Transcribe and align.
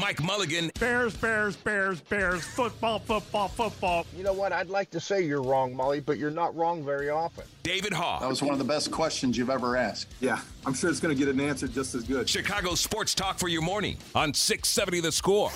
Wake 0.00 0.20
up! 0.20 0.20
Mike 0.20 0.22
Mulligan. 0.26 0.70
Bears, 0.78 1.16
Bears, 1.16 1.56
Bears, 1.56 2.00
Bears, 2.00 2.42
football, 2.42 2.98
football, 2.98 3.48
football. 3.48 4.06
You 4.16 4.24
know 4.24 4.32
what? 4.32 4.52
I'd 4.52 4.70
like 4.70 4.90
to 4.90 5.00
say 5.00 5.22
you're 5.22 5.42
wrong, 5.42 5.74
Molly, 5.74 6.00
but 6.00 6.18
you're 6.18 6.30
not 6.30 6.54
wrong 6.56 6.84
very 6.84 7.10
often. 7.10 7.44
David 7.62 7.92
Haugh. 7.92 8.20
That 8.20 8.28
was 8.28 8.42
one 8.42 8.52
of 8.52 8.58
the 8.58 8.64
best 8.64 8.90
questions 8.90 9.36
you've 9.36 9.50
ever 9.50 9.76
asked. 9.76 10.08
Yeah, 10.20 10.40
I'm 10.66 10.74
sure 10.74 10.90
it's 10.90 11.00
going 11.00 11.16
to 11.16 11.18
get 11.18 11.32
an 11.32 11.40
answer 11.40 11.68
just 11.68 11.94
as 11.94 12.04
good. 12.04 12.28
Chicago 12.28 12.74
Sports 12.74 13.14
Talk 13.14 13.38
for 13.38 13.48
your 13.48 13.62
morning 13.62 13.96
on 14.14 14.34
670 14.34 15.00
The 15.00 15.12
Score. 15.12 15.50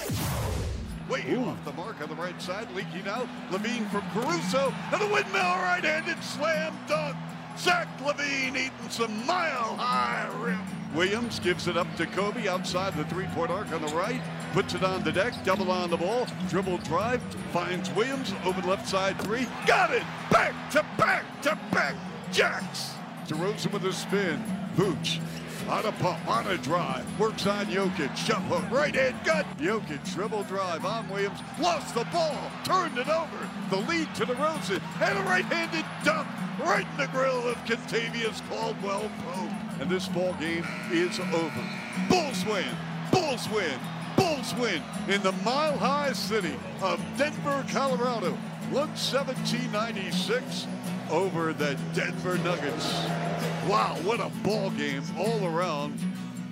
Way 1.08 1.24
Ooh. 1.32 1.44
off 1.44 1.62
the 1.64 1.72
mark 1.72 2.00
on 2.00 2.08
the 2.08 2.14
right 2.14 2.40
side, 2.40 2.66
leaking 2.74 3.06
out. 3.06 3.28
LaVine 3.50 3.90
from 3.90 4.02
Caruso, 4.12 4.72
and 4.92 5.00
the 5.00 5.06
windmill 5.06 5.42
right-handed 5.42 6.22
slam 6.24 6.74
dunk. 6.88 7.16
Zach 7.56 7.88
LaVine 8.00 8.56
eating 8.56 8.90
some 8.90 9.26
mile-high 9.26 10.28
rim. 10.42 10.60
Williams 10.94 11.40
gives 11.40 11.66
it 11.66 11.76
up 11.76 11.92
to 11.96 12.06
Coby 12.06 12.46
outside 12.46 12.94
the 12.96 13.04
three-point 13.04 13.50
arc 13.50 13.72
on 13.72 13.82
the 13.82 13.94
right. 13.94 14.20
Puts 14.52 14.74
it 14.74 14.84
on 14.84 15.02
the 15.02 15.12
deck, 15.12 15.32
double 15.44 15.70
on 15.70 15.90
the 15.90 15.96
ball, 15.96 16.26
dribble 16.48 16.78
drive, 16.78 17.22
finds 17.52 17.90
Williams, 17.92 18.32
open 18.44 18.68
left 18.68 18.88
side 18.88 19.20
three. 19.22 19.46
Got 19.66 19.92
it! 19.92 20.02
Back 20.30 20.54
to 20.72 20.84
back 20.96 21.24
to 21.42 21.58
back. 21.72 21.94
Jacks. 22.32 22.94
DeRozan 23.26 23.72
with 23.72 23.84
a 23.84 23.92
spin. 23.92 24.42
Vooch 24.76 25.20
on 25.68 25.86
a 25.86 25.92
pump, 25.92 26.26
on 26.28 26.46
a 26.46 26.58
drive, 26.58 27.06
works 27.18 27.46
on 27.46 27.66
Jokic, 27.66 28.14
jump 28.26 28.44
hook, 28.46 28.70
right 28.70 28.94
hand 28.94 29.16
gut. 29.24 29.46
Jokic 29.58 30.14
dribble 30.14 30.44
drive 30.44 30.84
on 30.84 31.08
Williams, 31.08 31.40
lost 31.60 31.94
the 31.94 32.04
ball, 32.12 32.36
turned 32.64 32.98
it 32.98 33.08
over. 33.08 33.50
The 33.70 33.78
lead 33.88 34.14
to 34.16 34.26
DeRozan, 34.26 34.80
and 35.00 35.18
a 35.18 35.22
right-handed 35.22 35.84
dunk 36.04 36.28
right 36.60 36.86
in 36.92 36.96
the 36.98 37.06
grill 37.08 37.48
of 37.48 37.56
Kentavious 37.64 38.40
Caldwell 38.48 39.10
Pope 39.24 39.50
and 39.80 39.90
this 39.90 40.08
ball 40.08 40.34
game 40.34 40.66
is 40.90 41.18
over. 41.20 41.64
Bulls 42.08 42.44
win. 42.46 42.64
Bulls 43.10 43.48
win. 43.50 43.78
Bulls 44.16 44.54
win 44.54 44.82
in 45.08 45.22
the 45.22 45.32
Mile 45.44 45.76
High 45.76 46.12
city 46.12 46.54
of 46.80 47.02
Denver, 47.18 47.64
Colorado. 47.70 48.38
117.96 48.70 50.66
over 51.10 51.52
the 51.52 51.76
Denver 51.92 52.38
Nuggets. 52.38 53.33
Wow, 53.68 53.96
what 54.02 54.20
a 54.20 54.28
ball 54.42 54.68
game 54.70 55.02
all 55.18 55.46
around 55.46 55.98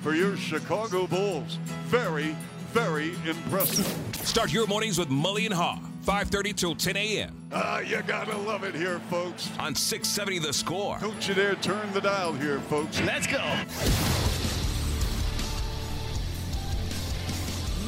for 0.01 0.15
your 0.15 0.35
Chicago 0.35 1.07
Bulls. 1.07 1.59
Very, 1.85 2.35
very 2.73 3.13
impressive. 3.27 3.87
Start 4.25 4.51
your 4.51 4.67
mornings 4.67 4.99
with 4.99 5.09
Mully 5.09 5.45
and 5.45 5.55
Haugh. 5.55 5.79
5.30 6.07 6.57
till 6.57 6.75
10 6.75 6.97
a.m. 6.97 7.37
Ah, 7.53 7.77
uh, 7.77 7.79
you 7.81 8.01
gotta 8.07 8.37
love 8.39 8.65
it 8.65 8.75
here, 8.75 8.99
folks. 9.11 9.51
On 9.59 9.75
670 9.75 10.39
The 10.39 10.53
Score. 10.55 10.99
Don't 11.01 11.29
you 11.29 11.35
dare 11.35 11.55
turn 11.57 11.93
the 11.93 12.01
dial 12.01 12.33
here, 12.33 12.61
folks. 12.61 12.99
Let's 13.03 13.27
go. 13.27 13.39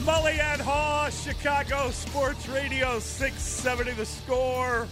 Mully 0.05 0.39
and 0.39 0.61
Haugh, 0.61 1.11
Chicago 1.25 1.91
Sports 1.91 2.47
Radio 2.51 2.99
670 2.99 3.93
The 3.93 4.07
Score. 4.07 4.87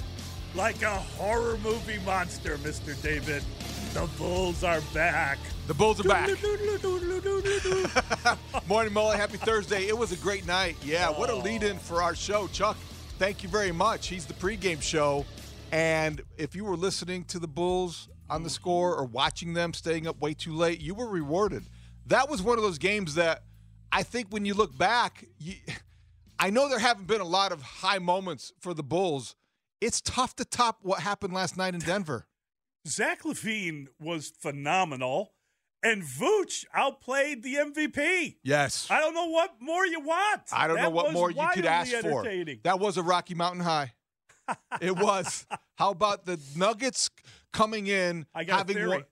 Like 0.54 0.81
a 0.82 0.97
horror 0.97 1.59
movie 1.62 1.98
monster, 2.06 2.56
Mr. 2.59 3.00
David. 3.03 3.42
The 3.94 4.08
Bulls 4.19 4.64
are 4.64 4.80
back. 4.94 5.38
The 5.66 5.75
Bulls 5.75 6.00
are 6.00 6.08
back. 6.08 6.28
Morning, 8.66 8.92
Mully. 8.92 9.16
Happy 9.16 9.36
Thursday. 9.36 9.86
It 9.86 9.97
was 9.97 10.12
a 10.12 10.16
great 10.16 10.47
night. 10.47 10.76
Yeah, 10.82 11.10
what 11.10 11.30
a 11.30 11.34
oh. 11.34 11.38
lead 11.38 11.62
in 11.62 11.78
for 11.78 12.03
our 12.03 12.14
show. 12.14 12.48
Chuck 12.48 12.76
thank 13.22 13.44
you 13.44 13.48
very 13.48 13.70
much. 13.70 14.08
He's 14.08 14.26
the 14.26 14.34
pregame 14.34 14.82
show. 14.82 15.25
And 15.70 16.20
if 16.36 16.56
you 16.56 16.64
were 16.64 16.76
listening 16.76 17.22
to 17.26 17.38
the 17.38 17.47
Bulls 17.47 18.08
on 18.28 18.42
the 18.42 18.48
mm. 18.48 18.53
score 18.53 18.97
or 18.97 19.04
watching 19.04 19.54
them 19.54 19.72
staying 19.72 20.09
up 20.09 20.20
way 20.20 20.34
too 20.34 20.53
late, 20.53 20.80
you 20.80 20.92
were 20.92 21.06
rewarded. 21.06 21.62
That 22.06 22.28
was 22.28 22.42
one 22.42 22.59
of 22.59 22.64
those 22.64 22.78
games 22.78 23.14
that 23.14 23.44
I 23.92 24.03
think 24.03 24.26
when 24.30 24.44
you 24.44 24.54
look 24.54 24.76
back, 24.76 25.24
you, 25.38 25.54
I 26.36 26.50
know 26.50 26.69
there 26.69 26.80
haven't 26.80 27.06
been 27.06 27.20
a 27.20 27.24
lot 27.24 27.53
of 27.53 27.62
high 27.62 28.00
moments 28.00 28.53
for 28.59 28.74
the 28.74 28.82
Bulls. 28.82 29.36
It's 29.80 30.00
tough 30.00 30.34
to 30.36 30.44
top 30.44 30.78
what 30.82 30.98
happened 30.98 31.32
last 31.32 31.56
night 31.56 31.74
in 31.74 31.80
Denver. 31.80 32.26
Zach 32.87 33.22
LaVine 33.22 33.88
was 34.00 34.28
phenomenal. 34.28 35.32
And 35.84 36.04
Vooch 36.04 36.65
outplayed 36.72 37.43
the 37.43 37.56
MVP. 37.56 38.37
Yes. 38.44 38.87
I 38.88 39.00
don't 39.00 39.15
know 39.15 39.26
what 39.26 39.56
more 39.60 39.84
you 39.84 39.98
want. 39.98 40.43
I 40.53 40.69
don't 40.69 40.76
that 40.76 40.82
know 40.84 40.91
what 40.91 41.12
more 41.12 41.28
you 41.28 41.48
could 41.54 41.66
ask 41.66 41.92
for. 41.97 42.25
That 42.62 42.78
was 42.78 42.97
a 42.98 43.03
Rocky 43.03 43.34
Mountain 43.34 43.62
High. 43.62 43.92
it 44.81 44.97
was. 44.97 45.44
How 45.76 45.91
about 45.91 46.25
the 46.25 46.38
Nuggets 46.56 47.10
coming 47.53 47.88
in 47.88 48.26
having 48.32 48.87
won 48.87 49.04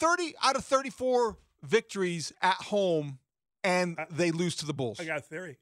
30 0.00 0.34
out 0.42 0.56
of 0.56 0.64
34 0.64 1.38
victories 1.62 2.32
at 2.42 2.56
home 2.56 3.18
and 3.64 3.98
uh, 3.98 4.04
they 4.10 4.30
lose 4.30 4.56
to 4.56 4.66
the 4.66 4.74
Bulls? 4.74 5.00
I 5.00 5.06
got 5.06 5.18
a 5.18 5.22
theory. 5.22 5.56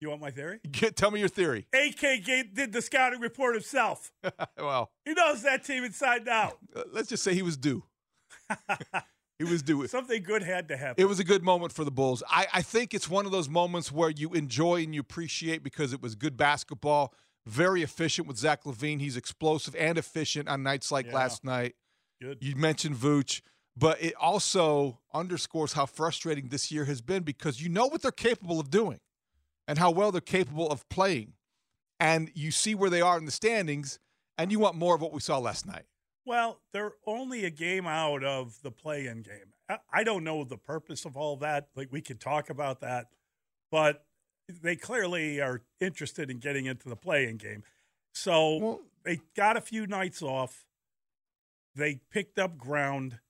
You 0.00 0.08
want 0.08 0.22
my 0.22 0.30
theory? 0.30 0.60
Get, 0.70 0.96
tell 0.96 1.10
me 1.10 1.20
your 1.20 1.28
theory. 1.28 1.66
AK 1.74 2.24
did 2.24 2.72
the 2.72 2.80
scouting 2.80 3.20
report 3.20 3.54
himself. 3.54 4.12
well, 4.58 4.90
he 5.04 5.12
knows 5.12 5.42
that 5.42 5.64
team 5.64 5.84
inside 5.84 6.26
out. 6.28 6.58
Let's 6.92 7.08
just 7.08 7.22
say 7.22 7.34
he 7.34 7.42
was 7.42 7.56
due. 7.56 7.84
He 9.38 9.44
was 9.44 9.62
due. 9.62 9.86
something 9.86 10.22
good 10.22 10.42
had 10.42 10.68
to 10.68 10.76
happen. 10.76 11.02
It 11.02 11.06
was 11.06 11.18
a 11.18 11.24
good 11.24 11.42
moment 11.42 11.72
for 11.72 11.84
the 11.84 11.90
Bulls. 11.90 12.22
I, 12.28 12.46
I 12.52 12.62
think 12.62 12.92
it's 12.92 13.08
one 13.08 13.26
of 13.26 13.32
those 13.32 13.48
moments 13.48 13.90
where 13.90 14.10
you 14.10 14.32
enjoy 14.32 14.82
and 14.82 14.94
you 14.94 15.00
appreciate 15.00 15.62
because 15.62 15.92
it 15.92 16.02
was 16.02 16.14
good 16.14 16.36
basketball, 16.36 17.14
very 17.46 17.82
efficient 17.82 18.28
with 18.28 18.36
Zach 18.36 18.64
LaVine. 18.64 19.00
He's 19.00 19.16
explosive 19.16 19.74
and 19.76 19.96
efficient 19.96 20.48
on 20.48 20.62
nights 20.62 20.92
like 20.92 21.06
yeah. 21.06 21.14
last 21.14 21.44
night. 21.44 21.74
Good. 22.20 22.38
You 22.42 22.54
mentioned 22.56 22.96
Vooch, 22.96 23.40
but 23.76 24.02
it 24.02 24.14
also 24.20 25.00
underscores 25.14 25.72
how 25.72 25.86
frustrating 25.86 26.48
this 26.48 26.70
year 26.70 26.84
has 26.84 27.00
been 27.00 27.22
because 27.22 27.62
you 27.62 27.70
know 27.70 27.86
what 27.86 28.02
they're 28.02 28.10
capable 28.10 28.60
of 28.60 28.68
doing 28.68 29.00
and 29.70 29.78
how 29.78 29.88
well 29.88 30.10
they're 30.10 30.20
capable 30.20 30.68
of 30.68 30.86
playing. 30.88 31.34
And 32.00 32.32
you 32.34 32.50
see 32.50 32.74
where 32.74 32.90
they 32.90 33.00
are 33.00 33.16
in 33.16 33.24
the 33.24 33.30
standings, 33.30 34.00
and 34.36 34.50
you 34.50 34.58
want 34.58 34.74
more 34.74 34.96
of 34.96 35.00
what 35.00 35.12
we 35.12 35.20
saw 35.20 35.38
last 35.38 35.64
night. 35.64 35.84
Well, 36.26 36.58
they're 36.72 36.94
only 37.06 37.44
a 37.44 37.50
game 37.50 37.86
out 37.86 38.24
of 38.24 38.60
the 38.62 38.72
play-in 38.72 39.22
game. 39.22 39.54
I 39.92 40.02
don't 40.02 40.24
know 40.24 40.42
the 40.42 40.56
purpose 40.56 41.04
of 41.04 41.16
all 41.16 41.36
that. 41.36 41.68
Like 41.76 41.92
we 41.92 42.00
could 42.00 42.20
talk 42.20 42.50
about 42.50 42.80
that, 42.80 43.06
but 43.70 44.04
they 44.48 44.74
clearly 44.74 45.40
are 45.40 45.62
interested 45.80 46.30
in 46.30 46.40
getting 46.40 46.66
into 46.66 46.88
the 46.88 46.96
play-in 46.96 47.36
game. 47.36 47.62
So 48.12 48.56
well, 48.56 48.80
they 49.04 49.20
got 49.36 49.56
a 49.56 49.60
few 49.60 49.86
nights 49.86 50.20
off. 50.20 50.64
They 51.76 52.00
picked 52.10 52.40
up 52.40 52.58
ground, 52.58 53.20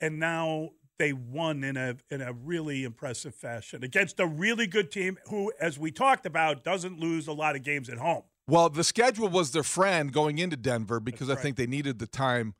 and 0.00 0.18
now 0.18 0.70
they 0.98 1.12
won 1.12 1.64
in 1.64 1.76
a 1.76 1.96
in 2.10 2.20
a 2.20 2.32
really 2.32 2.84
impressive 2.84 3.34
fashion 3.34 3.82
against 3.82 4.20
a 4.20 4.26
really 4.26 4.66
good 4.66 4.90
team 4.90 5.18
who, 5.28 5.52
as 5.60 5.78
we 5.78 5.90
talked 5.90 6.26
about, 6.26 6.64
doesn't 6.64 6.98
lose 6.98 7.26
a 7.26 7.32
lot 7.32 7.56
of 7.56 7.62
games 7.62 7.88
at 7.88 7.98
home. 7.98 8.22
Well, 8.46 8.68
the 8.68 8.84
schedule 8.84 9.28
was 9.28 9.52
their 9.52 9.62
friend 9.62 10.12
going 10.12 10.38
into 10.38 10.56
Denver 10.56 11.00
because 11.00 11.28
right. 11.28 11.38
I 11.38 11.40
think 11.40 11.56
they 11.56 11.66
needed 11.66 11.98
the 11.98 12.06
time. 12.06 12.54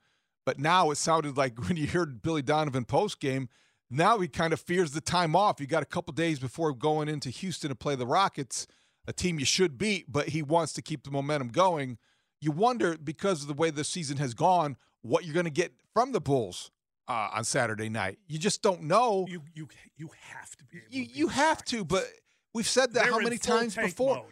But 0.45 0.59
now 0.59 0.91
it 0.91 0.97
sounded 0.97 1.37
like 1.37 1.59
when 1.69 1.77
you 1.77 1.87
heard 1.87 2.23
Billy 2.23 2.43
Donovan 2.43 2.85
post 2.85 3.21
game, 3.21 3.49
now 3.91 4.19
he 4.19 4.29
kind 4.29 4.53
of 4.53 4.61
fears 4.61 4.93
the 4.93 5.01
time 5.01 5.37
off. 5.37 5.61
You 5.61 5.67
got 5.67 5.83
a 5.83 5.87
couple 5.87 6.13
days 6.13 6.39
before 6.39 6.73
going 6.73 7.09
into 7.09 7.31
Houston 7.31 7.69
to 7.69 7.75
play 7.75 7.95
the 7.95 8.07
Rockets, 8.07 8.67
a 9.07 9.13
team 9.13 9.39
you 9.39 9.45
should 9.45 9.77
beat, 9.77 10.11
but 10.11 10.31
he 10.31 10.43
wants 10.43 10.73
to 10.75 10.83
keep 10.83 11.05
the 11.05 11.11
momentum 11.11 11.49
going. 11.49 11.99
You 12.41 12.53
wonder 12.53 12.97
because 12.97 13.43
of 13.43 13.49
the 13.49 13.55
way 13.55 13.71
the 13.71 13.85
season 13.85 14.17
has 14.17 14.35
gone, 14.35 14.77
what 15.03 15.25
you're 15.25 15.35
going 15.35 15.45
to 15.45 15.51
get 15.51 15.73
from 15.93 16.13
the 16.13 16.21
Bulls 16.21 16.71
uh, 17.13 17.37
on 17.37 17.45
Saturday 17.45 17.89
night. 17.89 18.19
You 18.27 18.39
just 18.39 18.63
don't 18.63 18.83
know. 18.83 19.27
You 19.29 19.43
you 19.55 19.69
you 19.97 20.11
have 20.33 20.57
to 20.57 20.65
be. 20.65 20.79
you, 20.91 21.05
to 21.07 21.13
you 21.13 21.29
have 21.29 21.65
to, 21.67 21.85
but 21.85 22.05
we've 22.55 22.67
said 22.69 22.95
that 22.95 23.05
They're 23.05 23.13
how 23.13 23.19
many 23.19 23.39
times 23.39 23.77
before? 23.77 24.17
mode. 24.17 24.25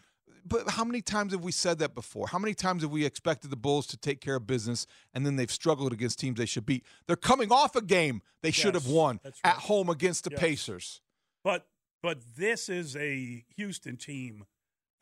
But 0.46 0.70
how 0.70 0.84
many 0.84 1.02
times 1.02 1.32
have 1.32 1.44
we 1.44 1.52
said 1.52 1.78
that 1.80 1.94
before? 1.94 2.26
How 2.28 2.38
many 2.38 2.54
times 2.54 2.80
have 2.82 2.90
we 2.90 3.04
expected 3.04 3.50
the 3.50 3.56
Bulls 3.56 3.86
to 3.88 3.98
take 3.98 4.22
care 4.22 4.36
of 4.36 4.46
business 4.46 4.86
and 5.12 5.26
then 5.26 5.36
they've 5.36 5.50
struggled 5.50 5.92
against 5.92 6.18
teams 6.18 6.38
they 6.38 6.46
should 6.46 6.64
beat? 6.64 6.84
They're 7.06 7.14
coming 7.16 7.52
off 7.52 7.76
a 7.76 7.82
game 7.82 8.22
they 8.42 8.50
should 8.50 8.74
have 8.74 8.86
won 8.86 9.20
that's 9.22 9.38
at 9.44 9.56
home 9.56 9.90
against 9.90 10.24
the 10.24 10.30
Yes. 10.30 10.40
Pacers. 10.40 11.00
But 11.44 11.66
but 12.02 12.20
this 12.38 12.70
is 12.70 12.96
a 12.96 13.44
Houston 13.56 13.98
team 13.98 14.44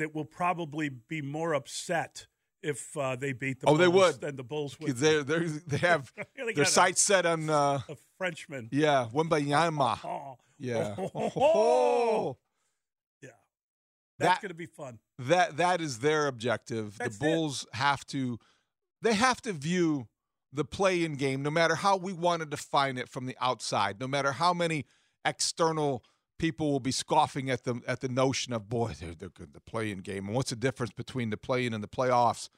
that 0.00 0.12
will 0.12 0.24
probably 0.24 0.88
be 0.88 1.22
more 1.22 1.54
upset 1.54 2.26
if 2.62 2.96
uh, 2.96 3.16
they 3.16 3.32
beat 3.32 3.60
the 3.60 3.66
Oh, 3.66 3.70
Bulls 3.76 3.78
they 3.80 3.88
would. 3.88 4.20
then 4.20 4.36
the 4.36 4.42
Bulls 4.44 4.78
would. 4.80 4.96
They 4.96 5.22
they 5.22 5.76
have 5.78 6.12
They 6.46 6.52
their 6.54 6.64
sights 6.64 7.00
set 7.00 7.24
on 7.26 7.48
uh, 7.50 7.80
a 7.88 7.96
Frenchman. 8.18 8.68
yeah 8.72 9.06
Wembanyama. 9.12 9.98
Oh, 10.04 10.38
Yeah. 10.58 10.94
Oh. 10.98 12.36
yeah. 13.22 13.30
That's 14.18 14.34
That- 14.34 14.42
going 14.42 14.48
to 14.50 14.54
be 14.54 14.66
fun. 14.66 14.98
that 15.18 15.56
that 15.56 15.80
is 15.80 16.00
their 16.00 16.26
objective. 16.26 16.98
That's 16.98 17.18
the 17.18 17.24
Bulls 17.24 17.66
have 17.72 18.04
to 18.08 18.38
they 19.02 19.14
have 19.14 19.40
to 19.42 19.52
view 19.52 20.08
the 20.52 20.64
play-in 20.64 21.14
game, 21.16 21.42
no 21.42 21.50
matter 21.50 21.74
how 21.76 21.96
we 21.96 22.12
want 22.12 22.40
to 22.40 22.46
define 22.46 22.96
it 22.98 23.08
from 23.08 23.26
the 23.26 23.36
outside, 23.40 24.00
no 24.00 24.08
matter 24.08 24.32
how 24.32 24.52
many 24.54 24.86
external 25.24 26.02
people 26.38 26.70
will 26.70 26.80
be 26.80 26.92
scoffing 26.92 27.50
at 27.50 27.64
the 27.64 27.80
at 27.86 28.00
the 28.00 28.08
notion 28.08 28.52
of 28.52 28.68
boy, 28.68 28.94
they're 28.98 29.14
they're 29.14 29.28
good 29.28 29.52
the 29.52 29.60
play-in 29.60 29.98
game. 29.98 30.26
And 30.26 30.34
what's 30.34 30.50
the 30.50 30.56
difference 30.56 30.92
between 30.92 31.30
the 31.30 31.36
play-in 31.36 31.72
and 31.74 31.82
the 31.82 31.88
playoffs? 31.88 32.48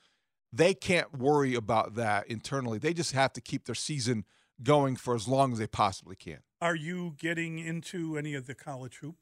They 0.53 0.75
can't 0.75 1.17
worry 1.17 1.55
about 1.55 1.94
that 1.94 2.27
internally. 2.27 2.79
They 2.79 2.93
just 2.93 3.12
have 3.12 3.32
to 3.35 3.41
keep 3.41 3.67
their 3.67 3.75
season 3.75 4.25
going 4.62 4.97
for 4.97 5.15
as 5.15 5.29
long 5.29 5.53
as 5.53 5.59
they 5.59 5.67
possibly 5.67 6.17
can. 6.17 6.38
Are 6.61 6.75
you 6.75 7.15
getting 7.19 7.59
into 7.59 8.19
any 8.19 8.35
of 8.35 8.47
the 8.47 8.55
college 8.55 8.97
hoop? 8.99 9.17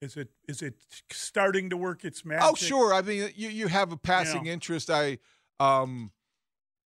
Is 0.00 0.16
it 0.16 0.28
is 0.48 0.62
it 0.62 0.74
starting 1.10 1.68
to 1.70 1.76
work 1.76 2.04
its 2.04 2.24
magic? 2.24 2.48
Oh, 2.48 2.54
sure. 2.54 2.94
I 2.94 3.02
mean, 3.02 3.30
you 3.34 3.48
you 3.48 3.68
have 3.68 3.92
a 3.92 3.96
passing 3.96 4.46
interest. 4.46 4.88
I 4.90 5.18
um 5.58 6.12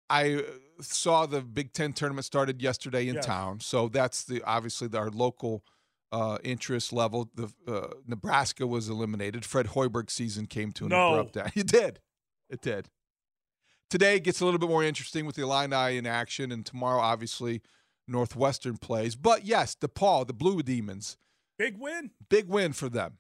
I 0.09 0.43
saw 0.81 1.27
the 1.27 1.43
Big 1.43 1.73
Ten 1.73 1.93
tournament 1.93 2.25
started 2.25 2.61
yesterday 2.63 3.09
in 3.09 3.17
Yes. 3.17 3.27
town, 3.27 3.61
so 3.61 3.89
that's 3.89 4.25
the 4.25 4.43
obviously 4.43 4.89
our 4.97 5.11
local 5.11 5.65
uh, 6.15 6.39
interest 6.45 6.93
level. 6.93 7.31
The 7.35 7.53
uh, 7.67 7.89
Nebraska 8.07 8.67
was 8.67 8.89
eliminated. 8.89 9.45
Fred 9.45 9.67
Hoiberg's 9.69 10.13
season 10.13 10.47
came 10.47 10.73
to 10.73 10.85
an 10.85 10.91
No. 10.91 11.15
abrupt 11.15 11.37
end. 11.37 11.53
It 11.57 11.67
did. 11.67 12.01
It 12.49 12.61
did. 12.61 12.89
Today 13.91 14.19
gets 14.21 14.41
a 14.41 14.45
little 14.45 14.59
bit 14.61 14.69
more 14.69 14.83
interesting 14.85 15.27
with 15.27 15.37
the 15.37 15.43
Illini 15.43 15.97
in 15.97 16.07
action, 16.07 16.51
and 16.53 16.65
tomorrow, 16.65 17.01
obviously, 17.01 17.63
Northwestern 18.09 18.77
plays. 18.79 19.15
But 19.17 19.45
yes, 19.45 19.75
DePaul, 19.75 20.27
the 20.27 20.33
Blue 20.33 20.63
Demons, 20.63 21.17
Big 21.59 21.77
win. 21.79 22.11
big 22.29 22.49
win 22.49 22.73
for 22.73 22.89
them 22.89 23.19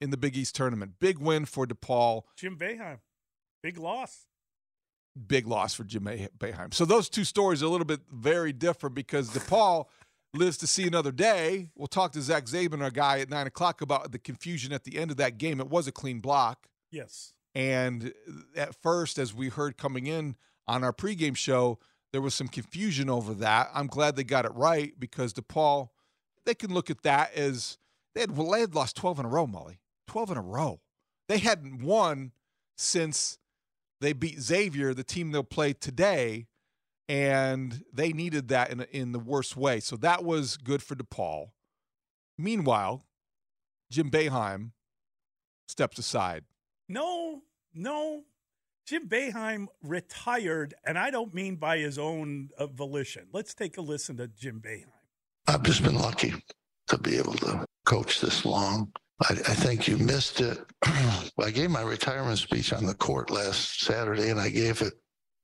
in 0.00 0.10
the 0.10 0.16
Big 0.16 0.36
East 0.36 0.54
tournament. 0.54 0.92
Big 1.00 1.18
win 1.18 1.44
for 1.46 1.66
DePaul. 1.66 2.22
Jim 2.36 2.56
Boeheim. 2.56 2.98
Big 3.62 3.78
loss. 3.78 4.26
big 5.26 5.46
loss 5.46 5.74
for 5.74 5.84
Jim 5.84 6.04
Beh- 6.04 6.28
Boeheim. 6.38 6.72
So 6.74 6.84
those 6.84 7.08
two 7.08 7.24
stories 7.24 7.62
are 7.62 7.66
a 7.66 7.70
little 7.70 7.86
bit 7.86 8.00
very 8.12 8.52
different 8.52 8.94
because 8.94 9.30
DePaul 9.36 9.86
lives 10.34 10.56
to 10.58 10.66
see 10.66 10.86
another 10.86 11.12
day. 11.12 11.70
We'll 11.74 11.86
talk 11.86 12.12
to 12.12 12.22
Zach 12.22 12.46
Zabin, 12.46 12.82
our 12.82 12.90
guy, 12.90 13.20
at 13.20 13.30
nine 13.30 13.46
o'clock 13.46 13.80
about 13.80 14.12
the 14.12 14.18
confusion 14.18 14.72
at 14.72 14.84
the 14.84 14.98
end 14.98 15.10
of 15.10 15.16
that 15.18 15.38
game. 15.38 15.60
It 15.60 15.68
was 15.68 15.86
a 15.86 15.92
clean 15.92 16.20
block. 16.20 16.68
Yes. 16.90 17.32
And 17.54 18.12
at 18.56 18.74
first, 18.74 19.18
as 19.18 19.32
we 19.32 19.48
heard 19.48 19.76
coming 19.76 20.06
in 20.06 20.36
on 20.66 20.82
our 20.82 20.92
pregame 20.92 21.36
show, 21.36 21.78
there 22.12 22.20
was 22.20 22.34
some 22.34 22.48
confusion 22.48 23.08
over 23.08 23.34
that. 23.34 23.70
I'm 23.74 23.86
glad 23.86 24.16
they 24.16 24.24
got 24.24 24.44
it 24.44 24.52
right 24.54 24.92
because 24.98 25.32
DePaul, 25.34 25.88
they 26.44 26.54
can 26.54 26.72
look 26.72 26.90
at 26.90 27.02
that 27.02 27.34
as 27.34 27.78
they 28.14 28.22
had, 28.22 28.36
well, 28.36 28.50
they 28.50 28.60
had 28.60 28.74
lost 28.74 28.96
12 28.96 29.20
in 29.20 29.26
a 29.26 29.28
row, 29.28 29.46
Molly. 29.46 29.80
12 30.06 30.32
in 30.32 30.36
a 30.36 30.42
row. 30.42 30.80
They 31.28 31.38
hadn't 31.38 31.82
won 31.82 32.32
since 32.76 33.38
they 34.00 34.12
beat 34.12 34.40
Xavier, 34.40 34.94
the 34.94 35.04
team 35.04 35.30
they'll 35.30 35.42
play 35.42 35.72
today, 35.72 36.46
and 37.08 37.82
they 37.92 38.12
needed 38.12 38.48
that 38.48 38.70
in, 38.70 38.80
in 38.92 39.12
the 39.12 39.18
worst 39.18 39.56
way. 39.56 39.80
So 39.80 39.96
that 39.96 40.24
was 40.24 40.56
good 40.56 40.82
for 40.82 40.94
DePaul. 40.94 41.48
Meanwhile, 42.38 43.04
Jim 43.90 44.10
Boeheim 44.10 44.70
steps 45.68 45.98
aside. 45.98 46.44
No, 46.88 47.42
no. 47.74 48.24
Jim 48.86 49.08
Boeheim 49.08 49.66
retired, 49.82 50.74
and 50.84 50.98
I 50.98 51.10
don't 51.10 51.32
mean 51.32 51.56
by 51.56 51.78
his 51.78 51.98
own 51.98 52.50
uh, 52.58 52.66
volition. 52.66 53.28
Let's 53.32 53.54
take 53.54 53.78
a 53.78 53.80
listen 53.80 54.18
to 54.18 54.28
Jim 54.28 54.60
Boeheim. 54.64 54.90
I've 55.46 55.62
just 55.62 55.82
been 55.82 55.98
lucky 55.98 56.34
to 56.88 56.98
be 56.98 57.16
able 57.16 57.34
to 57.34 57.64
coach 57.86 58.20
this 58.20 58.44
long. 58.44 58.92
I, 59.22 59.32
I 59.32 59.54
think 59.54 59.88
you 59.88 59.96
missed 59.96 60.40
it. 60.40 60.58
I 60.84 61.50
gave 61.50 61.70
my 61.70 61.82
retirement 61.82 62.38
speech 62.38 62.72
on 62.72 62.84
the 62.84 62.94
court 62.94 63.30
last 63.30 63.80
Saturday, 63.80 64.30
and 64.30 64.40
I 64.40 64.48
gave 64.50 64.82
it 64.82 64.94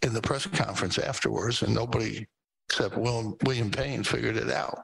in 0.02 0.12
the 0.14 0.22
press 0.22 0.46
conference 0.46 0.98
afterwards, 0.98 1.62
and 1.62 1.74
nobody 1.74 2.26
except 2.68 2.96
William, 2.96 3.36
William 3.44 3.70
Payne 3.70 4.02
figured 4.02 4.36
it 4.36 4.50
out. 4.50 4.78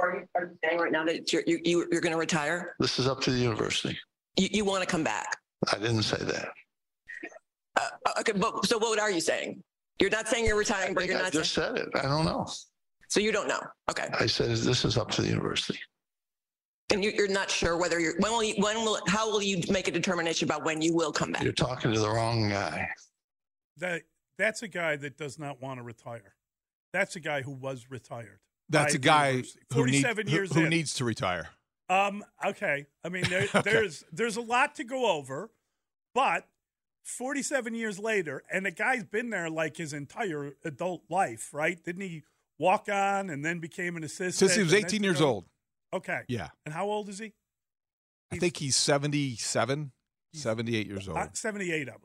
Are 0.00 0.16
you, 0.16 0.28
are 0.34 0.44
you 0.44 0.58
saying 0.64 0.78
right 0.78 0.92
now 0.92 1.04
that 1.04 1.32
you're, 1.32 1.42
you, 1.46 1.60
you, 1.64 1.86
you're 1.90 2.00
going 2.00 2.12
to 2.12 2.18
retire? 2.18 2.74
This 2.78 2.98
is 2.98 3.06
up 3.06 3.20
to 3.22 3.30
the 3.30 3.38
university. 3.38 3.96
You, 4.36 4.48
you 4.50 4.64
want 4.64 4.82
to 4.82 4.86
come 4.86 5.04
back? 5.04 5.38
I 5.72 5.78
didn't 5.78 6.02
say 6.02 6.18
that. 6.22 6.48
Uh, 7.76 8.20
okay, 8.20 8.32
but 8.32 8.66
so 8.66 8.78
what 8.78 8.98
are 8.98 9.10
you 9.10 9.20
saying? 9.20 9.62
You're 10.00 10.10
not 10.10 10.28
saying 10.28 10.44
you're 10.44 10.58
retiring, 10.58 10.92
but 10.92 11.06
you're 11.06 11.18
I 11.18 11.22
not 11.22 11.32
just 11.32 11.54
saying. 11.54 11.76
said 11.76 11.86
it. 11.86 11.88
I 11.94 12.02
don't 12.02 12.24
know. 12.24 12.46
So 13.08 13.20
you 13.20 13.32
don't 13.32 13.48
know. 13.48 13.60
Okay. 13.90 14.08
I 14.18 14.26
said 14.26 14.50
this 14.50 14.84
is 14.84 14.98
up 14.98 15.10
to 15.12 15.22
the 15.22 15.28
university. 15.28 15.78
And 16.92 17.02
you, 17.02 17.12
you're 17.14 17.28
not 17.28 17.50
sure 17.50 17.76
whether 17.76 17.98
you're, 17.98 18.14
when 18.18 18.32
will 18.32 18.44
you, 18.44 18.54
when 18.58 18.76
will, 18.84 18.98
how 19.08 19.30
will 19.30 19.42
you 19.42 19.62
make 19.70 19.88
a 19.88 19.90
determination 19.90 20.46
about 20.46 20.64
when 20.64 20.82
you 20.82 20.94
will 20.94 21.12
come 21.12 21.32
back? 21.32 21.42
You're 21.42 21.52
talking 21.52 21.92
to 21.92 21.98
the 21.98 22.08
wrong 22.08 22.48
guy. 22.48 22.88
That 23.78 24.02
that's 24.38 24.62
a 24.62 24.68
guy 24.68 24.96
that 24.96 25.16
does 25.16 25.38
not 25.38 25.60
want 25.62 25.78
to 25.78 25.82
retire. 25.82 26.34
That's 26.92 27.16
a 27.16 27.20
guy 27.20 27.42
who 27.42 27.50
was 27.52 27.86
retired. 27.90 28.40
That's 28.68 28.94
a 28.94 28.98
guy 28.98 29.42
who, 29.72 29.86
need- 29.86 30.04
who- 30.28 30.46
who 30.46 30.68
needs 30.68 30.94
to 30.94 31.04
retire. 31.04 31.48
Um. 31.88 32.24
Okay. 32.44 32.86
I 33.04 33.08
mean, 33.08 33.24
there, 33.28 33.42
Okay. 33.54 33.70
there's 33.70 34.04
there's 34.12 34.36
a 34.36 34.40
lot 34.40 34.74
to 34.76 34.84
go 34.84 35.10
over, 35.12 35.50
but 36.14 36.48
47 37.04 37.74
years 37.74 37.98
later, 38.00 38.42
and 38.52 38.66
the 38.66 38.72
guy's 38.72 39.04
been 39.04 39.30
there 39.30 39.48
like 39.48 39.76
his 39.76 39.92
entire 39.92 40.54
adult 40.64 41.02
life, 41.08 41.50
right? 41.54 41.82
Didn't 41.84 42.02
he 42.02 42.24
walk 42.58 42.88
on 42.88 43.30
and 43.30 43.44
then 43.44 43.60
became 43.60 43.96
an 43.96 44.02
assistant 44.02 44.34
Since 44.50 44.54
he 44.56 44.62
was 44.64 44.74
18 44.74 45.04
years 45.04 45.20
old. 45.20 45.44
Okay. 45.92 46.22
Yeah. 46.26 46.48
And 46.64 46.74
how 46.74 46.86
old 46.86 47.08
is 47.08 47.18
he? 47.20 47.32
I 48.32 48.38
think 48.38 48.56
he's 48.56 48.74
77, 48.74 49.92
78 50.34 50.86
years 50.88 51.06
old. 51.08 51.16
Uh, 51.16 51.28
78, 51.32 51.88
I 51.88 51.92
believe. 51.92 52.00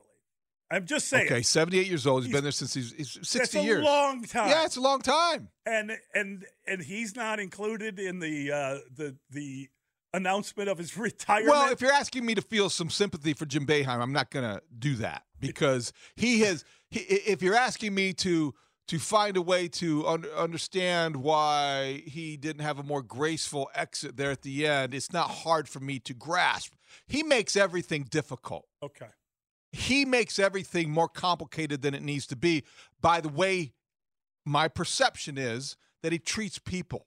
I'm 0.71 0.85
just 0.85 1.09
saying. 1.09 1.25
Okay, 1.27 1.41
78 1.41 1.87
years 1.87 2.07
old. 2.07 2.23
He's 2.23 2.27
He's- 2.27 2.37
been 2.37 2.43
there 2.43 2.51
since 2.51 2.73
he's, 2.73 2.93
he's 2.93 3.11
60 3.21 3.37
That's 3.39 3.55
a 3.55 3.61
years. 3.63 3.83
long 3.83 4.23
time. 4.23 4.49
Yeah, 4.49 4.65
it's 4.65 4.77
a 4.77 4.81
long 4.81 5.01
time. 5.01 5.49
and 5.65 5.91
and 6.15 6.45
and 6.65 6.81
he's 6.81 7.15
not 7.15 7.39
included 7.39 7.99
in 7.99 8.19
the 8.19 8.51
uh, 8.51 8.77
the 8.95 9.17
the 9.29 9.69
announcement 10.13 10.69
of 10.69 10.77
his 10.77 10.97
retirement. 10.97 11.49
Well, 11.49 11.71
if 11.71 11.81
you're 11.81 11.91
asking 11.93 12.25
me 12.25 12.35
to 12.35 12.41
feel 12.41 12.69
some 12.69 12.89
sympathy 12.89 13.33
for 13.33 13.45
Jim 13.45 13.65
Boeheim, 13.65 13.99
I'm 14.01 14.13
not 14.13 14.29
going 14.31 14.45
to 14.45 14.61
do 14.77 14.95
that 14.95 15.23
because 15.39 15.91
he 16.15 16.41
has. 16.41 16.63
He, 16.89 16.99
if 17.01 17.41
you're 17.41 17.55
asking 17.55 17.93
me 17.93 18.13
to 18.13 18.53
to 18.87 18.99
find 18.99 19.37
a 19.37 19.41
way 19.41 19.67
to 19.69 20.05
un- 20.07 20.25
understand 20.35 21.15
why 21.15 22.03
he 22.05 22.35
didn't 22.35 22.61
have 22.63 22.77
a 22.79 22.83
more 22.83 23.01
graceful 23.01 23.69
exit 23.73 24.17
there 24.17 24.31
at 24.31 24.41
the 24.41 24.67
end, 24.67 24.93
it's 24.93 25.13
not 25.13 25.29
hard 25.29 25.69
for 25.69 25.79
me 25.79 25.97
to 25.99 26.13
grasp. 26.13 26.73
He 27.07 27.23
makes 27.23 27.55
everything 27.55 28.03
difficult. 28.09 28.65
okay. 28.83 29.07
He 29.71 30.05
makes 30.05 30.37
everything 30.37 30.91
more 30.91 31.07
complicated 31.07 31.81
than 31.81 31.93
it 31.93 32.01
needs 32.01 32.27
to 32.27 32.35
be 32.35 32.63
by 32.99 33.21
the 33.21 33.29
way 33.29 33.73
my 34.45 34.67
perception 34.67 35.37
is 35.37 35.77
that 36.03 36.11
he 36.11 36.19
treats 36.19 36.59
people. 36.59 37.05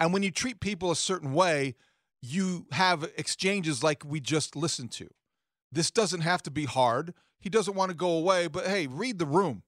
And 0.00 0.12
when 0.12 0.22
you 0.22 0.30
treat 0.30 0.60
people 0.60 0.90
a 0.90 0.96
certain 0.96 1.32
way 1.32 1.74
you 2.22 2.66
have 2.72 3.08
exchanges 3.16 3.84
like 3.84 4.02
we 4.04 4.20
just 4.20 4.56
listened 4.56 4.90
to. 4.90 5.08
This 5.70 5.90
doesn't 5.90 6.22
have 6.22 6.42
to 6.44 6.50
be 6.50 6.64
hard. 6.64 7.14
He 7.38 7.50
doesn't 7.50 7.76
want 7.76 7.90
to 7.90 7.96
go 7.96 8.10
away 8.10 8.48
but 8.48 8.66
hey 8.66 8.86
read 8.86 9.18
the 9.18 9.26
room. 9.26 9.62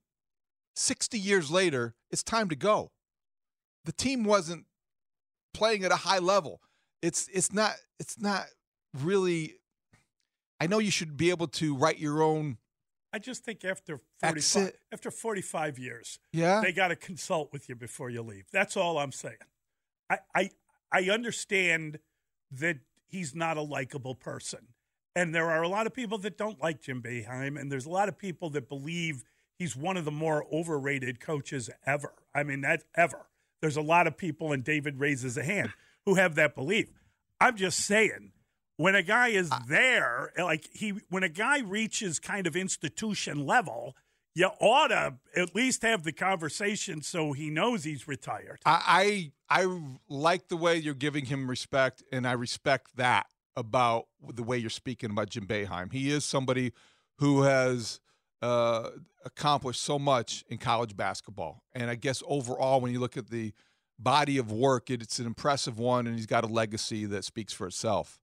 60 0.75 1.17
years 1.17 1.49
later 1.49 1.95
it's 2.11 2.23
time 2.23 2.49
to 2.49 2.55
go. 2.55 2.91
The 3.85 3.91
team 3.91 4.23
wasn't 4.23 4.65
playing 5.53 5.83
at 5.83 5.91
a 5.91 5.97
high 5.97 6.19
level. 6.19 6.61
It's 7.01 7.29
it's 7.33 7.53
not 7.53 7.75
it's 7.99 8.19
not 8.19 8.45
really 8.93 9.58
I 10.59 10.67
know 10.67 10.79
you 10.79 10.91
should 10.91 11.15
be 11.17 11.29
able 11.29 11.47
to 11.47 11.75
write 11.75 11.99
your 11.99 12.21
own. 12.21 12.57
I 13.13 13.19
just 13.19 13.43
think 13.43 13.65
after 13.65 14.01
That's 14.21 14.51
45, 14.53 14.67
it. 14.67 14.79
after 14.91 15.11
45 15.11 15.79
years, 15.79 16.19
Yeah. 16.31 16.61
they 16.61 16.71
got 16.71 16.89
to 16.89 16.95
consult 16.95 17.51
with 17.51 17.67
you 17.69 17.75
before 17.75 18.09
you 18.09 18.21
leave. 18.21 18.45
That's 18.51 18.77
all 18.77 18.97
I'm 18.99 19.11
saying. 19.11 19.37
I, 20.09 20.19
I, 20.35 20.49
I 20.91 21.09
understand 21.09 21.99
that 22.51 22.77
he's 23.07 23.33
not 23.33 23.57
a 23.57 23.61
likable 23.61 24.15
person. 24.15 24.67
And 25.15 25.33
there 25.33 25.49
are 25.49 25.63
a 25.63 25.67
lot 25.67 25.87
of 25.87 25.93
people 25.93 26.17
that 26.19 26.37
don't 26.37 26.61
like 26.61 26.81
Jim 26.81 27.01
Boeheim, 27.01 27.59
and 27.59 27.71
there's 27.71 27.85
a 27.87 27.89
lot 27.89 28.09
of 28.09 28.17
people 28.17 28.49
that 28.51 28.69
believe 28.69 29.23
he's 29.57 29.75
one 29.75 29.97
of 29.97 30.05
the 30.05 30.11
more 30.11 30.45
overrated 30.53 31.19
coaches 31.19 31.69
ever. 31.85 32.13
I 32.33 32.43
mean, 32.43 32.61
that 32.61 32.83
ever. 32.95 33.25
there's 33.61 33.75
a 33.77 33.81
lot 33.81 34.05
of 34.07 34.17
people, 34.17 34.51
and 34.51 34.63
David 34.63 34.99
raises 34.99 35.35
a 35.35 35.43
hand, 35.43 35.73
who 36.05 36.15
have 36.15 36.35
that 36.35 36.53
belief. 36.55 36.89
I'm 37.41 37.55
just 37.57 37.79
saying, 37.79 38.31
when 38.79 38.95
a 38.95 39.03
guy 39.03 39.27
is 39.27 39.51
there, 39.67 40.31
like 40.37 40.69
he, 40.71 40.93
when 41.09 41.21
a 41.21 41.27
guy 41.27 41.59
reaches 41.59 42.17
kind 42.17 42.47
of 42.47 42.55
institution 42.55 43.45
level, 43.45 43.93
you 44.33 44.49
ought 44.61 44.87
to 44.87 45.15
at 45.35 45.53
least 45.53 45.81
have 45.81 46.03
the 46.03 46.13
conversation 46.13 47.01
so 47.01 47.33
he 47.33 47.49
knows 47.49 47.83
he's 47.83 48.07
retired. 48.07 48.59
I, 48.65 49.31
I 49.49 49.63
I 49.63 49.79
like 50.07 50.47
the 50.47 50.55
way 50.55 50.77
you're 50.77 50.93
giving 50.93 51.25
him 51.25 51.49
respect, 51.49 52.03
and 52.13 52.25
I 52.25 52.31
respect 52.31 52.95
that 52.95 53.25
about 53.57 54.05
the 54.25 54.43
way 54.43 54.57
you're 54.57 54.69
speaking 54.69 55.11
about 55.11 55.29
Jim 55.29 55.45
Boeheim. 55.45 55.91
He 55.91 56.09
is 56.09 56.23
somebody 56.23 56.71
who 57.17 57.41
has 57.41 57.99
uh, 58.41 58.91
accomplished 59.25 59.81
so 59.81 59.99
much 59.99 60.45
in 60.47 60.57
college 60.57 60.95
basketball, 60.95 61.63
and 61.73 61.89
I 61.89 61.95
guess 61.95 62.23
overall, 62.25 62.79
when 62.79 62.93
you 62.93 63.01
look 63.01 63.17
at 63.17 63.29
the 63.29 63.51
body 63.97 64.37
of 64.37 64.53
work, 64.53 64.89
it's 64.89 65.19
an 65.19 65.25
impressive 65.25 65.77
one, 65.77 66.07
and 66.07 66.15
he's 66.15 66.27
got 66.27 66.45
a 66.45 66.47
legacy 66.47 67.03
that 67.07 67.25
speaks 67.25 67.51
for 67.51 67.67
itself. 67.67 68.21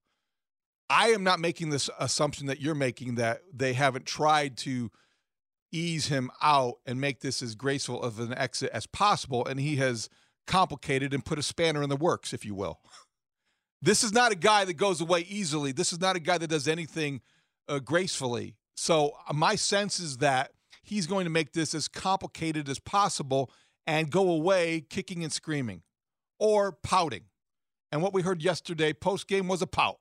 I 0.88 1.08
am 1.08 1.24
not 1.24 1.40
making 1.40 1.70
this 1.70 1.90
assumption 1.98 2.46
that 2.46 2.60
you're 2.60 2.74
making 2.74 3.16
that 3.16 3.42
they 3.52 3.72
haven't 3.72 4.06
tried 4.06 4.56
to 4.58 4.90
ease 5.72 6.06
him 6.06 6.30
out 6.42 6.76
and 6.86 7.00
make 7.00 7.20
this 7.20 7.42
as 7.42 7.54
graceful 7.54 8.02
of 8.02 8.20
an 8.20 8.32
exit 8.34 8.70
as 8.72 8.86
possible. 8.86 9.44
And 9.44 9.58
he 9.58 9.76
has 9.76 10.08
complicated 10.46 11.12
and 11.12 11.24
put 11.24 11.38
a 11.38 11.42
spanner 11.42 11.82
in 11.82 11.88
the 11.88 11.96
works, 11.96 12.32
if 12.32 12.44
you 12.44 12.54
will. 12.54 12.80
This 13.82 14.02
is 14.02 14.12
not 14.12 14.32
a 14.32 14.36
guy 14.36 14.64
that 14.64 14.74
goes 14.74 15.00
away 15.00 15.26
easily. 15.28 15.72
This 15.72 15.92
is 15.92 16.00
not 16.00 16.16
a 16.16 16.20
guy 16.20 16.38
that 16.38 16.48
does 16.48 16.66
anything 16.66 17.20
uh, 17.68 17.78
gracefully. 17.78 18.54
So, 18.74 19.12
uh, 19.28 19.32
my 19.32 19.54
sense 19.54 20.00
is 20.00 20.18
that 20.18 20.52
he's 20.82 21.06
going 21.06 21.24
to 21.24 21.30
make 21.30 21.52
this 21.52 21.74
as 21.74 21.88
complicated 21.88 22.68
as 22.68 22.78
possible 22.78 23.50
and 23.86 24.10
go 24.10 24.30
away 24.30 24.84
kicking 24.88 25.22
and 25.22 25.32
screaming 25.32 25.82
or 26.38 26.72
pouting. 26.72 27.24
And 27.92 28.02
what 28.02 28.12
we 28.12 28.22
heard 28.22 28.42
yesterday 28.42 28.92
post 28.92 29.28
game 29.28 29.48
was 29.48 29.62
a 29.62 29.66
pout. 29.66 29.98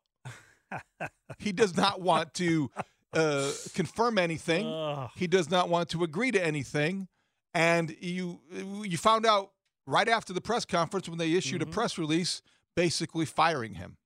He 1.40 1.52
does 1.52 1.76
not 1.76 2.02
want 2.02 2.34
to 2.36 2.70
uh, 3.14 3.52
confirm 3.74 4.18
anything. 4.18 4.68
Ugh. 4.68 5.10
He 5.16 5.28
does 5.28 5.50
not 5.50 5.70
want 5.70 5.90
to 5.90 6.04
agree 6.04 6.32
to 6.32 6.44
anything. 6.44 7.08
And 7.54 7.96
you 8.02 8.42
you 8.84 8.98
found 8.98 9.26
out 9.26 9.52
right 9.88 10.10
after 10.10 10.34
the 10.34 10.42
press 10.42 10.66
conference 10.66 11.08
when 11.08 11.18
they 11.18 11.34
issued 11.34 11.62
mm-hmm. 11.62 11.70
a 11.70 11.74
press 11.74 11.98
release 11.98 12.42
basically 12.76 13.26
firing 13.26 13.76
him. 13.76 13.98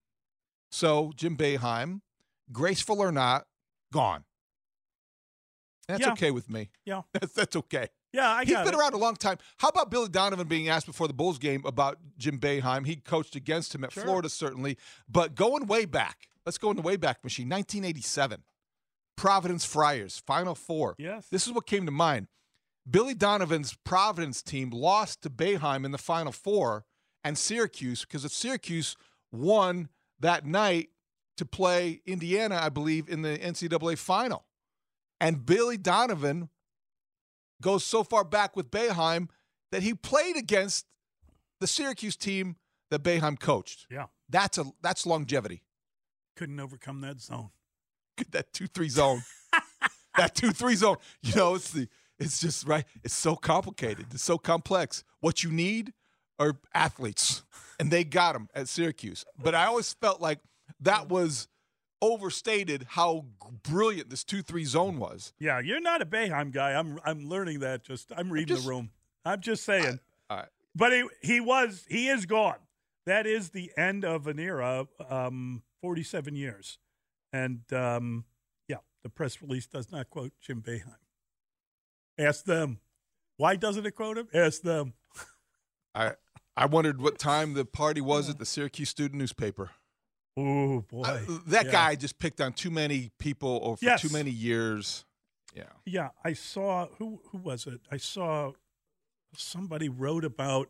So 0.71 1.11
Jim 1.15 1.35
Boeheim, 1.35 2.01
graceful 2.51 3.01
or 3.01 3.11
not, 3.11 3.47
gone. 3.91 4.25
That's 5.87 6.01
yeah. 6.01 6.11
okay 6.11 6.29
with 6.29 6.49
me. 6.49 6.69
Yeah. 6.85 7.01
That's, 7.13 7.33
that's 7.33 7.55
okay. 7.55 7.87
Yeah, 8.13 8.29
I 8.29 8.45
He's 8.45 8.55
been 8.55 8.67
it. 8.67 8.75
around 8.75 8.93
a 8.93 8.97
long 8.97 9.15
time. 9.15 9.37
How 9.57 9.69
about 9.69 9.89
Billy 9.89 10.09
Donovan 10.09 10.47
being 10.47 10.69
asked 10.69 10.85
before 10.85 11.07
the 11.07 11.13
Bulls 11.13 11.39
game 11.39 11.63
about 11.65 11.97
Jim 12.17 12.39
Boeheim? 12.39 12.85
He 12.85 12.95
coached 12.95 13.35
against 13.35 13.73
him 13.73 13.83
at 13.83 13.91
sure. 13.91 14.03
Florida, 14.03 14.29
certainly. 14.29 14.77
But 15.07 15.35
going 15.35 15.65
way 15.65 15.85
back, 15.85 16.27
let's 16.49 16.57
go 16.57 16.71
in 16.71 16.77
the 16.77 16.81
Wayback 16.81 17.23
machine, 17.23 17.47
1987. 17.47 18.41
Providence 19.15 19.65
Friars, 19.65 20.23
Final 20.25 20.55
Four. 20.55 20.95
Yes. 20.97 21.27
This 21.29 21.45
is 21.45 21.53
what 21.53 21.67
came 21.67 21.85
to 21.85 21.91
mind. 21.91 22.27
Billy 22.89 23.13
Donovan's 23.13 23.77
Providence 23.85 24.41
team 24.41 24.71
lost 24.71 25.21
to 25.21 25.29
Boeheim 25.29 25.85
in 25.85 25.91
the 25.91 25.99
Final 25.99 26.31
Four 26.31 26.85
and 27.23 27.37
Syracuse 27.37 28.01
because 28.01 28.25
if 28.25 28.31
Syracuse 28.31 28.95
won 29.31 29.89
that 30.19 30.43
night 30.43 30.89
to 31.37 31.45
play 31.45 32.01
Indiana, 32.07 32.57
I 32.59 32.69
believe, 32.69 33.07
in 33.07 33.21
the 33.21 33.37
NCAA 33.37 33.99
final. 33.99 34.45
And 35.21 35.45
Billy 35.45 35.77
Donovan 35.77 36.49
goes 37.61 37.85
so 37.85 38.03
far 38.03 38.23
back 38.23 38.55
with 38.55 38.71
Boeheim 38.71 39.27
that 39.71 39.83
he 39.83 39.93
played 39.93 40.35
against 40.35 40.87
the 41.59 41.67
Syracuse 41.67 42.15
team 42.15 42.55
that 42.89 43.03
Boeheim 43.03 43.39
coached. 43.39 43.85
Yeah. 43.91 44.05
That's 44.29 44.57
a 44.57 44.65
that's 44.81 45.05
longevity. 45.05 45.61
Couldn't 46.39 46.61
overcome 46.61 47.01
that 47.01 47.19
zone. 47.19 47.49
that 48.31 48.53
two 48.53 48.67
three 48.67 48.87
zone. 48.87 49.23
that 50.15 50.35
two 50.35 50.51
three 50.51 50.75
zone. 50.75 50.95
You 51.21 51.35
know, 51.35 51.55
it's 51.55 51.71
the 51.71 51.89
it's 52.17 52.39
just 52.39 52.65
right. 52.65 52.85
It's 53.03 53.13
so 53.13 53.35
complicated. 53.35 54.05
It's 54.13 54.23
so 54.23 54.37
complex. 54.37 55.03
What 55.19 55.43
you 55.43 55.51
need 55.51 55.91
are 56.39 56.55
athletes, 56.73 57.43
and 57.77 57.91
they 57.91 58.05
got 58.05 58.33
them 58.33 58.47
at 58.55 58.69
Syracuse. 58.69 59.25
But 59.37 59.53
I 59.53 59.65
always 59.65 59.91
felt 59.91 60.21
like 60.21 60.39
that 60.79 61.09
was 61.09 61.49
overstated 62.01 62.85
how 62.91 63.25
brilliant 63.63 64.09
this 64.09 64.23
two 64.23 64.41
three 64.41 64.63
zone 64.63 64.97
was. 64.97 65.33
Yeah, 65.39 65.59
you're 65.59 65.81
not 65.81 66.01
a 66.01 66.05
Boeheim 66.05 66.53
guy. 66.53 66.71
I'm 66.71 67.01
I'm 67.03 67.27
learning 67.27 67.59
that. 67.59 67.83
Just 67.83 68.13
I'm 68.15 68.31
reading 68.31 68.55
just, 68.55 68.63
the 68.63 68.69
room. 68.69 68.91
I'm 69.25 69.41
just 69.41 69.65
saying. 69.65 69.99
All 70.29 70.37
right. 70.37 70.47
But 70.73 70.93
he 70.93 71.03
he 71.21 71.41
was 71.41 71.85
he 71.89 72.07
is 72.07 72.25
gone. 72.25 72.59
That 73.09 73.25
is 73.25 73.49
the 73.49 73.71
end 73.75 74.05
of 74.05 74.27
an 74.27 74.37
era. 74.37 74.85
Um, 75.09 75.63
47 75.81 76.35
years. 76.35 76.77
And 77.33 77.61
um, 77.73 78.25
yeah, 78.67 78.77
the 79.01 79.09
press 79.09 79.41
release 79.41 79.65
does 79.65 79.91
not 79.91 80.11
quote 80.11 80.31
Jim 80.39 80.61
Boeheim. 80.61 80.93
Ask 82.19 82.45
them. 82.45 82.81
Why 83.37 83.55
doesn't 83.55 83.83
it 83.87 83.95
quote 83.95 84.19
him? 84.19 84.27
Ask 84.31 84.61
them. 84.61 84.93
I 85.95 86.11
I 86.55 86.67
wondered 86.67 87.01
what 87.01 87.17
time 87.31 87.55
the 87.55 87.65
party 87.65 87.99
was 87.99 88.29
at 88.29 88.37
the 88.37 88.45
Syracuse 88.45 88.89
Student 88.89 89.19
Newspaper. 89.19 89.71
Oh 90.37 90.81
boy, 90.81 91.25
that 91.47 91.65
yeah. 91.65 91.71
guy 91.71 91.95
just 91.95 92.19
picked 92.19 92.39
on 92.39 92.53
too 92.53 92.69
many 92.69 93.09
people 93.17 93.57
or 93.63 93.77
for 93.77 93.85
yes. 93.85 94.03
too 94.03 94.09
many 94.13 94.29
years. 94.29 95.03
Yeah, 95.55 95.63
yeah. 95.83 96.09
I 96.23 96.33
saw 96.33 96.89
who 96.99 97.21
who 97.31 97.39
was 97.39 97.65
it? 97.65 97.81
I 97.91 97.97
saw 97.97 98.51
somebody 99.35 99.89
wrote 99.89 100.25
about 100.25 100.69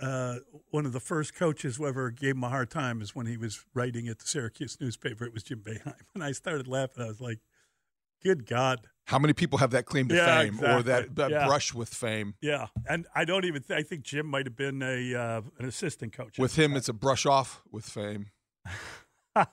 uh, 0.00 0.36
one 0.70 0.86
of 0.86 0.92
the 0.92 1.00
first 1.00 1.34
coaches 1.34 1.76
who 1.76 1.86
ever 1.86 2.10
gave 2.10 2.34
him 2.36 2.44
a 2.44 2.48
hard 2.48 2.70
time 2.70 3.00
is 3.00 3.14
when 3.14 3.26
he 3.26 3.36
was 3.36 3.64
writing 3.74 4.08
at 4.08 4.18
the 4.18 4.26
Syracuse 4.26 4.78
newspaper. 4.80 5.24
It 5.24 5.32
was 5.32 5.42
Jim 5.42 5.60
Boeheim, 5.60 5.94
and 6.14 6.24
I 6.24 6.32
started 6.32 6.66
laughing. 6.66 7.04
I 7.04 7.08
was 7.08 7.20
like, 7.20 7.38
"Good 8.22 8.46
God!" 8.46 8.88
How 9.06 9.18
many 9.18 9.34
people 9.34 9.58
have 9.58 9.70
that 9.72 9.84
claim 9.86 10.08
to 10.08 10.14
yeah, 10.14 10.40
fame 10.40 10.54
exactly. 10.54 10.74
or 10.74 10.82
that, 10.82 11.14
that 11.16 11.30
yeah. 11.30 11.46
brush 11.46 11.74
with 11.74 11.90
fame? 11.90 12.34
Yeah, 12.40 12.66
and 12.88 13.06
I 13.14 13.24
don't 13.24 13.44
even. 13.44 13.62
Th- 13.62 13.78
I 13.78 13.82
think 13.82 14.02
Jim 14.02 14.26
might 14.26 14.46
have 14.46 14.56
been 14.56 14.82
a 14.82 15.14
uh, 15.14 15.42
an 15.58 15.66
assistant 15.66 16.12
coach. 16.12 16.38
With 16.38 16.56
him, 16.56 16.74
it's 16.76 16.88
a 16.88 16.94
brush 16.94 17.26
off 17.26 17.62
with 17.70 17.84
fame. 17.84 18.30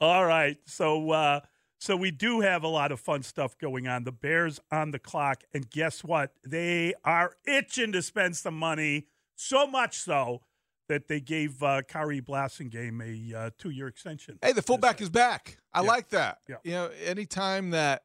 All 0.00 0.24
right, 0.24 0.56
so. 0.66 1.10
Uh, 1.10 1.40
so 1.80 1.96
we 1.96 2.10
do 2.10 2.40
have 2.40 2.62
a 2.62 2.68
lot 2.68 2.92
of 2.92 3.00
fun 3.00 3.22
stuff 3.22 3.56
going 3.56 3.88
on. 3.88 4.04
The 4.04 4.12
Bears 4.12 4.60
on 4.70 4.90
the 4.90 4.98
clock, 4.98 5.44
and 5.54 5.68
guess 5.68 6.04
what? 6.04 6.34
They 6.46 6.92
are 7.04 7.32
itching 7.46 7.92
to 7.92 8.02
spend 8.02 8.36
some 8.36 8.54
money. 8.54 9.06
So 9.34 9.66
much 9.66 9.96
so 9.96 10.42
that 10.90 11.08
they 11.08 11.20
gave 11.20 11.62
uh, 11.62 11.80
Khari 11.82 12.20
Blasingame 12.20 13.00
a 13.32 13.38
uh, 13.38 13.50
two-year 13.56 13.86
extension. 13.86 14.38
Hey, 14.42 14.52
the 14.52 14.60
fullback 14.60 15.00
is 15.00 15.08
back. 15.08 15.56
I 15.72 15.80
yeah. 15.80 15.88
like 15.88 16.10
that. 16.10 16.38
Yeah. 16.46 16.56
You 16.64 16.72
know, 16.72 16.90
anytime 17.06 17.70
that 17.70 18.02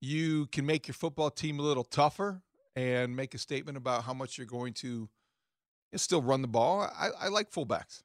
you 0.00 0.46
can 0.46 0.64
make 0.64 0.86
your 0.86 0.94
football 0.94 1.30
team 1.30 1.58
a 1.58 1.62
little 1.62 1.82
tougher 1.82 2.40
and 2.76 3.16
make 3.16 3.34
a 3.34 3.38
statement 3.38 3.76
about 3.76 4.04
how 4.04 4.14
much 4.14 4.38
you're 4.38 4.46
going 4.46 4.74
to 4.74 5.08
still 5.96 6.22
run 6.22 6.42
the 6.42 6.48
ball, 6.48 6.82
I, 6.82 7.08
I 7.18 7.28
like 7.28 7.50
fullbacks. 7.50 8.04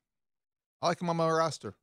I 0.82 0.88
like 0.88 0.98
them 0.98 1.12
on 1.12 1.18
my 1.18 1.30
roster. 1.30 1.76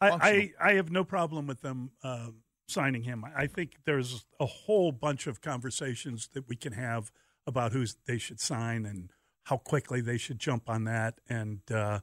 I, 0.00 0.10
I, 0.10 0.52
I, 0.70 0.72
have 0.74 0.90
no 0.90 1.02
problem 1.02 1.46
with 1.46 1.62
them 1.62 1.90
uh, 2.04 2.28
signing 2.68 3.02
him. 3.02 3.24
I 3.36 3.46
think 3.46 3.78
there's 3.84 4.26
a 4.38 4.46
whole 4.46 4.92
bunch 4.92 5.26
of 5.26 5.40
conversations 5.40 6.28
that 6.34 6.48
we 6.48 6.56
can 6.56 6.72
have 6.72 7.10
about 7.46 7.72
who 7.72 7.84
they 8.06 8.18
should 8.18 8.40
sign 8.40 8.86
and 8.86 9.10
how 9.44 9.56
quickly 9.56 10.00
they 10.00 10.18
should 10.18 10.38
jump 10.38 10.68
on 10.68 10.84
that. 10.84 11.20
And 11.28 11.60
uh, 11.70 12.00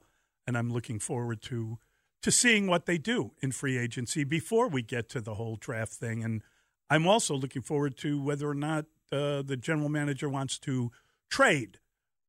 and 0.48 0.58
I'm 0.58 0.72
looking 0.72 1.00
forward 1.00 1.42
to 1.44 1.78
to 2.22 2.32
seeing 2.32 2.68
what 2.68 2.88
they 2.88 2.98
do 2.98 3.32
in 3.42 3.52
free 3.52 3.78
agency 3.78 4.24
before 4.24 4.68
we 4.68 4.82
get 4.82 5.10
to 5.10 5.22
the 5.22 5.36
whole 5.36 5.58
draft 5.58 5.94
thing. 5.94 6.24
And 6.24 6.42
I'm 6.90 7.08
also 7.08 7.36
looking 7.36 7.62
forward 7.62 7.98
to 7.98 8.20
whether 8.22 8.50
or 8.50 8.56
not 8.56 8.86
uh, 9.12 9.44
the 9.44 9.56
general 9.56 9.90
manager 9.90 10.28
wants 10.28 10.58
to 10.60 10.92
trade 11.30 11.80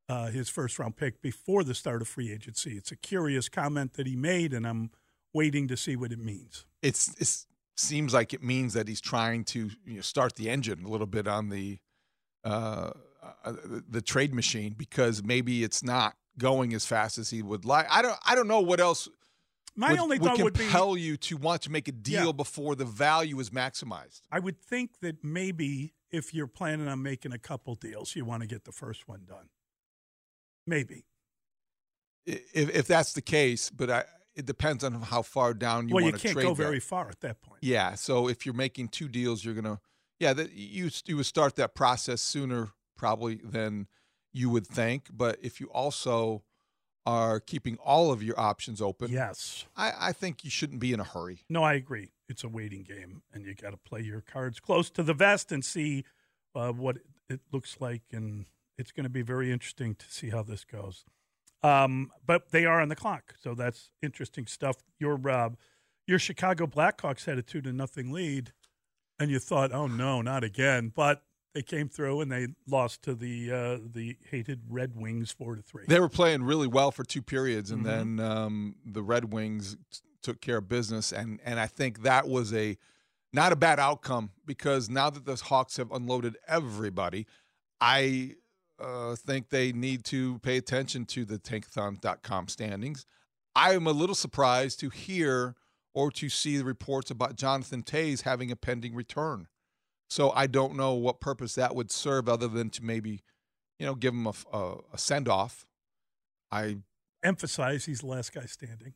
uh, 0.08 0.26
his 0.26 0.48
first 0.48 0.78
round 0.78 0.96
pick 0.96 1.22
before 1.22 1.64
the 1.64 1.74
start 1.74 2.02
of 2.02 2.08
free 2.08 2.30
agency. 2.30 2.72
It's 2.72 2.92
a 2.92 2.96
curious 2.96 3.48
comment 3.48 3.94
that 3.94 4.06
he 4.06 4.16
made, 4.16 4.52
and 4.52 4.66
I'm 4.66 4.90
waiting 5.32 5.68
to 5.68 5.76
see 5.76 5.96
what 5.96 6.12
it 6.12 6.18
means. 6.18 6.66
It's 6.82 7.08
it 7.20 7.46
seems 7.76 8.14
like 8.14 8.32
it 8.32 8.42
means 8.42 8.74
that 8.74 8.88
he's 8.88 9.00
trying 9.00 9.44
to 9.44 9.70
you 9.84 9.96
know, 9.96 10.00
start 10.00 10.36
the 10.36 10.48
engine 10.48 10.84
a 10.84 10.88
little 10.88 11.06
bit 11.06 11.26
on 11.28 11.48
the 11.48 11.78
uh, 12.44 12.90
uh, 13.44 13.52
the, 13.52 13.84
the 13.88 14.02
trade 14.02 14.34
machine 14.34 14.74
because 14.76 15.22
maybe 15.22 15.64
it's 15.64 15.82
not 15.82 16.14
going 16.38 16.74
as 16.74 16.86
fast 16.86 17.18
as 17.18 17.30
he 17.30 17.42
would 17.42 17.64
like. 17.64 17.86
I 17.90 18.02
don't 18.02 18.18
I 18.26 18.34
don't 18.34 18.48
know 18.48 18.60
what 18.60 18.80
else. 18.80 19.08
My 19.78 19.90
would, 19.90 20.00
only 20.00 20.18
would 20.18 20.30
thought 20.30 20.42
would 20.42 20.54
compel 20.54 20.94
be, 20.94 21.02
you 21.02 21.16
to 21.18 21.36
want 21.36 21.62
to 21.62 21.70
make 21.70 21.86
a 21.86 21.92
deal 21.92 22.26
Yeah. 22.26 22.32
before 22.32 22.74
the 22.74 22.86
value 22.86 23.38
is 23.40 23.50
maximized. 23.50 24.22
I 24.32 24.38
would 24.38 24.58
think 24.58 25.00
that 25.00 25.22
maybe 25.22 25.92
if 26.10 26.32
you're 26.32 26.46
planning 26.46 26.88
on 26.88 27.02
making 27.02 27.32
a 27.32 27.38
couple 27.38 27.74
deals, 27.74 28.16
you 28.16 28.24
want 28.24 28.42
to 28.42 28.46
get 28.46 28.64
the 28.64 28.72
first 28.72 29.06
one 29.06 29.24
done. 29.28 29.50
Maybe. 30.66 31.04
If, 32.24 32.74
if 32.74 32.86
that's 32.86 33.12
the 33.12 33.22
case, 33.22 33.70
but 33.70 33.90
I, 33.90 34.04
it 34.36 34.46
depends 34.46 34.84
on 34.84 35.00
how 35.00 35.22
far 35.22 35.54
down 35.54 35.88
you 35.88 35.94
well, 35.94 36.04
want 36.04 36.16
to 36.16 36.20
trade. 36.20 36.36
Well, 36.36 36.44
you 36.44 36.48
can't 36.48 36.56
go 36.56 36.62
that. 36.62 36.68
very 36.68 36.80
far 36.80 37.08
at 37.08 37.20
that 37.20 37.40
point. 37.42 37.58
Yeah. 37.62 37.94
So 37.94 38.28
if 38.28 38.44
you're 38.44 38.54
making 38.54 38.88
two 38.88 39.08
deals, 39.08 39.44
you're 39.44 39.54
gonna 39.54 39.80
yeah 40.20 40.32
that 40.34 40.52
you 40.52 40.90
you 41.06 41.16
would 41.16 41.26
start 41.26 41.56
that 41.56 41.74
process 41.74 42.20
sooner 42.20 42.68
probably 42.96 43.36
than 43.36 43.88
you 44.32 44.50
would 44.50 44.66
think. 44.66 45.08
But 45.12 45.38
if 45.42 45.60
you 45.60 45.68
also 45.68 46.42
are 47.06 47.40
keeping 47.40 47.78
all 47.78 48.12
of 48.12 48.22
your 48.22 48.38
options 48.38 48.82
open, 48.82 49.10
yes, 49.10 49.64
I, 49.74 49.92
I 49.98 50.12
think 50.12 50.44
you 50.44 50.50
shouldn't 50.50 50.80
be 50.80 50.92
in 50.92 51.00
a 51.00 51.04
hurry. 51.04 51.44
No, 51.48 51.62
I 51.62 51.74
agree. 51.74 52.12
It's 52.28 52.44
a 52.44 52.48
waiting 52.48 52.82
game, 52.82 53.22
and 53.32 53.44
you 53.44 53.54
got 53.54 53.70
to 53.70 53.76
play 53.76 54.02
your 54.02 54.20
cards 54.20 54.60
close 54.60 54.90
to 54.90 55.02
the 55.02 55.14
vest 55.14 55.50
and 55.52 55.64
see 55.64 56.04
uh, 56.54 56.72
what 56.72 56.98
it 57.30 57.40
looks 57.52 57.76
like, 57.80 58.02
and 58.12 58.46
it's 58.76 58.92
going 58.92 59.04
to 59.04 59.10
be 59.10 59.22
very 59.22 59.50
interesting 59.52 59.94
to 59.94 60.06
see 60.10 60.30
how 60.30 60.42
this 60.42 60.64
goes. 60.64 61.04
Um, 61.62 62.10
but 62.24 62.50
they 62.50 62.64
are 62.66 62.80
on 62.80 62.88
the 62.88 62.96
clock, 62.96 63.34
so 63.40 63.54
that's 63.54 63.90
interesting 64.02 64.46
stuff. 64.46 64.76
Your 64.98 65.28
uh, 65.28 65.50
your 66.06 66.18
Chicago 66.18 66.66
Blackhawks 66.66 67.24
had 67.24 67.38
a 67.38 67.42
two 67.42 67.60
to 67.62 67.72
nothing 67.72 68.12
lead, 68.12 68.52
and 69.18 69.30
you 69.30 69.38
thought, 69.38 69.72
"Oh 69.72 69.86
no, 69.86 70.22
not 70.22 70.44
again!" 70.44 70.92
But 70.94 71.22
they 71.54 71.62
came 71.62 71.88
through 71.88 72.20
and 72.20 72.30
they 72.30 72.48
lost 72.68 73.02
to 73.02 73.14
the 73.14 73.50
uh, 73.50 73.78
the 73.92 74.16
hated 74.30 74.60
Red 74.68 74.94
Wings 74.94 75.32
four 75.32 75.56
to 75.56 75.62
three. 75.62 75.84
They 75.88 75.98
were 76.00 76.08
playing 76.10 76.42
really 76.42 76.66
well 76.68 76.90
for 76.90 77.02
two 77.04 77.22
periods, 77.22 77.70
and 77.70 77.82
Mhm. 77.82 77.84
then 77.84 78.20
um, 78.20 78.76
the 78.84 79.02
Red 79.02 79.32
Wings 79.32 79.76
t- 79.90 80.00
took 80.22 80.40
care 80.42 80.58
of 80.58 80.68
business, 80.68 81.12
and 81.12 81.40
and 81.44 81.58
I 81.58 81.66
think 81.66 82.02
that 82.02 82.28
was 82.28 82.52
a 82.52 82.76
not 83.32 83.50
a 83.52 83.56
bad 83.56 83.80
outcome 83.80 84.30
because 84.44 84.88
now 84.90 85.10
that 85.10 85.24
the 85.24 85.36
Hawks 85.36 85.78
have 85.78 85.90
unloaded 85.90 86.36
everybody, 86.46 87.26
I 87.80 88.36
uh, 88.80 89.16
think 89.16 89.48
they 89.48 89.72
need 89.72 90.04
to 90.04 90.38
pay 90.40 90.56
attention 90.56 91.04
to 91.06 91.24
the 91.24 91.38
Tankathon.com 91.38 92.48
standings. 92.48 93.06
I 93.54 93.74
am 93.74 93.86
a 93.86 93.92
little 93.92 94.14
surprised 94.14 94.80
to 94.80 94.90
hear 94.90 95.54
or 95.94 96.10
to 96.10 96.28
see 96.28 96.58
the 96.58 96.64
reports 96.64 97.10
about 97.10 97.36
Jonathan 97.36 97.82
Toews 97.82 98.22
having 98.22 98.50
a 98.50 98.56
pending 98.56 98.94
return. 98.94 99.48
So 100.08 100.30
I 100.30 100.46
don't 100.46 100.76
know 100.76 100.92
what 100.92 101.20
purpose 101.20 101.54
that 101.54 101.74
would 101.74 101.90
serve 101.90 102.28
other 102.28 102.48
than 102.48 102.70
to 102.70 102.84
maybe, 102.84 103.22
you 103.78 103.86
know, 103.86 103.94
give 103.94 104.12
him 104.12 104.26
a, 104.26 104.34
a, 104.52 104.76
a 104.92 104.98
send 104.98 105.28
off. 105.28 105.66
I 106.52 106.76
Emphasize 107.24 107.86
he's 107.86 108.00
the 108.00 108.06
last 108.06 108.32
guy 108.32 108.44
standing. 108.44 108.92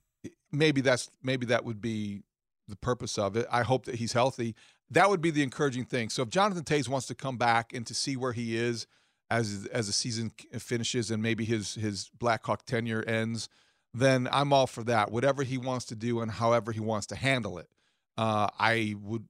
maybe 0.53 0.83
that's 0.83 1.11
maybe 1.23 1.47
that 1.47 1.65
would 1.65 1.81
be 1.81 2.23
the 2.69 2.77
purpose 2.77 3.19
of 3.19 3.37
it. 3.37 3.47
I 3.51 3.63
hope 3.63 3.87
that 3.87 3.97
he's 3.97 4.13
healthy. 4.13 4.55
That 4.91 5.09
would 5.09 5.21
be 5.21 5.31
the 5.31 5.43
encouraging 5.43 5.87
thing. 5.87 6.11
So 6.11 6.23
if 6.23 6.29
Jonathan 6.29 6.65
Toews 6.65 6.89
wants 6.89 7.07
to 7.07 7.15
come 7.15 7.39
back 7.39 7.73
and 7.73 7.87
to 7.87 7.95
see 7.95 8.17
where 8.17 8.33
he 8.33 8.57
is 8.57 8.87
as 9.31 9.67
as 9.73 9.87
the 9.87 9.93
season 9.93 10.33
finishes 10.59 11.11
and 11.11 11.23
maybe 11.23 11.45
his 11.45 11.75
his 11.75 12.11
Blackhawk 12.19 12.65
tenure 12.67 13.05
ends, 13.07 13.49
then 13.95 14.29
I'm 14.33 14.53
all 14.53 14.67
for 14.67 14.83
that. 14.85 15.11
Whatever 15.11 15.43
he 15.43 15.59
wants 15.59 15.87
to 15.87 15.97
do 15.97 16.21
and 16.21 16.31
however 16.31 16.73
he 16.73 16.81
wants 16.81 17.07
to 17.09 17.17
handle 17.17 17.59
it, 17.59 17.69
uh, 18.17 18.49
I 18.59 18.95
would, 19.01 19.27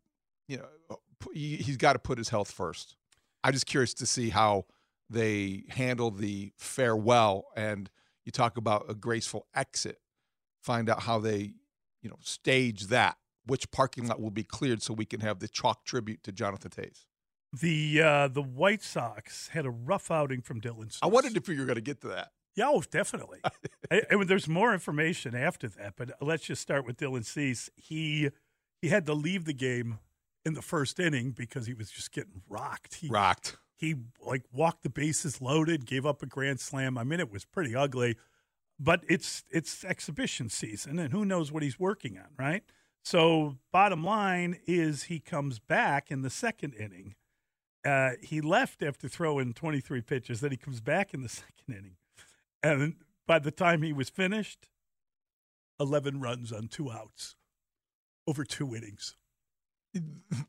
you 0.49 0.59
know, 0.59 0.99
he- 1.33 1.57
he's 1.57 1.77
got 1.77 1.95
to 1.95 1.99
put 1.99 2.19
his 2.19 2.29
health 2.31 2.51
first. 2.51 2.97
I'm 3.45 3.53
just 3.53 3.67
curious 3.67 3.95
to 3.95 4.07
see 4.07 4.31
how 4.31 4.67
they 5.09 5.65
handle 5.71 6.11
the 6.11 6.53
farewell 6.57 7.47
and 7.57 7.91
you 8.25 8.33
talk 8.33 8.57
about 8.57 8.87
a 8.89 8.95
graceful 8.95 9.47
exit 9.55 9.99
find 10.63 10.89
out 10.91 11.03
how 11.03 11.19
they, 11.19 11.55
you 12.03 12.11
know, 12.11 12.19
stage 12.21 12.87
that. 12.89 13.17
Which 13.47 13.71
parking 13.71 14.07
lot 14.07 14.21
will 14.21 14.31
be 14.31 14.45
cleared 14.45 14.83
so 14.83 14.93
we 14.93 15.07
can 15.07 15.21
have 15.21 15.41
the 15.41 15.49
chalk 15.49 15.85
tribute 15.85 16.23
to 16.25 16.33
Jonathan 16.33 16.71
Toews. 16.71 17.07
The 17.53 18.01
uh, 18.01 18.29
the 18.29 18.43
White 18.43 18.83
Sox 18.83 19.49
had 19.49 19.67
a 19.67 19.71
rough 19.71 20.11
outing 20.11 20.41
from 20.41 20.61
Dylan. 20.61 20.97
I 21.03 21.07
wondered 21.07 21.37
if 21.37 21.49
you 21.49 21.59
were 21.59 21.65
going 21.65 21.77
to 21.77 21.81
get 21.81 22.01
to 22.03 22.09
that. 22.09 22.31
Yeah, 22.55 22.69
oh, 22.69 22.83
definitely. 22.83 23.41
I, 23.91 24.03
I 24.11 24.15
mean, 24.17 24.27
there's 24.27 24.49
more 24.49 24.73
information 24.73 25.35
after 25.35 25.69
that, 25.69 25.95
but 25.97 26.11
let's 26.21 26.45
just 26.45 26.63
start 26.63 26.87
with 26.87 26.97
Dylan 26.97 27.25
Cease. 27.25 27.69
He 27.77 28.31
he 28.81 28.89
had 28.89 29.07
to 29.07 29.15
leave 29.15 29.45
the 29.45 29.53
game 29.53 29.99
in 30.45 30.55
the 30.55 30.63
first 30.63 30.99
inning 30.99 31.33
because 31.33 31.67
he 31.67 31.75
was 31.75 31.91
just 31.91 32.13
getting 32.13 32.43
rocked. 32.49 32.95
He, 32.95 33.09
Rocked. 33.09 33.57
He 33.77 33.97
like 34.25 34.45
walked 34.53 34.83
the 34.83 34.91
bases 34.91 35.41
loaded, 35.41 35.87
gave 35.87 36.05
up 36.05 36.23
a 36.23 36.27
grand 36.27 36.61
slam. 36.61 36.99
I 36.99 37.05
mean, 37.05 37.19
it 37.19 37.31
was 37.33 37.45
pretty 37.45 37.75
ugly, 37.75 38.17
but 38.79 39.03
it's 39.09 39.45
it's 39.51 39.85
exhibition 39.85 40.51
season, 40.51 40.99
and 40.99 41.13
who 41.13 41.25
knows 41.25 41.51
what 41.51 41.63
he's 41.63 41.81
working 41.81 42.19
on, 42.19 42.29
right? 42.39 42.63
So, 43.03 43.57
bottom 43.73 44.05
line 44.05 44.59
is 44.67 45.05
he 45.05 45.21
comes 45.21 45.59
back 45.59 46.11
in 46.11 46.21
the 46.23 46.31
second 46.31 46.75
inning. 46.75 47.15
Uh, 47.85 48.11
he 48.23 48.41
left 48.41 48.83
after 48.83 49.09
throwing 49.09 49.55
23 49.55 50.03
pitches. 50.03 50.41
Then 50.41 50.51
he 50.51 50.57
comes 50.57 50.81
back 50.81 51.15
in 51.15 51.23
the 51.23 51.29
second 51.31 51.69
inning, 51.69 51.97
and 52.63 52.97
by 53.27 53.39
the 53.39 53.51
time 53.51 53.83
he 53.83 53.93
was 53.93 54.11
finished, 54.11 54.69
11 55.79 56.21
runs 56.21 56.53
on 56.53 56.69
two 56.69 56.91
outs 56.91 57.37
over 58.27 58.45
two 58.45 58.75
innings. 58.75 59.17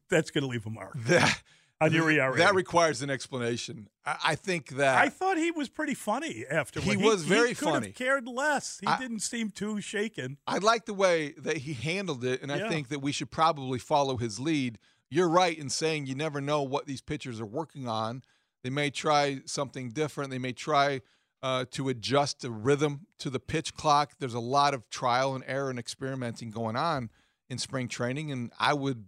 That's 0.09 0.29
going 0.29 0.43
to 0.43 0.47
leave 0.47 0.65
a 0.67 0.69
mark 0.69 0.93
That 1.05 1.41
on 1.79 1.91
your 1.93 2.11
ERA. 2.11 2.37
that 2.37 2.53
requires 2.53 3.01
an 3.01 3.09
explanation. 3.09 3.87
I, 4.05 4.17
I 4.27 4.35
think 4.35 4.69
that 4.75 4.97
I 4.97 5.09
thought 5.09 5.37
he 5.37 5.49
was 5.49 5.67
pretty 5.67 5.95
funny 5.95 6.45
afterward. 6.47 6.87
He 6.89 6.97
was 6.97 7.23
very 7.23 7.49
he 7.49 7.55
could 7.55 7.69
funny. 7.69 7.87
Have 7.87 7.95
cared 7.95 8.27
less. 8.27 8.77
He 8.81 8.85
I- 8.87 8.99
didn't 8.99 9.21
seem 9.21 9.49
too 9.49 9.81
shaken. 9.81 10.37
I 10.45 10.59
like 10.59 10.85
the 10.85 10.93
way 10.93 11.33
that 11.39 11.57
he 11.57 11.73
handled 11.73 12.23
it, 12.23 12.43
and 12.43 12.51
I 12.51 12.69
think 12.69 12.89
that 12.89 12.99
we 12.99 13.11
should 13.11 13.31
probably 13.31 13.79
follow 13.79 14.17
his 14.17 14.39
lead. 14.39 14.77
You're 15.13 15.29
right 15.29 15.57
in 15.57 15.69
saying 15.69 16.05
you 16.05 16.15
never 16.15 16.39
know 16.39 16.63
what 16.63 16.85
these 16.87 17.01
pitchers 17.01 17.41
are 17.41 17.45
working 17.45 17.85
on. 17.85 18.23
They 18.63 18.69
may 18.69 18.89
try 18.89 19.41
something 19.45 19.89
different. 19.89 20.31
They 20.31 20.39
may 20.39 20.53
try 20.53 21.01
uh, 21.43 21.65
to 21.71 21.89
adjust 21.89 22.41
the 22.41 22.49
rhythm 22.49 23.07
to 23.19 23.29
the 23.29 23.39
pitch 23.39 23.73
clock. 23.73 24.13
There's 24.19 24.33
a 24.33 24.39
lot 24.39 24.73
of 24.73 24.89
trial 24.89 25.35
and 25.35 25.43
error 25.45 25.69
and 25.69 25.77
experimenting 25.77 26.49
going 26.49 26.77
on 26.77 27.09
in 27.49 27.57
spring 27.57 27.89
training, 27.89 28.31
and 28.31 28.53
I 28.57 28.73
would 28.73 29.03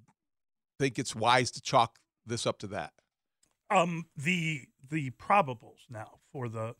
think 0.77 0.99
it's 0.99 1.15
wise 1.15 1.51
to 1.51 1.61
chalk 1.61 1.99
this 2.25 2.45
up 2.45 2.59
to 2.59 2.67
that. 2.67 2.91
Um, 3.69 4.07
the 4.17 4.63
the 4.89 5.11
probables 5.11 5.89
now 5.89 6.19
for 6.33 6.49
the 6.49 6.75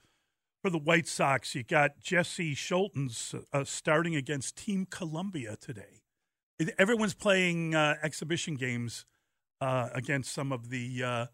for 0.62 0.70
the 0.70 0.78
White 0.78 1.08
Sox. 1.08 1.56
You 1.56 1.64
got 1.64 2.02
Jesse 2.02 2.56
Scholtens 2.56 3.42
uh, 3.54 3.64
starting 3.64 4.18
against 4.18 4.58
Team 4.58 4.86
Colombia 4.90 5.56
today. 5.56 6.02
Everyone's 6.78 7.14
playing 7.14 7.74
uh, 7.74 7.96
exhibition 8.04 8.56
games 8.56 9.06
uh, 9.62 9.90
against 9.94 10.34
some 10.34 10.52
of 10.52 10.70
the 10.70 11.04
uh, 11.04 11.26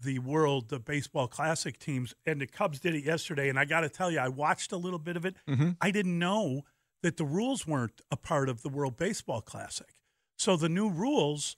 the 0.00 0.18
World 0.18 0.72
uh, 0.72 0.78
Baseball 0.78 1.28
Classic 1.28 1.78
teams, 1.78 2.14
and 2.26 2.40
the 2.40 2.46
Cubs 2.46 2.80
did 2.80 2.94
it 2.94 3.04
yesterday. 3.04 3.48
And 3.48 3.58
I 3.58 3.64
got 3.64 3.80
to 3.80 3.88
tell 3.88 4.10
you, 4.10 4.18
I 4.18 4.28
watched 4.28 4.72
a 4.72 4.76
little 4.76 4.98
bit 4.98 5.16
of 5.16 5.24
it. 5.24 5.36
Mhm. 5.48 5.76
I 5.80 5.90
didn't 5.90 6.18
know 6.18 6.62
that 7.02 7.16
the 7.16 7.24
rules 7.24 7.66
weren't 7.66 8.00
a 8.10 8.16
part 8.16 8.48
of 8.48 8.62
the 8.62 8.68
World 8.68 8.96
Baseball 8.96 9.40
Classic, 9.40 9.94
so 10.36 10.56
the 10.56 10.68
new 10.68 10.88
rules 10.88 11.56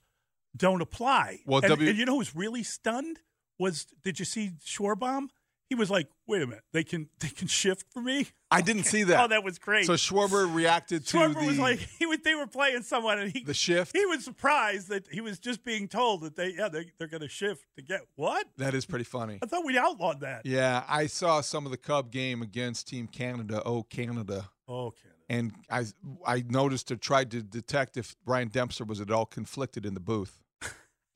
don't 0.55 0.81
apply. 0.81 1.39
Well, 1.45 1.59
and, 1.61 1.69
W- 1.69 1.89
and 1.89 1.97
you 1.97 2.05
know 2.05 2.17
who's 2.17 2.35
really 2.35 2.63
stunned 2.63 3.19
was? 3.59 3.85
Did 4.03 4.19
you 4.19 4.25
see 4.25 4.51
Schwarber? 4.65 5.27
He 5.67 5.75
was 5.75 5.89
like, 5.89 6.07
"Wait 6.27 6.41
a 6.41 6.47
minute, 6.47 6.63
they 6.73 6.83
can 6.83 7.09
they 7.19 7.29
can 7.29 7.47
shift 7.47 7.85
for 7.91 8.01
me." 8.01 8.27
I 8.51 8.61
didn't 8.61 8.83
see 8.83 9.03
that. 9.03 9.23
Oh, 9.23 9.27
that 9.27 9.43
was 9.43 9.57
great. 9.57 9.85
So 9.85 9.93
Schwarber 9.93 10.53
reacted 10.53 11.05
to 11.07 11.17
Schwarber 11.17 11.39
the 11.39 11.47
was 11.47 11.59
like, 11.59 11.79
he 11.99 12.05
was, 12.05 12.19
they 12.23 12.35
were 12.35 12.47
playing 12.47 12.83
someone, 12.83 13.19
and 13.19 13.31
he 13.31 13.43
the 13.43 13.53
shift. 13.53 13.95
he 13.95 14.05
was 14.05 14.23
surprised 14.23 14.89
that 14.89 15.07
he 15.11 15.21
was 15.21 15.39
just 15.39 15.63
being 15.63 15.87
told 15.87 16.21
that 16.21 16.35
they 16.35 16.53
yeah 16.57 16.69
they 16.69 16.91
they're 16.97 17.07
going 17.07 17.21
to 17.21 17.29
shift 17.29 17.65
to 17.77 17.81
get 17.81 18.01
what? 18.15 18.47
That 18.57 18.73
is 18.73 18.85
pretty 18.85 19.05
funny. 19.05 19.39
I 19.41 19.47
thought 19.47 19.65
we 19.65 19.77
outlawed 19.77 20.21
that. 20.21 20.45
Yeah, 20.45 20.83
I 20.87 21.07
saw 21.07 21.41
some 21.41 21.65
of 21.65 21.71
the 21.71 21.77
Cub 21.77 22.11
game 22.11 22.41
against 22.41 22.87
Team 22.87 23.07
Canada. 23.07 23.61
Oh, 23.65 23.83
Canada. 23.83 24.49
Oh, 24.67 24.91
Canada. 24.91 25.15
And 25.27 25.51
I 25.69 25.85
I 26.25 26.43
noticed 26.47 26.91
or 26.91 26.95
tried 26.95 27.31
to 27.31 27.41
detect 27.41 27.97
if 27.97 28.15
Ryan 28.25 28.49
Dempster 28.49 28.83
was 28.83 29.01
at 29.01 29.09
all 29.09 29.25
conflicted 29.25 29.85
in 29.85 29.95
the 29.95 29.99
booth. 29.99 30.41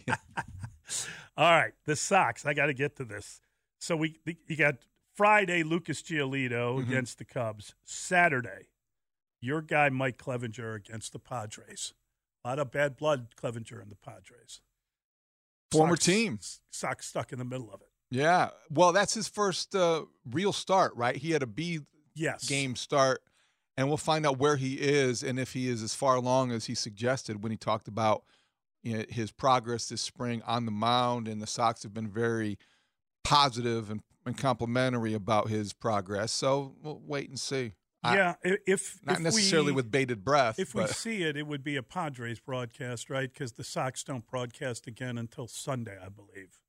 All 1.38 1.52
right, 1.52 1.74
the 1.86 1.96
Sox. 1.96 2.46
I 2.46 2.54
got 2.54 2.66
to 2.66 2.74
get 2.74 2.96
to 2.98 3.06
this. 3.06 3.42
So 3.80 3.96
we 3.96 4.20
you 4.48 4.56
got 4.56 4.76
Friday 5.16 5.64
Lucas 5.64 6.02
Giolito 6.02 6.78
Mhm. 6.78 6.88
against 6.88 7.18
the 7.18 7.26
Cubs. 7.26 7.74
Saturday, 7.84 8.68
your 9.42 9.62
guy 9.62 9.90
Mike 9.90 10.18
Clevinger 10.18 10.76
against 10.76 11.14
the 11.14 11.20
Padres. 11.20 11.94
A 12.44 12.50
lot 12.50 12.60
of 12.60 12.72
bad 12.72 12.96
blood, 12.98 13.36
Clevinger 13.36 13.82
and 13.82 13.92
the 13.92 13.96
Padres. 13.96 14.62
Former 15.72 15.96
Sox- 15.96 16.06
team. 16.06 16.40
Sox 16.72 17.08
stuck 17.08 17.32
in 17.32 17.40
the 17.40 17.46
middle 17.46 17.72
of 17.72 17.82
it. 17.82 17.90
Yeah. 18.12 18.50
Well, 18.70 18.92
that's 18.92 19.14
his 19.14 19.28
first 19.28 19.76
uh, 19.76 20.06
real 20.26 20.54
start, 20.54 20.96
right? 20.96 21.16
He 21.16 21.32
had 21.32 21.44
a 21.44 21.48
B 21.48 21.82
Yes. 22.16 22.48
game 22.48 22.76
start, 22.76 23.24
and 23.78 23.88
we'll 23.88 23.98
find 23.98 24.26
out 24.26 24.40
where 24.40 24.58
he 24.58 24.76
is 24.80 25.24
and 25.24 25.40
if 25.40 25.54
he 25.54 25.68
is 25.70 25.82
as 25.84 25.94
far 25.94 26.16
along 26.16 26.52
as 26.52 26.66
he 26.66 26.76
suggested 26.76 27.44
when 27.44 27.52
he 27.52 27.58
talked 27.58 27.88
about 27.88 28.26
you 28.82 28.98
know, 28.98 29.06
his 29.10 29.30
progress 29.32 29.88
this 29.90 30.02
spring 30.02 30.42
on 30.44 30.66
the 30.66 30.72
mound. 30.72 31.28
And 31.28 31.42
the 31.42 31.48
Sox 31.48 31.84
have 31.84 31.94
been 31.94 32.10
very 32.10 32.58
positive 33.30 33.90
and, 33.92 34.02
and 34.26 34.38
complimentary 34.38 35.14
about 35.14 35.50
his 35.50 35.72
progress. 35.74 36.32
So 36.32 36.76
we'll 36.82 37.02
wait 37.06 37.30
and 37.30 37.40
see. 37.40 37.74
Yeah, 38.04 38.36
i- 38.46 38.58
if 38.66 39.00
not 39.06 39.18
if 39.18 39.24
necessarily 39.24 39.72
we- 39.72 39.76
with 39.78 39.92
bated 39.92 40.24
breath. 40.24 40.58
If 40.58 40.74
we 40.74 40.88
see 40.88 41.24
it, 41.24 41.36
it 41.38 41.46
would 41.46 41.64
be 41.64 41.76
a 41.76 41.84
Padres 41.84 42.40
broadcast, 42.40 43.10
right? 43.10 43.32
Because 43.32 43.52
the 43.54 43.64
Sox 43.64 44.04
don't 44.04 44.26
broadcast 44.26 44.88
again 44.88 45.18
until 45.18 45.48
Sunday, 45.48 45.98
I 46.04 46.10
believe. 46.10 46.60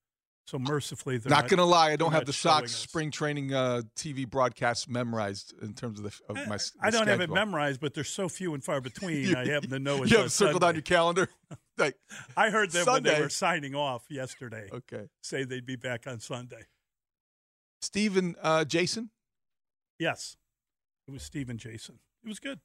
So 0.46 0.59
mercifully, 0.59 1.16
they're 1.18 1.31
not 1.31 1.42
not, 1.44 1.49
gonna 1.51 1.64
lie, 1.64 1.92
I 1.92 1.96
don't 1.96 2.11
have 2.11 2.27
the 2.27 2.33
Sox 2.33 2.73
us. 2.73 2.77
spring 2.77 3.12
training 3.12 3.55
uh, 3.55 3.83
TV 3.94 4.29
broadcast 4.29 4.88
memorized 4.88 5.55
in 5.62 5.75
terms 5.75 6.01
of 6.01 6.05
the 6.07 6.20
of 6.29 6.49
my. 6.49 6.57
s- 6.57 6.73
I 6.83 6.90
don't 6.90 7.07
have 7.07 7.20
it 7.20 7.31
memorized, 7.31 7.81
but 7.81 7.94
they're 7.94 8.03
so 8.03 8.29
few 8.29 8.53
and 8.55 8.64
far 8.64 8.81
between. 8.90 9.29
You- 9.29 9.37
I 9.37 9.46
happen 9.46 9.70
to 9.70 9.79
know 9.79 10.03
it's 10.03 10.11
you 10.11 10.16
have 10.16 10.27
it 10.27 10.31
circled 10.31 10.64
on 10.64 10.75
your 10.75 10.83
calendar. 10.83 11.29
like 11.81 11.97
I 12.37 12.51
heard 12.51 12.71
them 12.71 12.87
when 12.87 13.03
they 13.03 13.21
were 13.21 13.29
signing 13.29 13.75
off 13.75 14.05
yesterday. 14.09 14.69
Okay. 14.73 15.09
Say 15.23 15.45
they'd 15.45 15.66
be 15.66 15.77
back 15.77 16.07
on 16.07 16.21
Sunday. 16.21 16.62
Stephen 17.81 18.37
uh, 18.43 18.64
Jason. 18.64 19.11
Yes, 19.99 20.37
it 21.09 21.11
was 21.11 21.23
Steve 21.23 21.51
and 21.51 21.59
Jason. 21.59 21.99
It 22.25 22.29
was 22.29 22.38
good. 22.38 22.61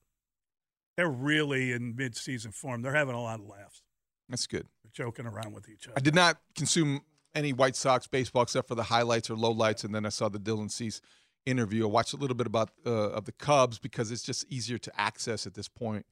They're 0.97 1.09
really 1.09 1.71
in 1.71 1.95
mid-season 1.95 2.51
form. 2.51 2.81
They're 2.81 2.93
having 2.93 3.15
a 3.15 3.21
lot 3.21 3.39
of 3.39 3.47
laughs. 3.47 3.81
That's 4.29 4.47
good. 4.47 4.67
They're 4.83 4.91
joking 4.93 5.25
around 5.25 5.53
with 5.53 5.67
each 5.69 5.87
other. 5.87 5.95
I 5.97 5.99
did 5.99 6.15
not 6.15 6.37
consume 6.55 7.01
any 7.33 7.51
White 7.51 7.75
Sox 7.75 8.07
baseball 8.07 8.43
except 8.43 8.67
for 8.67 8.75
the 8.75 8.83
highlights 8.83 9.29
or 9.29 9.35
lowlights, 9.35 9.83
and 9.83 9.93
then 9.93 10.05
I 10.05 10.09
saw 10.09 10.29
the 10.29 10.39
Dylan 10.39 10.71
Cease 10.71 11.01
interview. 11.45 11.83
I 11.83 11.89
watched 11.89 12.13
a 12.13 12.17
little 12.17 12.35
bit 12.35 12.47
about 12.47 12.71
uh, 12.85 13.09
of 13.09 13.25
the 13.25 13.33
Cubs 13.33 13.77
because 13.77 14.11
it's 14.11 14.23
just 14.23 14.45
easier 14.49 14.77
to 14.77 14.91
access 14.99 15.45
at 15.45 15.53
this 15.53 15.67
point. 15.67 16.05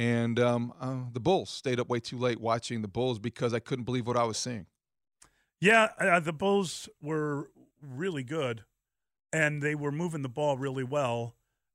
And 0.00 0.40
um, 0.40 0.72
uh, 0.80 1.00
the 1.12 1.20
Bulls 1.20 1.50
stayed 1.50 1.78
up 1.78 1.90
way 1.90 2.00
too 2.00 2.16
late 2.16 2.40
watching 2.40 2.80
the 2.80 2.88
Bulls 2.88 3.18
because 3.18 3.52
I 3.52 3.58
couldn't 3.58 3.84
believe 3.84 4.06
what 4.06 4.16
I 4.16 4.24
was 4.24 4.38
seeing. 4.38 4.64
Yeah, 5.60 5.88
uh, 5.98 6.20
the 6.20 6.32
Bulls 6.32 6.88
were 7.02 7.50
really 7.82 8.22
good, 8.22 8.64
and 9.30 9.60
they 9.60 9.74
were 9.74 9.92
moving 9.92 10.22
the 10.22 10.30
ball 10.30 10.56
really 10.56 10.84
well. 10.84 11.34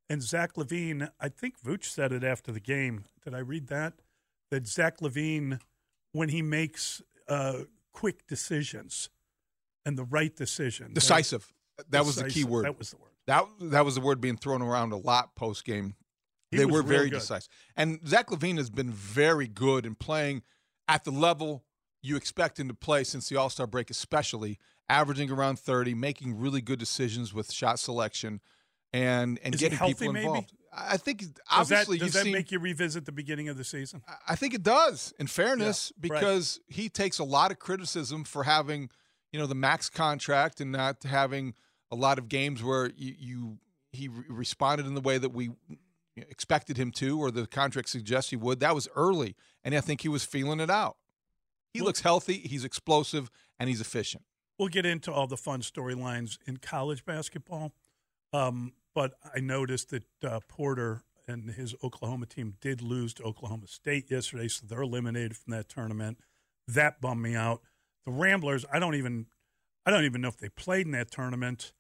And 0.10 0.24
Zach 0.24 0.56
LaVine, 0.56 1.12
I 1.20 1.30
think 1.30 1.62
Vooch 1.62 1.86
said 1.86 2.12
it 2.12 2.24
after 2.24 2.52
the 2.52 2.60
game. 2.60 3.04
Did 3.24 3.36
I 3.36 3.40
read 3.40 3.68
that? 3.68 3.94
That 4.50 4.66
Zach 4.68 5.02
LaVine, 5.02 5.60
when 6.12 6.30
he 6.30 6.42
makes 6.42 7.04
uh, 7.28 7.66
quick 7.94 8.26
decisions 8.26 9.12
and 9.86 10.00
the 10.00 10.04
right 10.04 10.36
decision, 10.36 10.96
decisive. 10.96 11.54
That 11.90 12.06
was 12.06 12.16
the 12.16 12.28
key 12.28 12.44
word. 12.44 12.66
That 12.66 12.80
was 12.80 12.90
the 12.90 12.98
word. 12.98 13.12
That 13.28 13.46
that 13.72 13.86
was 13.86 13.94
the 13.94 14.02
word 14.02 14.20
being 14.20 14.38
thrown 14.38 14.64
around 14.64 14.94
a 14.94 14.98
lot 14.98 15.36
post 15.36 15.64
game. 15.64 15.94
He 16.51 16.58
They 16.58 16.65
were 16.65 16.84
very 16.84 17.10
good. 17.10 17.19
decisive, 17.19 17.49
and 17.75 17.99
Zach 18.08 18.27
LaVine 18.29 18.58
has 18.58 18.69
been 18.69 18.91
very 18.91 19.47
good 19.47 19.86
in 19.86 19.95
playing 19.95 20.43
at 20.88 21.03
the 21.03 21.12
level 21.12 21.63
you 22.01 22.15
expect 22.15 22.60
him 22.60 22.67
to 22.67 22.73
play 22.75 23.03
since 23.03 23.27
the 23.29 23.36
All 23.36 23.49
Star 23.49 23.65
break, 23.65 23.89
especially 23.89 24.60
averaging 24.88 25.31
around 25.31 25.58
thirty, 25.60 25.93
making 25.95 26.38
really 26.38 26.62
good 26.62 26.77
decisions 26.79 27.34
with 27.34 27.51
shot 27.51 27.79
selection, 27.79 28.41
and 28.93 29.39
and 29.43 29.55
Is 29.55 29.62
getting 29.62 29.77
healthy, 29.77 29.93
people 29.95 30.15
involved. 30.15 30.51
I 30.71 30.93
I 30.93 30.97
think 30.97 31.19
Does 31.21 31.31
obviously 31.49 31.97
that, 31.97 32.05
does 32.05 32.13
that 32.13 32.23
seen. 32.23 32.34
make 32.34 32.51
you 32.51 32.60
revisit 32.60 33.05
the 33.05 33.12
beginning 33.13 33.47
of 33.49 33.58
the 33.58 33.63
season? 33.63 34.03
I 34.27 34.36
think 34.36 34.53
it 34.53 34.62
does, 34.62 35.13
in 35.17 35.27
fairness, 35.27 35.91
Yeah, 36.03 36.10
right. 36.12 36.19
because 36.19 36.60
he 36.67 36.89
takes 36.89 37.17
a 37.17 37.23
lot 37.23 37.49
of 37.51 37.60
criticism 37.60 38.25
for 38.25 38.43
having, 38.43 38.89
you 39.31 39.39
know, 39.39 39.47
the 39.47 39.55
max 39.55 39.89
contract 39.89 40.60
and 40.60 40.73
not 40.73 41.01
having 41.03 41.53
a 41.91 41.95
lot 41.95 42.17
of 42.19 42.27
games 42.27 42.62
where 42.62 42.91
you, 42.97 43.15
you 43.17 43.58
he 43.93 44.10
re- 44.10 44.25
responded 44.27 44.86
in 44.86 44.95
the 44.95 45.01
way 45.01 45.17
that 45.17 45.29
we 45.29 45.51
expected 46.17 46.78
him 46.78 46.91
to, 46.91 47.19
or 47.19 47.32
the 47.32 47.47
contract 47.47 47.89
suggests 47.89 48.30
he 48.30 48.36
would. 48.36 48.60
That 48.60 48.75
was 48.75 48.88
early, 48.95 49.36
and 49.63 49.75
I 49.75 49.82
think 49.82 50.01
he 50.01 50.10
was 50.10 50.23
feeling 50.23 50.60
it 50.60 50.69
out. 50.69 50.97
He 51.73 51.82
looks 51.82 52.01
healthy, 52.01 52.36
he's 52.38 52.63
explosive, 52.63 53.30
and 53.60 53.67
he's 53.67 53.82
efficient. 53.82 54.23
We'll 54.58 54.69
get 54.69 54.86
into 54.86 55.12
all 55.12 55.28
the 55.28 55.36
fun 55.38 55.62
storylines 55.62 56.38
in 56.47 56.58
college 56.58 57.04
basketball. 57.04 57.73
Um, 58.32 58.73
but 58.93 59.13
I 59.36 59.41
noticed 59.41 59.89
that 59.89 60.06
uh, 60.23 60.39
Porter 60.47 61.04
and 61.28 61.51
his 61.51 61.75
Oklahoma 61.84 62.25
team 62.25 62.56
did 62.62 62.82
lose 62.82 63.13
to 63.15 63.23
Oklahoma 63.23 63.67
State 63.67 64.10
yesterday, 64.10 64.47
so 64.47 64.65
they're 64.65 64.82
eliminated 64.82 65.36
from 65.36 65.51
that 65.51 65.67
tournament. 65.67 66.19
That 66.67 67.01
bummed 67.01 67.21
me 67.21 67.36
out. 67.36 67.62
The 68.06 68.12
Ramblers, 68.12 68.65
I 68.71 68.80
don't 68.80 68.95
even, 68.95 69.25
I 69.86 69.91
don't 69.91 70.06
even 70.06 70.21
know 70.21 70.30
if 70.30 70.38
they 70.38 70.49
played 70.49 70.86
in 70.86 70.91
that 70.93 71.12
tournament. 71.12 71.73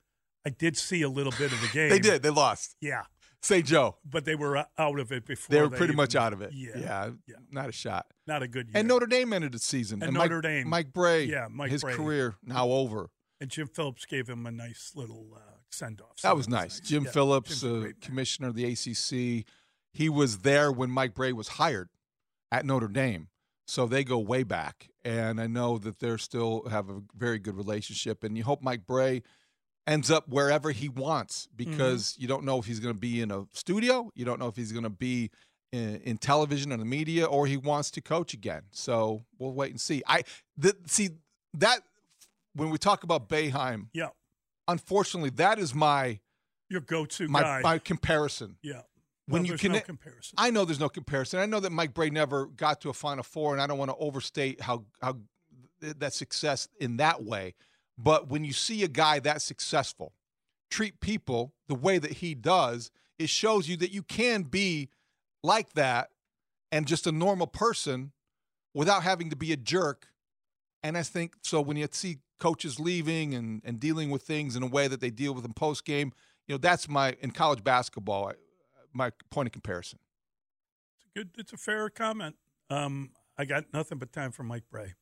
I 0.45 0.49
did 0.49 0.77
see 0.77 1.01
a 1.01 1.09
little 1.09 1.33
bit 1.37 1.51
of 1.53 1.61
the 1.61 1.69
game. 1.69 1.89
They 1.89 1.99
did. 1.99 2.21
They 2.21 2.29
lost. 2.29 2.75
Yeah, 2.81 3.03
Say 3.45 3.61
Joe. 3.61 3.97
but 4.03 4.25
they 4.25 4.35
were 4.35 4.57
uh, 4.57 4.65
out 4.77 4.99
of 4.99 5.11
it 5.11 5.25
before. 5.25 5.53
They 5.55 5.61
were 5.61 5.69
pretty 5.69 5.85
even- 5.85 5.95
much 5.97 6.15
out 6.15 6.33
of 6.33 6.41
it. 6.41 6.51
Yeah, 6.53 7.11
yeah, 7.27 7.35
not 7.51 7.69
a 7.69 7.71
shot. 7.71 8.07
not 8.27 8.41
a 8.43 8.47
good 8.47 8.67
year. 8.69 8.77
And 8.79 8.87
Notre 8.87 9.05
Dame 9.05 9.33
ended 9.33 9.51
the 9.51 9.59
season. 9.59 10.01
And 10.01 10.13
Mike- 10.13 10.29
Notre 10.31 10.41
Dame. 10.41 10.67
Mike 10.67 10.91
Brey. 10.93 11.25
Yeah, 11.25 11.47
Mike 11.49 11.69
his 11.71 11.81
Brey. 11.83 11.93
career 11.95 12.35
now 12.43 12.67
over. 12.69 13.09
and 13.39 13.49
Jim 13.51 13.67
Phillips 13.67 14.05
gave 14.05 14.27
him 14.27 14.45
a 14.45 14.51
nice 14.51 14.93
little 14.95 15.27
uh, 15.35 15.39
send 15.69 16.01
off. 16.01 16.21
That 16.23 16.35
was 16.35 16.47
nice. 16.49 16.79
Jim 16.79 17.03
Yeah, 17.03 17.11
Phillips, 17.11 17.63
uh, 17.63 17.89
commissioner 18.01 18.47
of 18.47 18.55
the 18.55 18.65
ACC, 18.65 19.45
he 19.93 20.09
was 20.09 20.39
there 20.39 20.71
when 20.71 20.89
Mike 20.89 21.13
Brey 21.13 21.31
was 21.33 21.47
hired 21.49 21.89
at 22.51 22.65
Notre 22.65 22.87
Dame. 22.87 23.27
So 23.67 23.85
they 23.87 24.03
go 24.03 24.19
way 24.19 24.43
back, 24.43 24.89
and 25.03 25.41
I 25.41 25.47
know 25.47 25.77
that 25.79 25.99
they're 25.99 26.17
still 26.19 26.67
have 26.69 26.87
a 26.89 27.01
very 27.15 27.39
good 27.39 27.55
relationship. 27.55 28.23
And 28.23 28.37
you 28.37 28.43
hope 28.43 28.61
Mike 28.61 28.85
Brey 28.87 29.23
ends 29.87 30.09
up 30.09 30.27
wherever 30.27 30.71
he 30.71 30.89
wants 30.89 31.47
mm-hmm. 31.47 31.71
because 31.71 32.15
you 32.17 32.27
don't 32.27 32.43
know 32.43 32.59
if 32.59 32.65
he's 32.65 32.79
going 32.79 32.93
to 32.93 32.99
be 32.99 33.21
in 33.21 33.31
a 33.31 33.45
studio, 33.53 34.11
you 34.15 34.25
don't 34.25 34.39
know 34.39 34.47
if 34.47 34.55
he's 34.55 34.71
going 34.71 34.83
to 34.83 34.89
be 34.89 35.31
in, 35.71 36.01
in 36.01 36.17
television 36.17 36.71
or 36.71 36.77
the 36.77 36.85
media, 36.85 37.25
or 37.25 37.45
he 37.47 37.57
wants 37.57 37.91
to 37.91 38.01
coach 38.01 38.33
again. 38.33 38.63
So 38.71 39.25
we'll 39.37 39.53
wait 39.53 39.71
and 39.71 39.79
see. 39.79 40.01
I 40.07 40.23
the, 40.57 40.75
see 40.87 41.09
that 41.55 41.79
when 42.53 42.69
we 42.69 42.77
talk 42.77 43.03
about 43.03 43.29
Boeheim, 43.29 43.87
Yeah, 43.93 44.09
unfortunately, 44.67 45.31
that 45.31 45.59
is 45.59 45.75
my 45.75 46.19
your 46.69 46.81
go-to 46.81 47.27
my, 47.27 47.41
guy. 47.41 47.61
my 47.61 47.77
comparison. 47.77 48.57
yeah, 48.63 48.81
When 49.27 49.43
No, 49.43 49.49
you 49.49 49.57
can, 49.57 49.73
no 49.73 49.81
comparison. 49.81 50.35
I 50.37 50.49
know 50.49 50.65
there's 50.65 50.79
no 50.79 50.89
comparison. 50.89 51.39
I 51.39 51.45
know 51.45 51.59
that 51.59 51.71
Mike 51.71 51.93
Brey 51.93 52.09
never 52.09 52.47
got 52.47 52.81
to 52.81 52.89
a 52.89 52.93
Final 52.93 53.23
Four, 53.23 53.53
and 53.53 53.61
I 53.61 53.67
don't 53.67 53.77
want 53.77 53.91
to 53.91 53.97
overstate 53.97 54.61
how 54.61 54.85
how 55.01 55.17
th- 55.81 55.97
that 55.99 56.13
success 56.13 56.67
in 56.79 56.97
that 56.97 57.23
way. 57.23 57.53
But 57.97 58.29
when 58.29 58.43
you 58.43 58.53
see 58.53 58.83
a 58.83 58.87
guy 58.87 59.19
that 59.19 59.41
successful 59.41 60.13
treat 60.69 60.99
people 60.99 61.53
the 61.67 61.75
way 61.75 61.97
that 61.97 62.13
he 62.13 62.35
does, 62.35 62.91
it 63.17 63.29
shows 63.29 63.69
you 63.69 63.77
that 63.77 63.91
you 63.91 64.03
can 64.03 64.43
be 64.43 64.89
like 65.43 65.73
that 65.73 66.09
and 66.71 66.87
just 66.87 67.07
a 67.07 67.11
normal 67.11 67.47
person 67.47 68.11
without 68.73 69.03
having 69.03 69.29
to 69.29 69.35
be 69.35 69.53
a 69.53 69.57
jerk. 69.57 70.07
And 70.83 70.97
I 70.97 71.03
think 71.03 71.35
so 71.41 71.61
when 71.61 71.77
you 71.77 71.87
see 71.91 72.17
coaches 72.39 72.79
leaving 72.79 73.33
and, 73.33 73.61
and 73.63 73.79
dealing 73.79 74.09
with 74.09 74.23
things 74.23 74.55
in 74.55 74.63
a 74.63 74.67
way 74.67 74.87
that 74.87 74.99
they 74.99 75.09
deal 75.09 75.33
with 75.33 75.43
them 75.43 75.53
post 75.53 75.85
game, 75.85 76.11
you 76.47 76.53
know, 76.53 76.57
that's 76.57 76.89
my 76.89 77.15
in 77.21 77.31
college 77.31 77.63
basketball, 77.63 78.31
my 78.93 79.11
point 79.31 79.47
of 79.47 79.53
comparison. 79.53 79.99
It's 80.97 81.05
a 81.05 81.19
good. 81.19 81.29
It's 81.37 81.53
a 81.53 81.57
fair 81.57 81.89
comment. 81.89 82.35
Um, 82.69 83.11
I 83.37 83.45
got 83.45 83.73
nothing 83.73 83.97
but 83.97 84.11
time 84.11 84.31
for 84.31 84.43
Mike 84.43 84.63
Brey, 84.69 84.93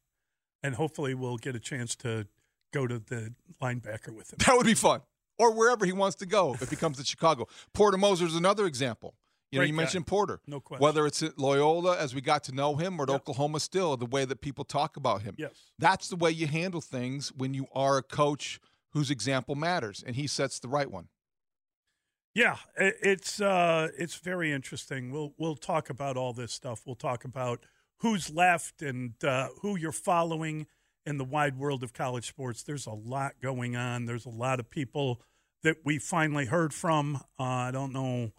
and 0.62 0.76
hopefully 0.76 1.14
we'll 1.14 1.38
get 1.38 1.56
a 1.56 1.60
chance 1.60 1.96
to 1.98 2.28
go 2.74 2.88
to 2.88 3.00
the 3.00 3.34
linebacker 3.62 4.10
with 4.10 4.34
him. 4.34 4.40
That 4.46 4.58
would 4.58 4.66
be 4.66 4.74
fun. 4.74 5.02
Or 5.38 5.54
wherever 5.54 5.86
he 5.86 5.94
wants 5.94 6.18
to 6.18 6.26
go 6.26 6.56
if 6.62 6.70
he 6.70 6.76
comes 6.76 6.98
to 6.98 7.06
Chicago. 7.06 7.48
Porter 7.74 7.98
Moser 7.98 8.26
is 8.26 8.36
another 8.36 8.66
example. 8.66 9.16
You 9.52 9.60
know, 9.60 9.62
Great 9.62 9.68
you 9.68 9.74
guy. 9.74 9.78
mentioned 9.84 10.08
Porter. 10.08 10.40
No 10.48 10.60
question. 10.60 10.84
Whether 10.84 11.06
it's 11.06 11.22
at 11.22 11.38
Loyola 11.38 11.98
as 11.98 12.16
we 12.16 12.22
got 12.22 12.44
to 12.46 12.52
know 12.52 12.76
him 12.76 13.00
or 13.00 13.04
at 13.04 13.10
Oklahoma 13.10 13.60
still, 13.60 13.96
the 13.96 14.06
way 14.06 14.26
that 14.26 14.42
people 14.42 14.64
talk 14.66 14.98
about 14.98 15.22
him. 15.22 15.36
Yes. 15.38 15.52
That's 15.78 16.08
the 16.08 16.16
way 16.16 16.32
you 16.32 16.48
handle 16.48 16.82
things 16.82 17.32
when 17.36 17.54
you 17.54 17.68
are 17.74 17.98
a 17.98 18.04
coach 18.04 18.60
whose 18.94 19.12
example 19.12 19.56
matters, 19.56 20.04
and 20.06 20.16
he 20.16 20.28
sets 20.28 20.60
the 20.60 20.68
right 20.68 20.90
one. 20.90 21.08
Yeah, 22.36 22.58
it's 22.78 23.40
uh, 23.42 23.90
it's 23.98 24.16
very 24.16 24.52
interesting. 24.52 25.12
We'll 25.12 25.34
we'll 25.38 25.56
talk 25.56 25.92
about 25.92 26.18
all 26.18 26.34
this 26.34 26.52
stuff. 26.52 26.82
We'll 26.86 26.96
talk 26.96 27.24
about 27.26 27.64
who's 27.98 28.32
left 28.32 28.82
and 28.82 29.14
uh, 29.24 29.50
who 29.62 29.78
you're 29.78 29.92
following 29.92 30.66
in 31.06 31.18
the 31.18 31.24
wide 31.24 31.58
world 31.58 31.84
of 31.84 31.94
college 31.94 32.28
sports. 32.28 32.64
There's 32.64 32.86
a 32.86 32.92
lot 32.92 33.34
going 33.42 33.76
on. 33.76 34.06
There's 34.06 34.26
a 34.26 34.30
lot 34.30 34.60
of 34.60 34.70
people 34.70 35.22
that 35.64 35.78
we 35.84 35.98
finally 36.00 36.46
heard 36.46 36.74
from. 36.74 37.18
Uh, 37.40 37.44
I 37.44 37.72
don't 37.72 37.94
know 37.94 38.32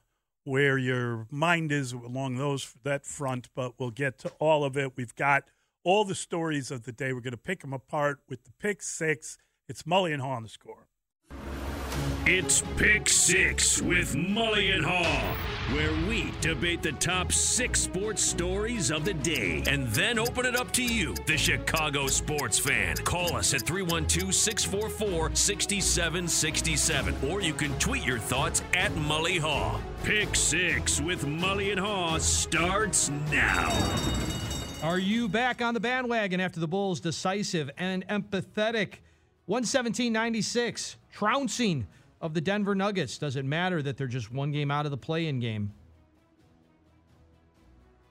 where 0.45 0.77
your 0.77 1.27
mind 1.31 1.73
is 1.73 1.93
along 1.93 2.37
those 2.37 2.75
that 2.85 3.07
front, 3.07 3.49
but 3.55 3.79
we'll 3.79 3.91
get 3.91 4.19
to 4.19 4.29
all 4.39 4.65
of 4.65 4.77
it. 4.77 4.97
We've 4.97 5.15
got 5.15 5.45
all 5.85 6.05
the 6.05 6.15
stories 6.15 6.71
of 6.71 6.85
the 6.85 6.93
day. 6.93 7.13
We're 7.13 7.21
going 7.21 7.33
to 7.33 7.37
pick 7.39 7.61
them 7.61 7.73
apart 7.73 8.21
with 8.29 8.45
the 8.45 8.53
pick 8.59 8.83
six. 8.83 9.39
It's 9.69 9.85
Mully 9.85 10.13
and 10.13 10.23
Haugh 10.23 10.37
on 10.37 10.43
the 10.43 10.49
score. 10.49 10.89
It's 12.27 12.63
Pick 12.79 13.11
Six 13.11 13.83
with 13.83 14.15
Mully 14.15 14.75
and 14.75 14.83
Haugh, 14.83 15.37
where 15.75 15.93
we 16.09 16.33
debate 16.41 16.83
the 16.83 16.93
top 16.93 17.31
six 17.31 17.81
sports 17.83 18.23
stories 18.23 18.91
of 18.91 19.05
the 19.05 19.13
day 19.13 19.63
and 19.67 19.87
then 19.89 20.19
open 20.19 20.47
it 20.47 20.57
up 20.57 20.73
to 20.73 20.83
you, 20.83 21.15
the 21.27 21.37
Chicago 21.37 22.07
sports 22.07 22.59
fan. 22.59 22.97
Call 22.97 23.37
us 23.37 23.53
at 23.53 23.61
312 23.61 24.35
644 24.35 25.35
6767, 25.35 27.31
or 27.31 27.43
you 27.43 27.53
can 27.53 27.79
tweet 27.79 28.07
your 28.07 28.19
thoughts 28.19 28.63
at 28.73 28.91
Mully 28.93 29.39
Haugh. 29.39 29.79
Pick 30.05 30.35
Six 30.35 31.03
with 31.03 31.27
Mully 31.27 31.73
and 31.73 31.81
Haugh 31.81 32.19
starts 32.19 33.11
now. 33.31 33.69
Are 34.83 34.99
you 34.99 35.29
back 35.29 35.61
on 35.61 35.75
the 35.75 35.81
bandwagon 35.81 36.41
after 36.41 36.59
the 36.59 36.69
Bulls' 36.69 37.01
decisive 37.01 37.71
and 37.77 38.09
empathetic 38.09 39.01
117-96 39.47 40.97
trouncing 41.13 41.87
of 42.25 42.33
the 42.33 42.41
Denver 42.41 42.75
Nuggets? 42.75 43.19
Does 43.19 43.37
it 43.37 43.45
matter 43.45 43.83
that 43.83 43.99
they're 43.99 44.07
just 44.07 44.33
one 44.33 44.51
game 44.51 44.71
out 44.71 44.87
of 44.87 44.91
the 44.91 44.97
play-in 44.97 45.41
game? 45.41 45.73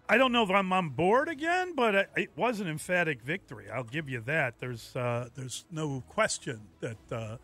I 0.07 0.17
don't 0.17 0.31
know 0.31 0.43
if 0.43 0.51
I'm 0.51 0.71
on 0.71 0.89
board 0.89 1.29
again, 1.29 1.73
but 1.75 1.95
it- 2.15 2.29
was 2.35 2.59
an 2.59 2.67
emphatic 2.67 3.21
victory. 3.23 3.71
I'll 3.71 3.83
give 3.83 4.07
you 4.07 4.21
that. 4.21 4.59
There's 4.59 4.95
uh, 4.95 5.29
there's 5.33 5.65
no 5.71 6.03
question 6.09 6.61
that 6.81 6.97
uh, 7.11 7.37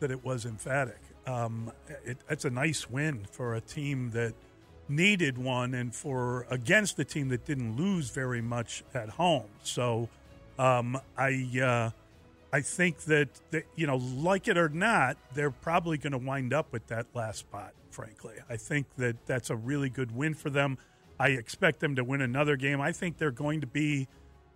that 0.00 0.10
it 0.10 0.24
was 0.24 0.44
emphatic. 0.44 0.98
Um, 1.26 1.70
it, 2.04 2.18
it's 2.28 2.44
a 2.44 2.50
nice 2.50 2.90
win 2.90 3.24
for 3.30 3.54
a 3.54 3.60
team 3.60 4.10
that 4.10 4.34
needed 4.88 5.38
one, 5.38 5.74
and 5.74 5.94
for 5.94 6.46
against 6.50 6.98
a 6.98 7.04
team 7.04 7.28
that 7.28 7.44
didn't 7.44 7.76
lose 7.76 8.10
very 8.10 8.40
much 8.42 8.82
at 8.94 9.10
home. 9.10 9.48
So 9.62 10.08
um, 10.58 10.98
I 11.16 11.46
uh, 11.62 11.90
I 12.52 12.60
think 12.60 13.00
that, 13.00 13.28
that 13.50 13.64
you 13.76 13.86
know, 13.86 13.96
like 13.96 14.48
it 14.48 14.56
or 14.56 14.68
not, 14.68 15.16
they're 15.34 15.50
probably 15.50 15.98
going 15.98 16.12
to 16.12 16.18
wind 16.18 16.52
up 16.52 16.72
with 16.72 16.86
that 16.86 17.06
last 17.14 17.40
spot. 17.40 17.74
Frankly, 17.90 18.34
I 18.48 18.56
think 18.56 18.86
that 18.96 19.26
that's 19.26 19.50
a 19.50 19.56
really 19.56 19.90
good 19.90 20.14
win 20.14 20.34
for 20.34 20.50
them. 20.50 20.78
I 21.18 21.28
expect 21.30 21.80
them 21.80 21.96
to 21.96 22.04
win 22.04 22.20
another 22.20 22.56
game. 22.56 22.80
I 22.80 22.92
think 22.92 23.18
they're 23.18 23.30
going 23.30 23.60
to 23.60 23.66
be 23.66 24.08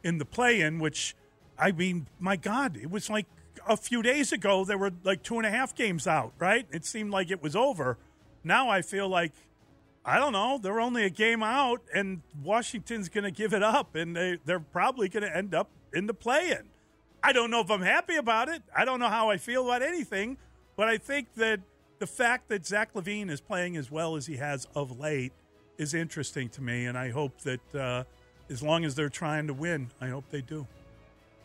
in 0.05 0.19
the 0.19 0.25
play-in, 0.25 0.79
which 0.79 1.15
I 1.59 1.73
mean, 1.73 2.07
my 2.19 2.37
God, 2.37 2.77
it 2.77 2.91
was 2.91 3.11
like 3.11 3.27
a 3.69 3.77
few 3.77 4.03
days 4.03 4.33
ago 4.33 4.65
there 4.65 4.79
were 4.79 4.93
like 5.05 5.23
two 5.23 5.37
and 5.37 5.47
a 5.47 5.51
half 5.51 5.75
games 5.75 6.07
out, 6.07 6.33
right? 6.39 6.67
It 6.73 6.85
seemed 6.85 7.11
like 7.11 7.31
it 7.31 7.43
was 7.43 7.55
over. 7.55 7.99
Now 8.45 8.69
I 8.71 8.83
feel 8.83 9.09
like 9.09 9.33
I 10.05 10.19
don't 10.19 10.33
know. 10.33 10.59
They're 10.61 10.81
only 10.81 11.05
a 11.05 11.11
game 11.11 11.45
out, 11.45 11.81
and 11.95 12.23
Washington's 12.43 13.09
going 13.09 13.25
to 13.25 13.31
give 13.31 13.53
it 13.53 13.63
up, 13.63 13.95
and 13.95 14.17
they, 14.17 14.39
they're 14.45 14.59
probably 14.59 15.09
going 15.09 15.23
to 15.23 15.37
end 15.37 15.55
up 15.55 15.69
in 15.93 16.07
the 16.07 16.15
play-in. 16.15 16.72
I 17.23 17.33
don't 17.33 17.51
know 17.51 17.61
if 17.61 17.71
I'm 17.71 17.83
happy 17.83 18.17
about 18.17 18.49
it. 18.49 18.63
I 18.77 18.85
don't 18.85 18.99
know 18.99 19.09
how 19.09 19.31
I 19.31 19.37
feel 19.37 19.65
about 19.65 19.83
anything, 19.83 20.39
but 20.77 20.89
I 20.89 20.99
think 20.99 21.35
that 21.35 21.61
the 21.99 22.07
fact 22.07 22.49
that 22.49 22.67
Zach 22.67 22.95
LaVine 22.95 23.31
is 23.31 23.41
playing 23.41 23.77
as 23.77 23.91
well 23.91 24.17
as 24.17 24.27
he 24.27 24.37
has 24.37 24.67
of 24.75 24.99
late 24.99 25.33
is 25.79 25.95
interesting 25.95 26.49
to 26.51 26.63
me, 26.63 26.87
and 26.87 26.99
I 26.99 27.11
hope 27.11 27.39
that 27.43 27.75
uh, 27.75 28.05
as 28.51 28.63
long 28.63 28.85
as 28.85 28.95
they're 28.95 29.09
trying 29.09 29.47
to 29.47 29.55
win, 29.55 29.89
I 30.01 30.09
hope 30.09 30.25
they 30.31 30.41
do. 30.41 30.67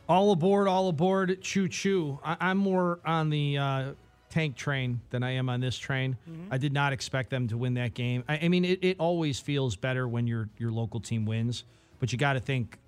All 0.09 0.31
aboard, 0.31 0.67
all 0.67 0.89
aboard, 0.89 1.41
choo 1.41 1.67
choo. 1.67 2.19
I- 2.23 2.51
am 2.51 2.57
more 2.57 2.99
on 3.05 3.29
the 3.29 3.57
uh, 3.57 3.91
tank 4.29 4.55
train 4.55 5.01
than 5.09 5.21
I 5.21 5.31
am 5.31 5.49
on 5.49 5.59
this 5.59 5.77
train. 5.77 6.17
Mm-hmm. 6.29 6.53
I 6.53 6.57
did 6.57 6.73
not 6.73 6.93
expect 6.93 7.29
them 7.29 7.47
to 7.49 7.57
win 7.57 7.75
that 7.75 7.93
game. 7.93 8.23
I, 8.27 8.39
I 8.43 8.47
mean, 8.47 8.65
it, 8.65 8.79
it 8.81 8.99
always 8.99 9.39
feels 9.39 9.75
better 9.75 10.07
when 10.07 10.25
your 10.25 10.49
your 10.57 10.71
local 10.71 10.99
team 10.99 11.25
wins, 11.25 11.65
but 11.99 12.11
you 12.11 12.17
got 12.17 12.33
to 12.33 12.39
think 12.39 12.79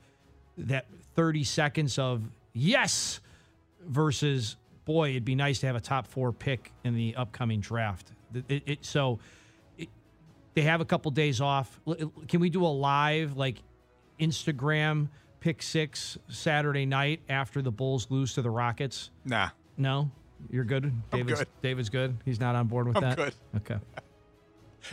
that 0.57 0.87
30 1.15 1.43
seconds 1.43 1.99
of 1.99 2.23
yes 2.59 3.21
versus 3.85 4.57
boy, 4.85 5.11
it'd 5.11 5.25
be 5.25 5.35
nice 5.35 5.59
to 5.59 5.67
have 5.67 5.75
a 5.75 5.81
top 5.81 6.07
four 6.07 6.31
pick 6.31 6.71
in 6.83 6.95
the 6.95 7.15
upcoming 7.15 7.59
draft. 7.59 8.11
It, 8.47 8.63
it, 8.65 8.85
so 8.85 9.19
they 10.55 10.61
have 10.61 10.81
a 10.81 10.85
couple 10.85 11.11
days 11.11 11.41
off. 11.41 11.79
Can 12.27 12.39
we 12.39 12.49
do 12.49 12.65
a 12.65 12.67
live 12.67 13.37
like 13.37 13.57
Instagram 14.19 15.09
pick 15.39 15.61
six 15.61 16.17
Saturday 16.27 16.85
night 16.85 17.21
after 17.29 17.61
the 17.61 17.71
Bulls 17.71 18.07
lose 18.09 18.33
to 18.33 18.41
the 18.41 18.49
Rockets? 18.49 19.11
Nah. 19.25 19.49
No? 19.77 20.11
You're 20.49 20.63
good? 20.63 20.91
David's, 21.11 21.39
good. 21.39 21.47
David's 21.61 21.89
good? 21.89 22.17
He's 22.25 22.39
not 22.39 22.55
on 22.55 22.67
board 22.67 22.87
with 22.87 22.97
I'm 22.97 23.03
that? 23.03 23.17
good. 23.17 23.33
Okay. 23.57 23.77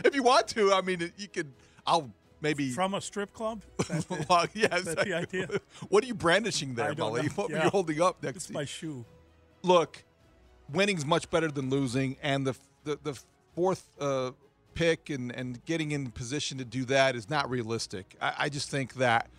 If 0.03 0.13
you 0.13 0.21
want 0.21 0.49
to, 0.49 0.73
I 0.73 0.81
mean, 0.81 1.13
you 1.15 1.29
could. 1.29 1.49
I'll 1.85 2.11
maybe 2.41 2.69
from 2.71 2.93
a 2.93 3.01
strip 3.01 3.33
club. 3.33 3.61
well, 4.29 4.45
yeah, 4.53 4.67
that's 4.67 4.95
the 4.95 5.13
idea. 5.13 5.47
What 5.89 6.03
are 6.03 6.07
you 6.07 6.13
brandishing 6.13 6.75
there, 6.75 6.93
Molly? 6.95 7.27
What 7.35 7.49
yeah. 7.49 7.59
are 7.59 7.63
you 7.65 7.69
holding 7.69 8.01
up 8.01 8.21
next? 8.23 8.37
It's 8.37 8.45
to 8.47 8.53
my 8.53 8.65
shoe. 8.65 9.05
Look, 9.63 10.03
winning's 10.71 11.05
much 11.05 11.29
better 11.29 11.49
than 11.49 11.69
losing, 11.69 12.17
and 12.21 12.45
the 12.45 12.55
the, 12.83 12.99
the 13.03 13.19
fourth 13.55 13.87
uh, 13.99 14.31
pick 14.73 15.09
and 15.09 15.31
and 15.35 15.63
getting 15.65 15.91
in 15.91 16.11
position 16.11 16.57
to 16.57 16.65
do 16.65 16.85
that 16.85 17.15
is 17.15 17.29
not 17.29 17.49
realistic. 17.49 18.15
I, 18.21 18.33
I 18.37 18.49
just 18.49 18.69
think 18.69 18.95
that 18.95 19.29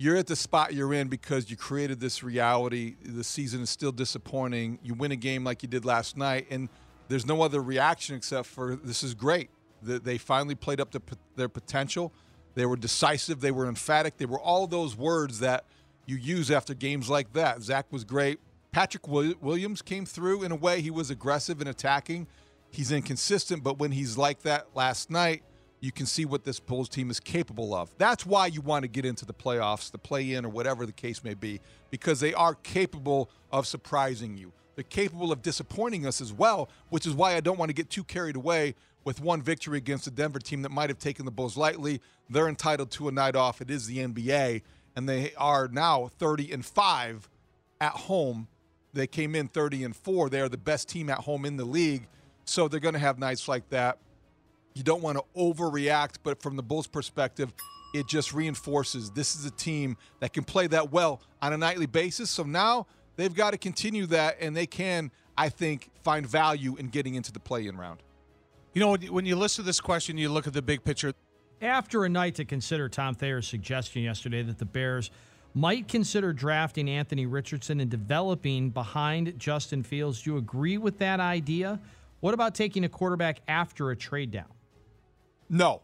you're 0.00 0.16
at 0.16 0.26
the 0.26 0.36
spot 0.36 0.72
you're 0.72 0.94
in 0.94 1.08
because 1.08 1.50
you 1.50 1.58
created 1.58 2.00
this 2.00 2.22
reality. 2.22 2.96
The 3.04 3.22
season 3.22 3.60
is 3.60 3.68
still 3.68 3.92
disappointing. 3.92 4.78
You 4.82 4.94
win 4.94 5.12
a 5.12 5.16
game 5.16 5.44
like 5.44 5.62
you 5.62 5.68
did 5.68 5.84
last 5.84 6.16
night, 6.16 6.46
and 6.48 6.70
there's 7.08 7.26
no 7.26 7.42
other 7.42 7.60
reaction 7.60 8.16
except 8.16 8.46
for 8.48 8.76
this 8.76 9.02
is 9.02 9.12
great. 9.12 9.50
They 9.82 10.16
finally 10.16 10.54
played 10.54 10.80
up 10.80 10.90
to 10.92 11.02
their 11.36 11.50
potential. 11.50 12.12
They 12.54 12.66
were 12.66 12.76
decisive. 12.76 13.40
They 13.40 13.50
were 13.50 13.66
emphatic. 13.66 14.16
They 14.16 14.26
were 14.26 14.40
all 14.40 14.66
those 14.66 14.96
words 14.96 15.40
that 15.40 15.64
you 16.06 16.16
use 16.16 16.50
after 16.50 16.74
games 16.74 17.08
like 17.08 17.32
that. 17.34 17.62
Zach 17.62 17.86
was 17.92 18.04
great. 18.04 18.40
Patrick 18.72 19.08
Williams 19.08 19.82
came 19.82 20.06
through 20.06 20.42
in 20.42 20.52
a 20.52 20.56
way. 20.56 20.80
He 20.80 20.90
was 20.90 21.10
aggressive 21.10 21.60
and 21.60 21.68
attacking. 21.68 22.26
He's 22.70 22.92
inconsistent, 22.92 23.64
but 23.64 23.78
when 23.78 23.90
he's 23.90 24.16
like 24.16 24.42
that 24.42 24.68
last 24.74 25.10
night, 25.10 25.42
you 25.80 25.90
can 25.90 26.06
see 26.06 26.24
what 26.24 26.44
this 26.44 26.60
Bulls 26.60 26.88
team 26.88 27.10
is 27.10 27.18
capable 27.18 27.74
of. 27.74 27.92
That's 27.98 28.26
why 28.26 28.46
you 28.46 28.60
want 28.60 28.82
to 28.82 28.88
get 28.88 29.04
into 29.04 29.24
the 29.24 29.32
playoffs, 29.32 29.90
the 29.90 29.98
play 29.98 30.34
in, 30.34 30.44
or 30.44 30.50
whatever 30.50 30.86
the 30.86 30.92
case 30.92 31.24
may 31.24 31.34
be, 31.34 31.60
because 31.90 32.20
they 32.20 32.34
are 32.34 32.54
capable 32.54 33.30
of 33.50 33.66
surprising 33.66 34.36
you. 34.36 34.52
They're 34.74 34.84
capable 34.84 35.32
of 35.32 35.42
disappointing 35.42 36.06
us 36.06 36.20
as 36.20 36.32
well, 36.32 36.68
which 36.90 37.06
is 37.06 37.14
why 37.14 37.34
I 37.34 37.40
don't 37.40 37.58
want 37.58 37.70
to 37.70 37.74
get 37.74 37.90
too 37.90 38.04
carried 38.04 38.36
away 38.36 38.74
with 39.04 39.20
one 39.20 39.42
victory 39.42 39.78
against 39.78 40.06
a 40.06 40.10
Denver 40.10 40.38
team 40.38 40.62
that 40.62 40.70
might 40.70 40.90
have 40.90 40.98
taken 40.98 41.24
the 41.24 41.30
Bulls 41.30 41.56
lightly. 41.56 42.00
They're 42.28 42.48
entitled 42.48 42.90
to 42.92 43.08
a 43.08 43.12
night 43.12 43.36
off. 43.36 43.60
It 43.60 43.70
is 43.70 43.86
the 43.86 43.98
NBA, 43.98 44.62
and 44.96 45.08
they 45.08 45.32
are 45.36 45.68
now 45.68 46.10
30 46.18 46.52
and 46.52 46.64
5 46.64 47.28
at 47.80 47.92
home. 47.92 48.48
They 48.92 49.06
came 49.06 49.34
in 49.34 49.48
30 49.48 49.84
and 49.84 49.96
4. 49.96 50.28
They 50.28 50.40
are 50.40 50.48
the 50.48 50.58
best 50.58 50.88
team 50.88 51.08
at 51.10 51.18
home 51.18 51.44
in 51.44 51.56
the 51.56 51.64
league. 51.64 52.08
So 52.44 52.68
they're 52.68 52.80
going 52.80 52.94
to 52.94 53.00
have 53.00 53.18
nights 53.18 53.48
like 53.48 53.68
that. 53.70 53.98
You 54.74 54.82
don't 54.82 55.02
want 55.02 55.18
to 55.18 55.24
overreact, 55.36 56.16
but 56.22 56.42
from 56.42 56.56
the 56.56 56.62
Bulls' 56.62 56.86
perspective, 56.86 57.52
it 57.92 58.06
just 58.06 58.32
reinforces 58.32 59.10
this 59.10 59.34
is 59.34 59.44
a 59.44 59.50
team 59.50 59.96
that 60.20 60.32
can 60.32 60.44
play 60.44 60.66
that 60.68 60.92
well 60.92 61.20
on 61.42 61.52
a 61.52 61.56
nightly 61.56 61.86
basis. 61.86 62.30
So 62.30 62.42
now 62.42 62.86
they've 63.16 63.34
got 63.34 63.50
to 63.50 63.58
continue 63.58 64.06
that, 64.06 64.36
and 64.40 64.56
they 64.56 64.66
can, 64.66 65.10
I 65.36 65.48
think, 65.48 65.90
find 66.02 66.26
value 66.26 66.76
in 66.76 66.88
getting 66.88 67.14
into 67.14 67.32
the 67.32 67.40
play 67.40 67.66
in 67.66 67.76
round. 67.76 68.00
You 68.72 68.80
know, 68.80 68.96
when 68.96 69.26
you 69.26 69.34
listen 69.34 69.64
to 69.64 69.66
this 69.66 69.80
question, 69.80 70.16
you 70.16 70.28
look 70.28 70.46
at 70.46 70.52
the 70.52 70.62
big 70.62 70.84
picture. 70.84 71.12
After 71.60 72.04
a 72.04 72.08
night 72.08 72.36
to 72.36 72.44
consider 72.44 72.88
Tom 72.88 73.16
Thayer's 73.16 73.48
suggestion 73.48 74.02
yesterday 74.02 74.42
that 74.42 74.58
the 74.58 74.64
Bears 74.64 75.10
might 75.54 75.88
consider 75.88 76.32
drafting 76.32 76.88
Anthony 76.88 77.26
Richardson 77.26 77.80
and 77.80 77.90
developing 77.90 78.70
behind 78.70 79.36
Justin 79.38 79.82
Fields, 79.82 80.22
do 80.22 80.30
you 80.30 80.36
agree 80.36 80.78
with 80.78 80.98
that 80.98 81.18
idea? 81.18 81.80
What 82.20 82.32
about 82.32 82.54
taking 82.54 82.84
a 82.84 82.88
quarterback 82.88 83.40
after 83.48 83.90
a 83.90 83.96
trade 83.96 84.30
down? 84.30 84.46
No, 85.48 85.82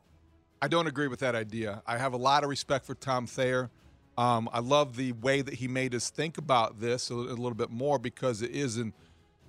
I 0.63 0.69
don't 0.69 0.87
agree 0.87 1.09
with 1.09 1.19
that 1.21 1.35
idea. 1.35 1.83
I 1.87 1.99
have 1.99 2.13
a 2.13 2.19
lot 2.19 2.45
of 2.45 2.51
respect 2.51 2.87
for 2.87 2.95
Tom 2.95 3.27
Thayer. 3.27 3.69
Um, 4.17 4.49
I 4.53 4.61
love 4.61 4.97
the 4.97 5.11
way 5.13 5.43
that 5.43 5.55
he 5.55 5.67
made 5.67 5.93
us 5.93 6.09
think 6.09 6.39
about 6.39 6.81
this 6.81 7.11
a, 7.11 7.15
a 7.15 7.35
little 7.35 7.55
bit 7.55 7.71
more 7.71 7.99
because 7.99 8.43
it 8.43 8.53
is 8.53 8.77
an 8.77 8.93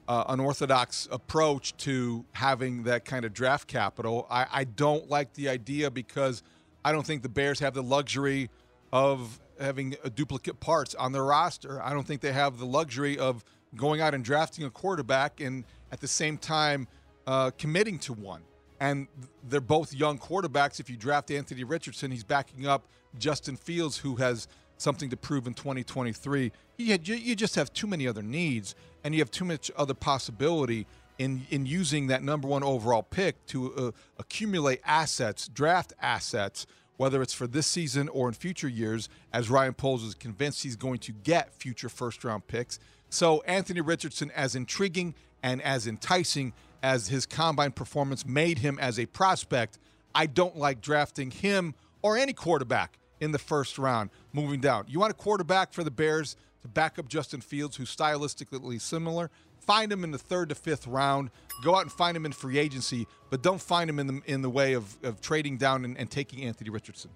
uh, 0.07 0.23
unorthodox 0.29 1.07
approach 1.11 1.75
to 1.77 2.23
having 2.33 2.83
that 2.83 3.05
kind 3.05 3.25
of 3.25 3.33
draft 3.33 3.67
capital. 3.67 4.25
I, 4.29 4.47
I 4.51 4.63
don't 4.63 5.09
like 5.09 5.33
the 5.33 5.49
idea 5.49 5.91
because 5.91 6.43
I 6.85 6.91
don't 6.91 7.05
think 7.05 7.23
the 7.23 7.29
Bears 7.29 7.59
have 7.59 7.73
the 7.73 7.83
luxury 7.83 8.49
of 8.93 9.39
having 9.59 9.95
duplicate 10.15 10.59
parts 10.59 10.95
on 10.95 11.11
their 11.11 11.25
roster. 11.25 11.81
I 11.81 11.91
don't 11.91 12.05
think 12.05 12.21
they 12.21 12.31
have 12.31 12.57
the 12.57 12.65
luxury 12.65 13.17
of 13.17 13.43
going 13.75 14.01
out 14.01 14.13
and 14.13 14.23
drafting 14.23 14.65
a 14.65 14.69
quarterback 14.69 15.41
and 15.41 15.65
at 15.91 15.99
the 15.99 16.07
same 16.07 16.37
time 16.37 16.87
uh, 17.25 17.51
committing 17.57 17.99
to 17.99 18.13
one 18.13 18.43
and 18.79 19.07
they're 19.47 19.61
both 19.61 19.93
young 19.93 20.17
quarterbacks. 20.19 20.79
If 20.79 20.89
you 20.89 20.97
draft 20.97 21.31
Anthony 21.31 21.63
Richardson, 21.63 22.11
he's 22.11 22.23
backing 22.23 22.67
up 22.67 22.87
Justin 23.17 23.55
Fields, 23.55 23.97
who 23.97 24.17
has 24.17 24.47
something 24.77 25.09
to 25.09 25.17
prove 25.17 25.47
in 25.47 25.53
2023. 25.53 26.51
You 26.77 27.35
just 27.35 27.55
have 27.55 27.73
too 27.73 27.87
many 27.87 28.07
other 28.07 28.21
needs, 28.21 28.75
and 29.03 29.13
you 29.13 29.21
have 29.21 29.31
too 29.31 29.45
much 29.45 29.71
other 29.75 29.93
possibility 29.93 30.87
in 31.17 31.47
in 31.49 31.65
using 31.65 32.07
that 32.07 32.23
number 32.23 32.47
one 32.47 32.63
overall 32.63 33.03
pick 33.03 33.43
to 33.47 33.73
uh, 33.73 33.91
accumulate 34.19 34.81
assets, 34.85 35.47
draft 35.47 35.93
assets, 35.99 36.67
whether 36.97 37.21
it's 37.21 37.33
for 37.33 37.47
this 37.47 37.65
season 37.65 38.07
or 38.09 38.27
in 38.27 38.33
future 38.33 38.67
years, 38.67 39.09
as 39.33 39.49
Ryan 39.49 39.73
Poles 39.73 40.03
is 40.03 40.13
convinced 40.13 40.63
he's 40.63 40.75
going 40.75 40.99
to 40.99 41.11
get 41.11 41.53
future 41.53 41.89
first 41.89 42.23
round 42.23 42.47
picks. 42.47 42.79
So 43.09 43.41
Anthony 43.47 43.81
Richardson, 43.81 44.31
as 44.35 44.55
intriguing 44.55 45.15
and 45.41 45.61
as 45.61 45.87
enticing 45.87 46.53
as 46.83 47.07
his 47.07 47.25
combine 47.25 47.71
performance 47.71 48.25
made 48.25 48.59
him 48.59 48.77
as 48.79 48.99
a 48.99 49.05
prospect. 49.07 49.79
I 50.13 50.25
don't 50.25 50.57
like 50.57 50.81
drafting 50.81 51.31
him 51.31 51.75
or 52.01 52.17
any 52.17 52.33
quarterback 52.33 52.97
in 53.19 53.31
the 53.31 53.39
first 53.39 53.77
round 53.77 54.09
moving 54.33 54.59
down. 54.59 54.85
You 54.87 54.99
want 54.99 55.11
a 55.11 55.15
quarterback 55.15 55.73
for 55.73 55.83
the 55.83 55.91
Bears 55.91 56.35
to 56.61 56.67
back 56.67 56.99
up 56.99 57.07
Justin 57.07 57.41
Fields, 57.41 57.75
who's 57.75 57.95
stylistically 57.95 58.79
similar. 58.81 59.29
Find 59.59 59.91
him 59.91 60.03
in 60.03 60.11
the 60.11 60.17
third 60.17 60.49
to 60.49 60.55
fifth 60.55 60.87
round. 60.87 61.29
Go 61.63 61.75
out 61.75 61.81
and 61.81 61.91
find 61.91 62.15
him 62.15 62.25
in 62.25 62.31
free 62.31 62.57
agency, 62.57 63.07
but 63.29 63.41
don't 63.41 63.61
find 63.61 63.89
him 63.89 63.99
in 63.99 64.07
the 64.07 64.21
in 64.25 64.41
the 64.41 64.49
way 64.49 64.73
of, 64.73 64.97
of 65.03 65.19
trading 65.21 65.57
down 65.57 65.83
and, 65.83 65.97
and 65.97 66.09
taking 66.09 66.43
Anthony 66.43 66.69
Richardson. 66.69 67.11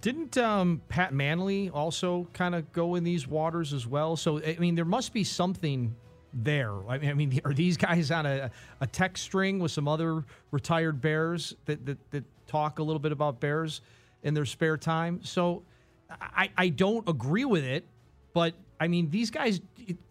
Didn't 0.00 0.36
um, 0.38 0.80
Pat 0.88 1.12
Mannelly 1.12 1.70
also 1.72 2.26
kind 2.32 2.54
of 2.54 2.72
go 2.72 2.94
in 2.96 3.04
these 3.04 3.28
waters 3.28 3.72
as 3.72 3.86
well? 3.86 4.16
So 4.16 4.42
I 4.42 4.56
mean, 4.58 4.74
there 4.74 4.84
must 4.84 5.12
be 5.12 5.22
something 5.22 5.94
there? 6.34 6.72
I 6.88 6.98
mean, 6.98 7.10
I 7.10 7.14
mean, 7.14 7.40
are 7.44 7.54
these 7.54 7.76
guys 7.76 8.10
on 8.10 8.26
a, 8.26 8.50
a 8.80 8.86
text 8.86 9.22
string 9.22 9.58
with 9.60 9.70
some 9.70 9.86
other 9.86 10.24
retired 10.50 11.00
Bears 11.00 11.54
that, 11.66 11.86
that, 11.86 12.10
that 12.10 12.24
talk 12.46 12.78
a 12.78 12.82
little 12.82 12.98
bit 12.98 13.12
about 13.12 13.40
Bears 13.40 13.80
in 14.24 14.34
their 14.34 14.44
spare 14.44 14.76
time? 14.76 15.20
So 15.22 15.62
I, 16.10 16.50
I 16.56 16.68
don't 16.70 17.08
agree 17.08 17.44
with 17.44 17.64
it, 17.64 17.84
but 18.32 18.54
I 18.80 18.88
mean, 18.88 19.08
these 19.10 19.30
guys, 19.30 19.60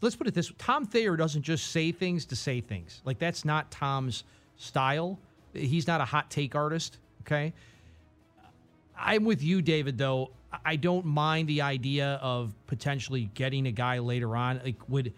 let's 0.02 0.15
put 0.15 0.28
it 0.28 0.34
this 0.34 0.49
way 0.49 0.56
Tom 0.58 0.86
Thayer 0.86 1.17
doesn't 1.17 1.41
just 1.41 1.71
say 1.71 1.91
things 1.91 2.26
to 2.28 2.36
say 2.36 2.62
things. 2.62 3.02
Like, 3.04 3.19
that's 3.19 3.43
not 3.43 3.69
Tom's 3.71 4.23
style. 4.56 5.19
He's 5.54 5.88
not 5.88 5.99
a 5.99 6.06
hot 6.06 6.32
take 6.32 6.56
artist, 6.56 6.97
okay? 7.21 7.54
I'm 8.97 9.26
with 9.26 9.43
you, 9.43 9.62
David, 9.62 9.97
though. 9.97 10.32
I 10.63 10.76
don't 10.76 11.06
mind 11.06 11.49
the 11.49 11.62
idea 11.62 12.19
of 12.21 12.54
potentially 12.67 13.30
getting 13.34 13.65
a 13.67 13.71
guy 13.71 13.99
later 13.99 14.36
on. 14.36 14.62
Like, 14.63 14.88
would 14.88 15.13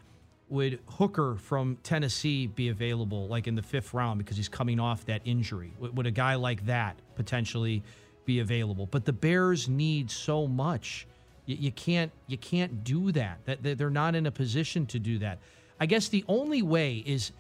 would 0.48 0.80
Hooker 0.88 1.36
from 1.36 1.78
Tennessee 1.82 2.46
be 2.46 2.70
available, 2.70 3.28
like 3.28 3.48
in 3.48 3.56
the 3.56 3.64
fifth 3.64 3.94
round, 3.94 4.20
because 4.20 4.38
he's 4.38 4.48
coming 4.48 4.80
off 4.80 5.06
that 5.06 5.22
injury? 5.26 5.72
Would, 5.80 5.98
would 5.98 6.06
a 6.06 6.12
guy 6.12 6.36
like 6.36 6.66
that 6.68 6.96
potentially 7.16 7.82
be 8.26 8.40
available? 8.40 8.88
But 8.90 9.06
the 9.06 9.14
Bears 9.14 9.68
need 9.68 10.12
so 10.12 10.48
much. 10.48 11.08
You, 11.46 11.56
you 11.60 11.72
can't 11.72 12.12
you 12.28 12.38
can't 12.38 12.84
do 12.84 13.12
that. 13.14 13.40
That 13.46 13.78
they're 13.78 13.90
not 13.90 14.16
in 14.16 14.26
a 14.26 14.32
position 14.32 14.86
to 14.88 15.00
do 15.00 15.20
that. 15.20 15.40
I 15.80 15.86
guess 15.86 16.08
the 16.08 16.24
only 16.28 16.62
way 16.62 17.04
is 17.06 17.32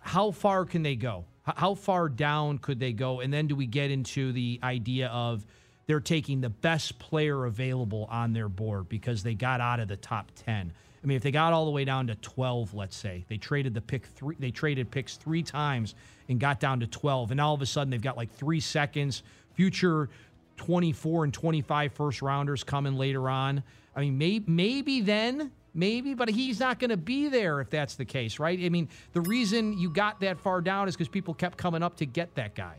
how 0.00 0.30
far 0.30 0.64
can 0.64 0.82
they 0.82 0.96
go? 0.96 1.24
How 1.42 1.74
far 1.74 2.08
down 2.08 2.58
could 2.58 2.78
they 2.78 2.92
go? 2.92 3.20
And 3.20 3.32
then 3.32 3.46
do 3.46 3.56
we 3.56 3.66
get 3.66 3.90
into 3.90 4.32
the 4.32 4.60
idea 4.62 5.08
of 5.08 5.44
they're 5.86 6.00
taking 6.00 6.40
the 6.40 6.50
best 6.50 6.98
player 6.98 7.46
available 7.46 8.06
on 8.10 8.32
their 8.32 8.48
board 8.48 8.88
because 8.88 9.22
they 9.22 9.34
got 9.34 9.60
out 9.60 9.80
of 9.80 9.88
the 9.88 9.96
top 9.96 10.30
10? 10.46 10.72
I 11.02 11.06
mean, 11.06 11.16
if 11.16 11.22
they 11.22 11.30
got 11.30 11.52
all 11.52 11.64
the 11.64 11.70
way 11.70 11.84
down 11.84 12.06
to 12.08 12.14
12, 12.16 12.74
let's 12.74 12.96
say, 12.96 13.24
they 13.28 13.38
traded 13.38 13.72
the 13.72 13.80
pick 13.80 14.06
three, 14.06 14.36
they 14.38 14.50
traded 14.50 14.90
picks 14.90 15.16
three 15.16 15.42
times 15.42 15.94
and 16.28 16.38
got 16.38 16.60
down 16.60 16.80
to 16.80 16.86
12, 16.86 17.30
and 17.30 17.40
all 17.40 17.54
of 17.54 17.62
a 17.62 17.66
sudden 17.66 17.90
they've 17.90 18.02
got 18.02 18.18
like 18.18 18.30
three 18.34 18.60
seconds, 18.60 19.22
future 19.60 20.08
24 20.56 21.24
and 21.24 21.34
25 21.34 21.92
first 21.92 22.22
rounders 22.22 22.64
coming 22.64 22.94
later 22.94 23.28
on. 23.28 23.62
I 23.94 24.00
mean, 24.00 24.16
maybe, 24.16 24.44
maybe 24.50 25.00
then 25.02 25.52
Maybe, 25.72 26.14
but 26.14 26.28
he's 26.28 26.58
not 26.58 26.80
going 26.80 26.90
to 26.90 26.96
be 26.96 27.28
there 27.28 27.60
if 27.60 27.70
that's 27.70 27.94
the 27.94 28.04
case, 28.04 28.40
right? 28.40 28.58
I 28.58 28.70
mean, 28.70 28.88
the 29.12 29.20
reason 29.20 29.78
you 29.78 29.88
got 29.88 30.18
that 30.18 30.40
far 30.40 30.60
down 30.60 30.88
is 30.88 30.96
because 30.96 31.06
people 31.08 31.32
kept 31.32 31.56
coming 31.56 31.80
up 31.80 31.96
to 31.98 32.06
get 32.06 32.34
that 32.34 32.56
guy. 32.56 32.74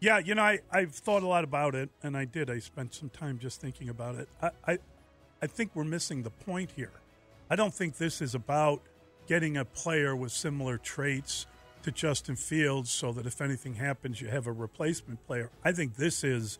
Yeah, 0.00 0.18
you 0.18 0.34
know, 0.34 0.42
I, 0.42 0.58
I've 0.72 0.96
thought 0.96 1.22
a 1.22 1.28
lot 1.28 1.44
about 1.44 1.76
it, 1.76 1.90
and 2.02 2.16
I 2.16 2.24
did. 2.24 2.50
I 2.50 2.58
spent 2.58 2.92
some 2.92 3.08
time 3.08 3.38
just 3.38 3.60
thinking 3.60 3.88
about 3.88 4.16
it. 4.16 4.28
I, 4.42 4.50
I, 4.66 4.78
I 5.40 5.46
think 5.46 5.70
we're 5.76 5.84
missing 5.84 6.24
the 6.24 6.30
point 6.30 6.72
here. 6.74 6.90
I 7.48 7.54
don't 7.54 7.72
think 7.72 7.98
this 7.98 8.20
is 8.20 8.34
about 8.34 8.82
getting 9.28 9.56
a 9.56 9.64
player 9.64 10.16
with 10.16 10.32
similar 10.32 10.76
traits 10.76 11.46
to 11.88 11.92
Justin 11.92 12.36
Fields 12.36 12.90
so 12.90 13.12
that 13.12 13.26
if 13.26 13.40
anything 13.40 13.74
happens, 13.74 14.20
you 14.20 14.28
have 14.28 14.46
a 14.46 14.52
replacement 14.52 15.26
player. 15.26 15.50
I 15.64 15.72
think 15.72 15.96
this 15.96 16.22
is 16.22 16.58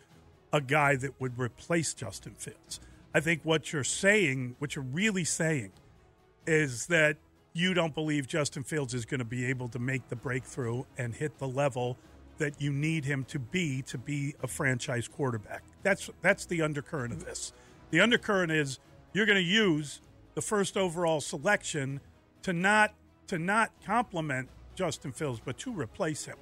a 0.52 0.60
guy 0.60 0.96
that 0.96 1.20
would 1.20 1.38
replace 1.38 1.92
Justin 1.92 2.34
Fields. 2.38 2.80
I 3.14 3.20
think 3.20 3.42
what 3.44 3.72
you're 3.72 3.84
saying, 3.84 4.56
what 4.58 4.74
you're 4.74 4.84
really 4.84 5.24
saying, 5.24 5.72
is 6.46 6.86
that 6.86 7.18
you 7.52 7.74
don't 7.74 7.94
believe 7.94 8.26
Justin 8.26 8.62
Fields 8.62 8.94
is 8.94 9.04
going 9.04 9.18
to 9.18 9.24
be 9.26 9.44
able 9.44 9.68
to 9.68 9.78
make 9.78 10.08
the 10.08 10.16
breakthrough 10.16 10.84
and 10.96 11.14
hit 11.14 11.38
the 11.38 11.48
level 11.48 11.98
that 12.38 12.60
you 12.60 12.72
need 12.72 13.04
him 13.04 13.24
to 13.24 13.38
be 13.38 13.82
to 13.82 13.98
be 13.98 14.34
a 14.42 14.46
franchise 14.46 15.08
quarterback. 15.08 15.62
That's 15.82 16.08
that's 16.22 16.46
the 16.46 16.62
undercurrent 16.62 17.12
of 17.12 17.24
this. 17.24 17.52
The 17.90 18.00
undercurrent 18.00 18.52
is 18.52 18.78
you're 19.12 19.26
going 19.26 19.36
to 19.36 19.42
use 19.42 20.00
the 20.34 20.42
first 20.42 20.76
overall 20.76 21.20
selection 21.20 22.00
to 22.42 22.54
not 22.54 22.94
to 23.26 23.38
not 23.38 23.72
complement 23.84 24.48
Justin 24.78 25.12
Fields, 25.12 25.40
but 25.44 25.58
to 25.58 25.72
replace 25.72 26.24
him. 26.24 26.36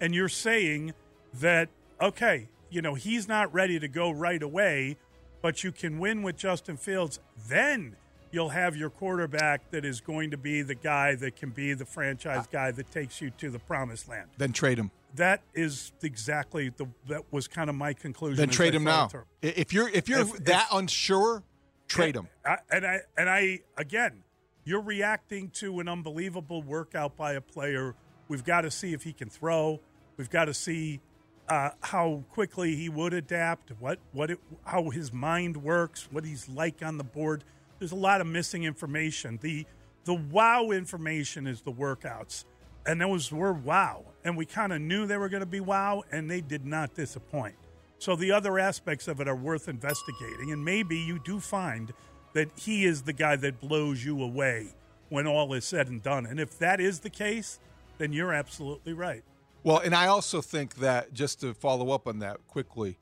And 0.00 0.14
you're 0.14 0.28
saying 0.28 0.94
that 1.34 1.68
okay, 2.00 2.48
you 2.70 2.82
know 2.82 2.94
he's 2.94 3.28
not 3.28 3.52
ready 3.52 3.78
to 3.78 3.88
go 3.88 4.10
right 4.10 4.42
away 4.42 4.96
but 5.42 5.64
you 5.64 5.72
can 5.72 5.98
win 5.98 6.22
with 6.22 6.36
Justin 6.36 6.76
Fields. 6.76 7.18
Then 7.48 7.96
you'll 8.30 8.50
have 8.50 8.76
your 8.76 8.88
quarterback 8.88 9.70
that 9.72 9.84
is 9.84 10.00
going 10.00 10.30
to 10.30 10.38
be 10.38 10.62
the 10.62 10.76
guy 10.76 11.16
that 11.16 11.36
can 11.36 11.50
be 11.50 11.74
the 11.74 11.84
franchise 11.84 12.46
guy 12.50 12.70
that 12.70 12.90
takes 12.90 13.20
you 13.20 13.30
to 13.30 13.50
the 13.50 13.58
promised 13.58 14.08
land. 14.08 14.30
Then 14.38 14.52
trade 14.52 14.78
him. 14.78 14.90
That 15.16 15.42
is 15.52 15.92
exactly 16.02 16.70
the 16.70 16.86
that 17.08 17.24
was 17.30 17.46
kind 17.46 17.68
of 17.68 17.76
my 17.76 17.92
conclusion. 17.92 18.36
Then 18.36 18.48
trade 18.48 18.74
him 18.74 18.84
now. 18.84 19.10
If 19.42 19.74
you're 19.74 19.88
if 19.88 20.08
you're 20.08 20.20
If- 20.20 20.44
that 20.44 20.68
if- 20.70 20.78
unsure, 20.78 21.42
trade 21.86 22.16
him. 22.16 22.28
I, 22.46 22.56
and 22.70 22.86
I 22.86 23.00
and 23.18 23.28
I 23.28 23.60
again, 23.76 24.21
you're 24.64 24.82
reacting 24.82 25.50
to 25.50 25.80
an 25.80 25.88
unbelievable 25.88 26.62
workout 26.62 27.16
by 27.16 27.32
a 27.32 27.40
player. 27.40 27.94
We've 28.28 28.44
got 28.44 28.62
to 28.62 28.70
see 28.70 28.92
if 28.92 29.02
he 29.02 29.12
can 29.12 29.28
throw. 29.28 29.80
We've 30.16 30.30
got 30.30 30.46
to 30.46 30.54
see 30.54 31.00
uh, 31.48 31.70
how 31.80 32.24
quickly 32.30 32.76
he 32.76 32.88
would 32.88 33.12
adapt. 33.12 33.72
What 33.80 33.98
what 34.12 34.30
it, 34.30 34.38
how 34.64 34.90
his 34.90 35.12
mind 35.12 35.56
works. 35.56 36.08
What 36.10 36.24
he's 36.24 36.48
like 36.48 36.82
on 36.82 36.98
the 36.98 37.04
board. 37.04 37.44
There's 37.78 37.92
a 37.92 37.96
lot 37.96 38.20
of 38.20 38.26
missing 38.26 38.64
information. 38.64 39.38
The 39.42 39.66
the 40.04 40.14
wow 40.14 40.70
information 40.70 41.46
is 41.46 41.62
the 41.62 41.72
workouts, 41.72 42.44
and 42.86 43.00
those 43.00 43.32
were 43.32 43.52
wow. 43.52 44.04
And 44.24 44.36
we 44.36 44.46
kind 44.46 44.72
of 44.72 44.80
knew 44.80 45.06
they 45.06 45.16
were 45.16 45.28
going 45.28 45.40
to 45.40 45.46
be 45.46 45.60
wow, 45.60 46.04
and 46.12 46.30
they 46.30 46.40
did 46.40 46.64
not 46.64 46.94
disappoint. 46.94 47.56
So 47.98 48.16
the 48.16 48.32
other 48.32 48.58
aspects 48.58 49.06
of 49.06 49.20
it 49.20 49.28
are 49.28 49.36
worth 49.36 49.68
investigating, 49.68 50.52
and 50.52 50.64
maybe 50.64 50.96
you 50.96 51.20
do 51.20 51.38
find 51.38 51.92
that 52.34 52.48
he 52.56 52.84
is 52.84 53.02
the 53.02 53.12
guy 53.12 53.36
that 53.36 53.60
blows 53.60 54.04
you 54.04 54.22
away 54.22 54.68
when 55.08 55.26
all 55.26 55.52
is 55.54 55.64
said 55.64 55.88
and 55.88 56.02
done. 56.02 56.24
And 56.26 56.40
if 56.40 56.58
that 56.58 56.80
is 56.80 57.00
the 57.00 57.10
case, 57.10 57.58
then 57.98 58.12
you're 58.12 58.32
absolutely 58.32 58.92
right. 58.94 59.22
Well, 59.64 59.78
and 59.78 59.94
I 59.94 60.06
also 60.06 60.40
think 60.40 60.76
that 60.76 61.12
just 61.12 61.40
to 61.40 61.54
follow 61.54 61.90
up 61.90 62.06
on 62.08 62.18
that 62.20 62.46
quickly, 62.48 62.98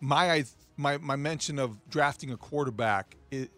my 0.00 0.44
my 0.76 0.96
my 0.98 1.16
mention 1.16 1.58
of 1.58 1.78
drafting 1.90 2.30
a 2.30 2.36
quarterback 2.36 3.16
i- 3.32 3.48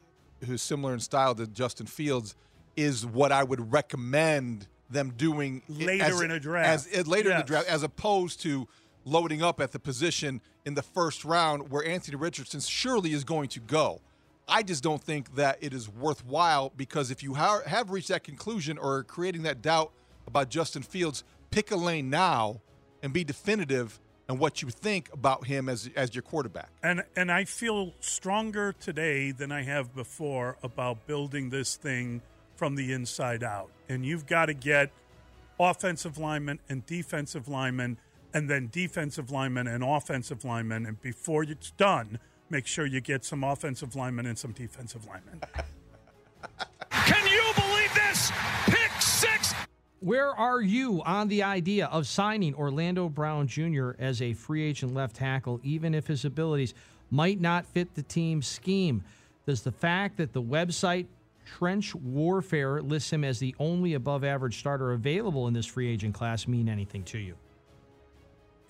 who's 0.46 0.62
similar 0.62 0.94
in 0.94 1.00
style 1.00 1.34
to 1.34 1.46
Justin 1.46 1.86
Fields 1.86 2.34
is 2.76 3.04
what 3.04 3.30
I 3.30 3.44
would 3.44 3.70
recommend 3.72 4.66
them 4.88 5.10
doing 5.16 5.62
Later 5.68 6.04
as- 6.04 6.20
in 6.22 6.30
a 6.30 6.40
draft. 6.40 6.68
as, 6.68 6.88
eh, 6.98 7.02
later 7.06 7.30
in 7.30 7.36
the 7.36 7.42
draft, 7.44 7.68
as 7.68 7.82
opposed 7.82 8.40
to 8.42 8.66
loading 9.04 9.42
up 9.42 9.60
at 9.60 9.72
the 9.72 9.78
position 9.78 10.40
in 10.64 10.74
the 10.74 10.82
first 10.82 11.24
round 11.24 11.70
where 11.70 11.84
Anthony 11.84 12.16
Richardson 12.16 12.60
surely 12.60 13.12
is 13.12 13.22
going 13.22 13.48
to 13.50 13.60
go. 13.60 14.00
I 14.48 14.62
just 14.62 14.82
don't 14.82 15.02
think 15.02 15.36
that 15.36 15.58
it 15.60 15.72
is 15.72 15.88
worthwhile 15.88 16.72
because 16.76 17.10
if 17.10 17.22
you 17.22 17.34
ha- 17.34 17.62
have 17.66 17.90
reached 17.90 18.08
that 18.08 18.24
conclusion 18.24 18.78
or 18.78 19.04
creating 19.04 19.42
that 19.44 19.62
doubt 19.62 19.92
about 20.26 20.48
Justin 20.48 20.82
Fields, 20.82 21.24
pick 21.50 21.70
a 21.70 21.76
lane 21.76 22.10
now 22.10 22.60
and 23.02 23.12
be 23.12 23.24
definitive 23.24 24.00
on 24.28 24.38
what 24.38 24.62
you 24.62 24.70
think 24.70 25.12
about 25.12 25.46
him 25.46 25.68
as 25.68 25.90
as 25.96 26.14
your 26.14 26.22
quarterback. 26.22 26.68
And 26.82 27.02
and 27.16 27.30
I 27.32 27.44
feel 27.44 27.92
stronger 28.00 28.72
today 28.72 29.32
than 29.32 29.50
I 29.50 29.62
have 29.62 29.94
before 29.94 30.56
about 30.62 31.06
building 31.06 31.50
this 31.50 31.76
thing 31.76 32.22
from 32.54 32.76
the 32.76 32.92
inside 32.92 33.42
out. 33.42 33.70
And 33.88 34.04
you've 34.04 34.26
got 34.26 34.46
to 34.46 34.54
get 34.54 34.92
offensive 35.58 36.16
linemen 36.16 36.60
and 36.68 36.86
defensive 36.86 37.48
linemen 37.48 37.98
and 38.32 38.48
then 38.48 38.68
defensive 38.70 39.30
linemen 39.30 39.66
and 39.66 39.82
offensive 39.82 40.44
linemen 40.44 40.86
and 40.86 41.00
before 41.02 41.42
it's 41.42 41.72
done, 41.72 42.18
make 42.50 42.66
sure 42.66 42.84
you 42.84 43.00
get 43.00 43.24
some 43.24 43.44
offensive 43.44 43.94
linemen 43.94 44.26
and 44.26 44.38
some 44.38 44.52
defensive 44.52 45.06
linemen. 45.06 45.40
Can 46.90 47.26
you 47.26 47.42
believe 47.54 47.94
this? 47.94 48.30
Pick 48.66 48.90
six. 49.00 49.54
Where 50.00 50.30
are 50.30 50.60
you 50.60 51.02
on 51.04 51.28
the 51.28 51.42
idea 51.42 51.86
of 51.86 52.06
signing 52.06 52.54
Orlando 52.54 53.08
Brown 53.08 53.46
Jr. 53.46 53.92
as 53.98 54.20
a 54.20 54.32
free 54.32 54.64
agent 54.64 54.94
left 54.94 55.16
tackle, 55.16 55.60
even 55.62 55.94
if 55.94 56.06
his 56.06 56.24
abilities 56.24 56.74
might 57.10 57.40
not 57.40 57.66
fit 57.66 57.94
the 57.94 58.02
team's 58.02 58.46
scheme? 58.46 59.04
Does 59.46 59.62
the 59.62 59.72
fact 59.72 60.16
that 60.16 60.32
the 60.32 60.42
website 60.42 61.06
Trench 61.44 61.94
Warfare 61.94 62.80
lists 62.80 63.12
him 63.12 63.24
as 63.24 63.38
the 63.38 63.54
only 63.58 63.94
above 63.94 64.24
average 64.24 64.58
starter 64.58 64.92
available 64.92 65.48
in 65.48 65.54
this 65.54 65.66
free 65.66 65.88
agent 65.88 66.14
class 66.14 66.46
mean 66.46 66.68
anything 66.68 67.02
to 67.04 67.18
you? 67.18 67.34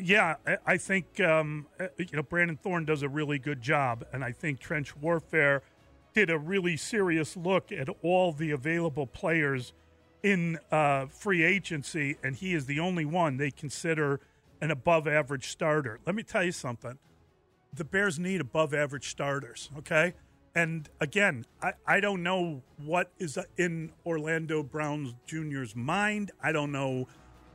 Yeah, 0.02 0.36
I- 0.66 0.76
think 0.78 1.20
um, 1.20 1.66
uh, 1.78 1.88
you 1.98 2.06
know 2.14 2.22
Brandon 2.22 2.56
Thorn 2.56 2.84
does 2.84 3.02
a 3.02 3.08
really 3.08 3.38
good 3.38 3.60
job, 3.60 4.04
and 4.12 4.24
I 4.24 4.32
think 4.32 4.60
Trench 4.60 4.96
Warfare 4.96 5.62
did 6.14 6.30
a 6.30 6.38
really 6.38 6.76
serious 6.76 7.36
look 7.36 7.70
at 7.70 7.88
all 8.02 8.32
the 8.32 8.50
available 8.50 9.06
players 9.06 9.72
in 10.22 10.58
uh, 10.72 11.06
free 11.06 11.44
agency, 11.44 12.16
and 12.22 12.36
he 12.36 12.54
is 12.54 12.66
the 12.66 12.80
only 12.80 13.04
one 13.04 13.36
they 13.36 13.50
consider 13.50 14.20
an 14.60 14.70
above-average 14.70 15.48
starter. 15.48 15.98
Let 16.06 16.14
me 16.14 16.22
tell 16.22 16.44
you 16.44 16.52
something: 16.52 16.98
the 17.72 17.84
Bears 17.84 18.18
need 18.18 18.40
above-average 18.40 19.08
starters. 19.08 19.70
Okay, 19.78 20.14
and 20.54 20.88
again, 21.00 21.44
I, 21.62 21.72
I 21.86 22.00
don't 22.00 22.22
know 22.22 22.62
what 22.78 23.12
is 23.18 23.38
in 23.58 23.92
Orlando 24.06 24.62
Brown 24.62 25.16
Jr.'s 25.26 25.76
mind. 25.76 26.30
I 26.42 26.52
don't 26.52 26.72
know 26.72 27.06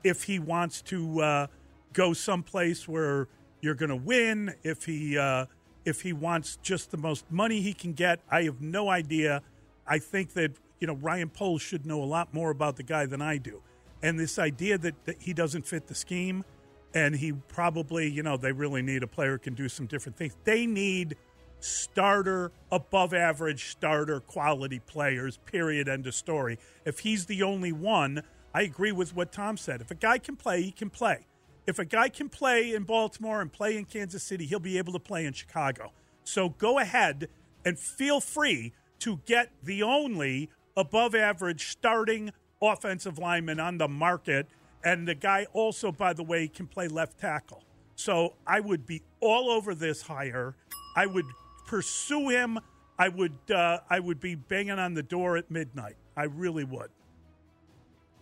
if 0.04 0.24
he 0.24 0.38
wants 0.38 0.82
to 0.84 1.22
uh, 1.22 1.48
go 1.96 2.14
someplace 2.14 2.88
where 2.88 3.28
you're 3.62 3.74
going 3.74 3.90
to 3.90 3.96
win. 3.96 4.54
If 4.64 4.86
he 4.86 5.18
uh, 5.18 5.48
if 5.84 6.02
he 6.02 6.14
wants 6.14 6.60
just 6.62 6.92
the 6.92 6.98
most 6.98 7.26
money 7.32 7.62
he 7.62 7.74
can 7.74 7.94
get, 7.94 8.20
I 8.30 8.44
have 8.44 8.62
no 8.62 8.90
idea. 8.90 9.42
I 9.88 9.98
think 9.98 10.34
that 10.34 10.52
you 10.80 10.86
know 10.86 10.96
Ryan 10.96 11.30
Poles 11.30 11.64
should 11.64 11.88
know 11.88 12.04
a 12.04 12.06
lot 12.06 12.34
more 12.34 12.52
about 12.52 12.76
the 12.76 12.84
guy 12.84 13.08
than 13.08 13.22
I 13.22 13.38
do. 13.38 13.64
And 14.04 14.20
this 14.20 14.38
idea 14.38 14.78
that, 14.78 15.06
that 15.06 15.22
he 15.22 15.34
doesn't 15.34 15.66
fit 15.66 15.88
the 15.88 15.96
scheme, 15.96 16.46
and 16.94 17.16
he 17.16 17.32
probably 17.32 18.12
you 18.12 18.22
know 18.22 18.38
they 18.38 18.52
really 18.52 18.84
need 18.84 19.02
a 19.02 19.08
player 19.08 19.34
who 19.34 19.40
can 19.40 19.56
do 19.56 19.68
some 19.68 19.88
different 19.88 20.18
things. 20.18 20.36
They 20.44 20.68
need 20.68 21.16
starter, 21.62 22.52
above 22.72 23.14
average 23.14 23.70
starter 23.70 24.20
quality 24.20 24.80
players, 24.80 25.38
period, 25.46 25.88
end 25.88 26.06
of 26.06 26.14
story. 26.14 26.60
If 26.86 27.00
he's 27.00 27.26
the 27.26 27.42
only 27.42 27.72
one, 27.72 28.22
I 28.54 28.62
agree 28.62 28.92
with 28.92 29.16
what 29.16 29.32
Tom 29.32 29.58
said. 29.58 29.82
If 29.82 29.90
a 29.90 29.96
guy 29.96 30.20
can 30.20 30.36
play, 30.36 30.62
he 30.62 30.72
can 30.72 30.90
play. 30.90 31.26
If 31.68 31.80
a 31.80 31.86
guy 31.86 32.10
can 32.10 32.30
play 32.30 32.74
in 32.74 32.84
Baltimore 32.84 33.42
and 33.42 33.52
play 33.52 33.78
in 33.78 33.86
Kansas 33.86 34.24
City, 34.24 34.46
he'll 34.46 34.60
be 34.60 34.78
able 34.78 34.94
to 34.94 35.00
play 35.00 35.26
in 35.26 35.34
Chicago. 35.34 35.92
So 36.24 36.50
go 36.50 36.80
ahead 36.80 37.28
and 37.64 37.78
feel 37.80 38.22
free 38.22 38.74
to 39.00 39.20
get 39.26 39.52
the 39.64 39.82
only 39.84 40.50
above 40.78 41.16
average 41.16 41.70
starting 41.70 42.32
offensive 42.62 43.18
lineman 43.18 43.60
on 43.60 43.78
the 43.78 43.88
market. 43.88 44.48
And 44.84 45.08
the 45.08 45.16
guy 45.16 45.48
also, 45.54 45.92
by 45.92 46.14
the 46.14 46.24
way, 46.24 46.48
can 46.48 46.68
play 46.68 46.88
left 46.88 47.20
tackle. 47.20 47.64
So 47.96 48.34
I 48.46 48.60
would 48.60 48.86
be 48.86 49.02
all 49.20 49.50
over 49.50 49.74
this 49.74 50.04
hire. 50.04 50.56
I 50.96 51.08
would 51.08 51.26
pursue 51.66 52.30
him. 52.30 52.60
I 53.00 53.10
would 53.10 53.38
uh, 53.54 53.80
I 53.90 54.00
would 54.00 54.20
be 54.20 54.36
banging 54.36 54.80
on 54.80 54.94
the 54.94 55.04
door 55.04 55.38
at 55.38 55.50
midnight. 55.50 55.96
I 56.16 56.26
really 56.26 56.64
would. 56.64 56.92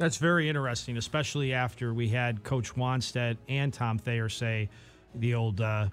That's 0.03 0.17
very 0.17 0.49
interesting, 0.49 0.97
especially 0.97 1.53
after 1.53 1.93
we 1.93 2.09
had 2.09 2.43
Coach 2.43 2.75
Wannstedt 2.75 3.37
and 3.47 3.73
Tom 3.73 3.97
Thayer 3.97 4.27
say 4.27 4.67
the 5.15 5.33
old 5.35 5.61
uh, 5.61 5.87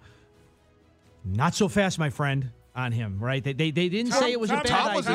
"not 1.24 1.54
so 1.54 1.68
fast, 1.68 1.96
my 1.96 2.10
friend" 2.10 2.50
on 2.74 2.90
him. 2.90 3.20
Right? 3.20 3.42
They 3.44 3.52
they, 3.52 3.70
they 3.70 3.88
didn't 3.88 4.10
Tom- 4.10 4.20
say 4.20 4.32
it 4.32 4.40
was 4.40 4.50
Tom- 4.50 4.58
a 4.60 4.62
bad 4.64 4.68
Tom 4.70 4.94
was 4.96 5.06
in. 5.06 5.12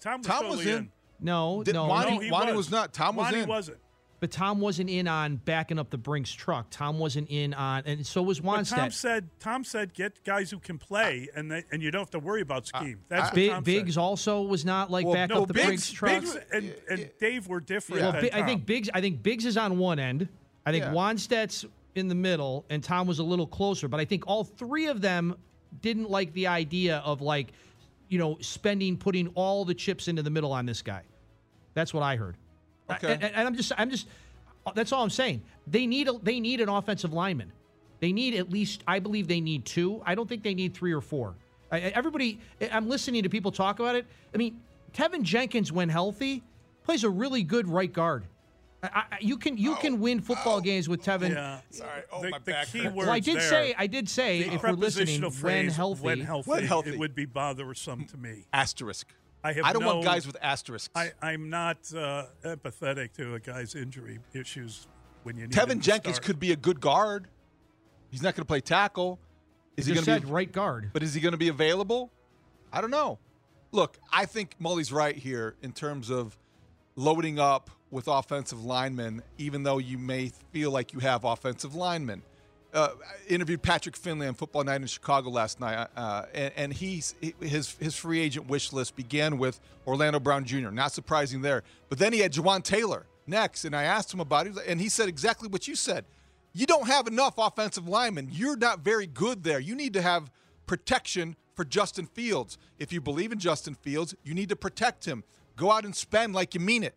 Tom 0.00 0.20
was 0.20 0.26
Tom 0.26 0.40
totally 0.40 0.56
was 0.56 0.66
in. 0.66 0.90
No, 1.20 1.62
Did- 1.62 1.74
no, 1.74 1.84
Wani- 1.88 2.10
No, 2.14 2.20
he 2.20 2.30
Wani 2.30 2.46
was. 2.52 2.56
was 2.56 2.70
not. 2.70 2.94
Tom 2.94 3.16
was 3.16 3.34
in. 3.34 3.46
wasn't. 3.46 3.76
But 4.20 4.32
Tom 4.32 4.58
wasn't 4.58 4.90
in 4.90 5.06
on 5.06 5.36
backing 5.36 5.78
up 5.78 5.90
the 5.90 5.96
Brinks 5.98 6.32
truck. 6.32 6.66
Tom 6.70 6.98
wasn't 6.98 7.28
in 7.30 7.54
on, 7.54 7.84
and 7.86 8.04
so 8.04 8.20
was 8.20 8.40
But 8.40 8.64
Tom 8.66 8.88
Wannstedt. 8.88 8.92
said 8.92 9.28
Tom 9.38 9.62
said 9.62 9.94
get 9.94 10.24
guys 10.24 10.50
who 10.50 10.58
can 10.58 10.76
play, 10.76 11.28
and 11.36 11.48
they, 11.50 11.64
and 11.70 11.80
you 11.80 11.92
don't 11.92 12.00
have 12.00 12.10
to 12.10 12.18
worry 12.18 12.40
about 12.40 12.66
scheme. 12.66 12.98
That's 13.08 13.26
what 13.28 13.34
Big, 13.36 13.50
Tom 13.52 13.62
Biggs 13.62 13.94
said. 13.94 14.00
also 14.00 14.42
was 14.42 14.64
not 14.64 14.90
like 14.90 15.04
Well, 15.04 15.14
back 15.14 15.30
no, 15.30 15.42
up 15.42 15.48
the 15.48 15.54
Biggs- 15.54 15.66
Brinks 15.66 15.90
truck. 15.92 16.20
Biggs 16.22 16.36
and, 16.52 16.74
and 16.90 17.10
Dave 17.20 17.46
were 17.46 17.60
different. 17.60 18.02
Well, 18.02 18.10
than 18.12 18.22
Bi- 18.22 18.30
I 18.32 18.44
think 18.44 18.66
Biggs. 18.66 18.90
I 18.92 19.00
think 19.00 19.22
Biggs 19.22 19.46
is 19.46 19.56
on 19.56 19.78
one 19.78 20.00
end. 20.00 20.26
I 20.66 20.72
think 20.72 20.84
Yeah. 20.84 20.92
Wannstedt's 20.92 21.64
in 21.94 22.08
the 22.08 22.14
middle, 22.16 22.64
and 22.70 22.82
Tom 22.82 23.06
was 23.06 23.20
a 23.20 23.24
little 23.24 23.46
closer. 23.46 23.86
But 23.86 24.00
I 24.00 24.04
think 24.04 24.24
all 24.26 24.42
three 24.42 24.86
of 24.88 25.00
them 25.00 25.36
didn't 25.80 26.10
like 26.10 26.32
the 26.32 26.48
idea 26.48 26.98
of 27.04 27.20
like, 27.20 27.52
you 28.08 28.18
know, 28.18 28.36
spending, 28.40 28.96
putting 28.96 29.28
all 29.36 29.64
the 29.64 29.74
chips 29.74 30.08
into 30.08 30.22
the 30.24 30.30
middle 30.30 30.50
on 30.52 30.66
this 30.66 30.82
guy. 30.82 31.02
That's 31.74 31.94
what 31.94 32.02
I 32.02 32.16
heard. 32.16 32.36
Okay. 32.90 33.12
And, 33.12 33.24
and 33.24 33.48
I'm 33.48 33.54
just, 33.54 33.72
I'm 33.76 33.90
just, 33.90 34.06
that's 34.74 34.92
all 34.92 35.02
I'm 35.02 35.10
saying. 35.10 35.42
They 35.66 35.86
need, 35.86 36.08
a, 36.08 36.14
they 36.22 36.40
need 36.40 36.60
an 36.60 36.68
offensive 36.68 37.12
lineman. 37.12 37.52
They 38.00 38.12
need 38.12 38.34
at 38.34 38.50
least, 38.50 38.84
I 38.86 38.98
believe 38.98 39.28
they 39.28 39.40
need 39.40 39.64
two. 39.64 40.02
I 40.06 40.14
don't 40.14 40.28
think 40.28 40.42
they 40.42 40.54
need 40.54 40.74
three 40.74 40.92
or 40.92 41.00
four. 41.00 41.34
I, 41.70 41.76
I- 41.76 41.80
everybody, 41.94 42.40
I'm 42.72 42.88
listening 42.88 43.22
to 43.24 43.28
people 43.28 43.52
talk 43.52 43.80
about 43.80 43.96
it. 43.96 44.06
I 44.34 44.36
mean, 44.36 44.60
Teven 44.92 45.22
Jenkins, 45.22 45.70
when 45.72 45.88
healthy, 45.88 46.42
plays 46.84 47.04
a 47.04 47.10
really 47.10 47.42
good 47.42 47.68
right 47.68 47.92
guard. 47.92 48.24
I, 48.82 48.88
I, 48.94 49.18
you 49.20 49.36
can 49.36 49.58
you 49.58 49.74
can 49.76 49.94
oh, 49.94 49.96
win 49.96 50.20
football 50.20 50.58
oh. 50.58 50.60
games 50.60 50.88
with 50.88 51.02
Teven. 51.02 51.30
Yeah. 51.30 51.58
Sorry. 51.70 52.02
Oh, 52.12 52.22
the, 52.22 52.30
my 52.30 52.38
the 52.38 52.44
back 52.44 52.68
key 52.68 52.82
words 52.82 52.94
Well, 52.94 53.10
I 53.10 53.18
did 53.18 53.36
there, 53.36 53.50
say 53.50 53.74
I 53.76 53.88
did 53.88 54.08
say 54.08 54.44
the 54.44 54.54
if 54.54 54.62
we're 54.62 54.70
listening 54.70 55.20
when 55.42 55.68
healthy. 55.68 56.04
when 56.04 56.20
healthy, 56.20 56.50
When 56.50 56.64
healthy. 56.64 56.90
it 56.90 56.98
would 56.98 57.14
be 57.14 57.26
bothersome 57.26 58.04
to 58.06 58.16
me. 58.16 58.44
Asterisk. 58.52 59.12
I 59.44 59.52
have 59.52 59.64
I 59.64 59.72
don't 59.72 59.84
want 59.84 60.04
guys 60.04 60.26
with 60.26 60.36
asterisks. 60.42 60.90
I, 60.94 61.12
I'm 61.22 61.48
not 61.48 61.78
uh, 61.94 62.24
empathetic 62.44 63.12
to 63.14 63.34
a 63.34 63.40
guy's 63.40 63.74
injury 63.74 64.18
issues 64.34 64.86
when 65.22 65.36
you 65.36 65.46
need 65.46 65.54
him 65.54 65.68
Teven 65.68 65.80
Jenkins 65.80 66.16
start. 66.16 66.26
could 66.26 66.40
be 66.40 66.52
a 66.52 66.56
good 66.56 66.80
guard. 66.80 67.28
He's 68.10 68.22
not 68.22 68.34
going 68.34 68.42
to 68.42 68.46
play 68.46 68.60
tackle. 68.60 69.18
Is 69.76 69.86
he 69.86 69.94
Just 69.94 70.06
going 70.06 70.20
to 70.20 70.26
be? 70.26 70.32
right 70.32 70.50
guard. 70.50 70.90
But 70.92 71.02
is 71.02 71.14
he 71.14 71.20
going 71.20 71.32
to 71.32 71.38
be 71.38 71.48
available? 71.48 72.10
I 72.72 72.80
don't 72.80 72.90
know. 72.90 73.18
Look, 73.70 73.98
I 74.12 74.24
think 74.24 74.56
Mully's 74.58 74.90
right 74.92 75.14
here 75.14 75.54
in 75.62 75.72
terms 75.72 76.10
of 76.10 76.36
loading 76.96 77.38
up 77.38 77.70
with 77.90 78.08
offensive 78.08 78.64
linemen, 78.64 79.22
even 79.36 79.62
though 79.62 79.78
you 79.78 79.98
may 79.98 80.32
feel 80.52 80.70
like 80.70 80.92
you 80.92 80.98
have 81.00 81.24
offensive 81.24 81.74
linemen. 81.74 82.22
Uh, 82.78 82.90
interviewed 83.26 83.60
Patrick 83.60 83.96
Finley 83.96 84.28
on 84.28 84.34
Football 84.34 84.62
Night 84.62 84.80
in 84.80 84.86
Chicago 84.86 85.30
last 85.30 85.58
night, 85.58 85.88
uh, 85.96 86.26
and, 86.32 86.52
and 86.56 86.72
he's 86.72 87.16
his 87.40 87.72
his 87.80 87.96
free 87.96 88.20
agent 88.20 88.46
wish 88.46 88.72
list 88.72 88.94
began 88.94 89.36
with 89.36 89.58
Orlando 89.84 90.20
Brown 90.20 90.44
Jr. 90.44 90.70
Not 90.70 90.92
surprising 90.92 91.42
there, 91.42 91.64
but 91.88 91.98
then 91.98 92.12
he 92.12 92.20
had 92.20 92.32
Jawaan 92.32 92.62
Taylor 92.62 93.06
next, 93.26 93.64
and 93.64 93.74
I 93.74 93.82
asked 93.82 94.14
him 94.14 94.20
about 94.20 94.46
it, 94.46 94.56
and 94.64 94.80
he 94.80 94.88
said 94.88 95.08
exactly 95.08 95.48
what 95.48 95.66
you 95.66 95.74
said. 95.74 96.04
You 96.52 96.66
don't 96.66 96.86
have 96.86 97.08
enough 97.08 97.34
offensive 97.36 97.88
linemen. 97.88 98.28
You're 98.30 98.56
not 98.56 98.78
very 98.80 99.08
good 99.08 99.42
there. 99.42 99.58
You 99.58 99.74
need 99.74 99.94
to 99.94 100.00
have 100.02 100.30
protection 100.66 101.34
for 101.56 101.64
Justin 101.64 102.06
Fields. 102.06 102.58
If 102.78 102.92
you 102.92 103.00
believe 103.00 103.32
in 103.32 103.40
Justin 103.40 103.74
Fields, 103.74 104.14
you 104.22 104.34
need 104.34 104.50
to 104.50 104.56
protect 104.56 105.04
him. 105.04 105.24
Go 105.56 105.72
out 105.72 105.84
and 105.84 105.96
spend 105.96 106.32
like 106.32 106.54
you 106.54 106.60
mean 106.60 106.84
it. 106.84 106.94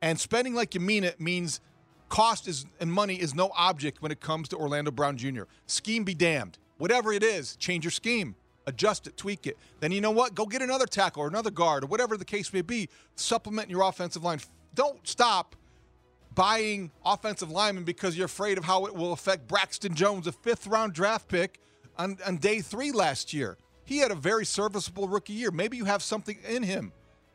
And 0.00 0.18
spending 0.18 0.54
like 0.54 0.74
you 0.74 0.80
mean 0.80 1.04
it 1.04 1.20
means 1.20 1.60
cost 2.08 2.48
is 2.48 2.66
and 2.80 2.92
money 2.92 3.16
is 3.16 3.34
no 3.34 3.50
object 3.56 4.02
when 4.02 4.12
it 4.12 4.20
comes 4.20 4.48
to 4.48 4.56
Orlando 4.56 4.90
Brown 4.90 5.16
Jr. 5.16 5.42
Scheme 5.66 6.04
be 6.04 6.14
damned. 6.14 6.58
Whatever 6.78 7.12
it 7.12 7.22
is, 7.22 7.56
change 7.56 7.84
your 7.84 7.90
scheme, 7.90 8.36
adjust 8.66 9.06
it, 9.06 9.16
tweak 9.16 9.46
it. 9.46 9.58
Then 9.80 9.90
you 9.92 10.00
know 10.00 10.10
what? 10.10 10.34
Go 10.34 10.46
get 10.46 10.62
another 10.62 10.86
tackle 10.86 11.22
or 11.22 11.28
another 11.28 11.50
guard 11.50 11.84
or 11.84 11.86
whatever 11.88 12.16
the 12.16 12.24
case 12.24 12.52
may 12.52 12.62
be. 12.62 12.88
Supplement 13.16 13.68
your 13.68 13.82
offensive 13.82 14.22
line. 14.22 14.40
Don't 14.74 15.06
stop 15.06 15.56
buying 16.34 16.92
offensive 17.04 17.50
linemen 17.50 17.82
because 17.82 18.16
you're 18.16 18.26
afraid 18.26 18.58
of 18.58 18.64
how 18.64 18.86
it 18.86 18.94
will 18.94 19.12
affect 19.12 19.48
Braxton 19.48 19.94
Jones, 19.94 20.28
a 20.28 20.32
fifth 20.32 20.68
round 20.68 20.92
draft 20.92 21.28
pick 21.28 21.58
on, 21.96 22.16
on 22.24 22.36
day 22.36 22.60
three 22.60 22.92
last 22.92 23.34
year. 23.34 23.58
He 23.84 23.98
had 23.98 24.10
a 24.10 24.14
very 24.14 24.44
serviceable 24.44 25.08
rookie 25.08 25.32
year. 25.32 25.50
Maybe 25.50 25.76
you 25.76 25.86
have 25.86 26.02
something 26.02 26.38
in 26.48 26.62
him, 26.62 26.92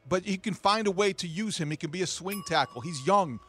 but 0.07 0.25
you 0.25 0.37
can 0.37 0.53
find 0.53 0.87
a 0.87 0.91
way 0.91 1.11
to 1.13 1.27
use 1.27 1.57
him. 1.57 1.71
He 1.71 1.75
can 1.75 1.91
be 1.91 2.03
a 2.03 2.07
swing 2.07 2.43
tackle. 2.47 2.79
He's 2.79 3.05
young, 3.05 3.39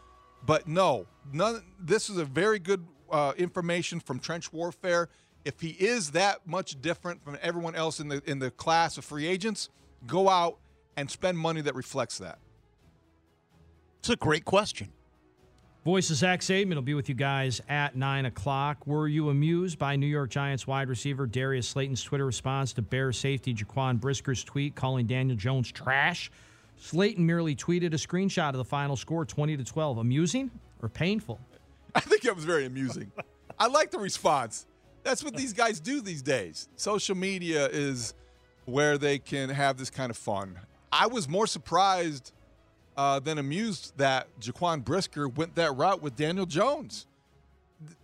but 0.46 0.68
no, 0.68 1.06
none. 1.32 1.62
This 1.80 2.10
is 2.10 2.18
a 2.18 2.24
very 2.24 2.58
good 2.58 2.86
uh, 3.10 3.32
information 3.36 4.00
from 4.00 4.18
Trench 4.18 4.52
Warfare. 4.52 5.08
If 5.44 5.60
he 5.60 5.70
is 5.70 6.12
that 6.12 6.46
much 6.46 6.80
different 6.80 7.22
from 7.24 7.38
everyone 7.42 7.74
else 7.74 8.00
in 8.00 8.08
the 8.08 8.22
in 8.26 8.38
the 8.38 8.50
class 8.50 8.96
of 8.98 9.04
free 9.04 9.26
agents, 9.26 9.68
go 10.06 10.28
out 10.28 10.58
and 10.96 11.10
spend 11.10 11.38
money 11.38 11.60
that 11.60 11.74
reflects 11.74 12.18
that. 12.18 12.38
It's 14.00 14.10
a 14.10 14.16
great 14.16 14.44
question. 14.44 14.92
Voice 15.84 16.08
of 16.08 16.16
Zach 16.16 16.40
Zaidman 16.40 16.76
will 16.76 16.82
be 16.82 16.94
with 16.94 17.10
you 17.10 17.14
guys 17.14 17.60
at 17.68 17.94
9 17.94 18.24
o'clock. 18.24 18.86
Were 18.86 19.06
you 19.06 19.28
amused 19.28 19.78
by 19.78 19.96
New 19.96 20.06
York 20.06 20.30
Giants 20.30 20.66
wide 20.66 20.88
receiver 20.88 21.26
Darius 21.26 21.68
Slayton's 21.68 22.02
Twitter 22.02 22.24
response 22.24 22.72
to 22.74 22.82
Bear 22.82 23.12
safety 23.12 23.52
Jaquan 23.52 24.00
Brisker's 24.00 24.42
tweet 24.42 24.74
calling 24.74 25.06
Daniel 25.06 25.36
Jones 25.36 25.70
trash? 25.70 26.30
Slayton 26.76 27.24
merely 27.24 27.56
tweeted 27.56 27.88
a 27.88 27.96
screenshot 27.96 28.50
of 28.50 28.56
the 28.56 28.64
final 28.64 28.96
score 28.96 29.24
20 29.24 29.56
to 29.56 29.64
12. 29.64 29.98
Amusing 29.98 30.50
or 30.82 30.88
painful? 30.88 31.40
I 31.94 32.00
think 32.00 32.24
it 32.24 32.34
was 32.34 32.44
very 32.44 32.66
amusing. 32.66 33.10
I 33.58 33.68
like 33.68 33.90
the 33.90 33.98
response. 33.98 34.66
That's 35.02 35.22
what 35.22 35.36
these 35.36 35.52
guys 35.52 35.80
do 35.80 36.00
these 36.00 36.22
days. 36.22 36.68
Social 36.76 37.14
media 37.14 37.66
is 37.66 38.14
where 38.64 38.98
they 38.98 39.18
can 39.18 39.50
have 39.50 39.76
this 39.76 39.90
kind 39.90 40.10
of 40.10 40.16
fun. 40.16 40.58
I 40.92 41.06
was 41.06 41.28
more 41.28 41.46
surprised 41.46 42.32
uh, 42.96 43.20
than 43.20 43.38
amused 43.38 43.96
that 43.98 44.28
Jaquan 44.40 44.84
Brisker 44.84 45.28
went 45.28 45.54
that 45.56 45.76
route 45.76 46.02
with 46.02 46.16
Daniel 46.16 46.46
Jones. 46.46 47.06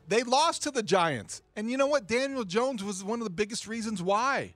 They 0.09 0.23
lost 0.23 0.63
to 0.65 0.71
the 0.71 0.83
Giants. 0.83 1.43
And 1.57 1.71
you 1.71 1.77
know 1.77 1.87
what? 1.87 2.07
Daniel 2.07 2.45
Jones 2.45 2.83
was 2.83 3.05
one 3.05 3.21
of 3.21 3.25
the 3.25 3.31
biggest 3.31 3.67
reasons 3.69 4.03
why. 4.03 4.55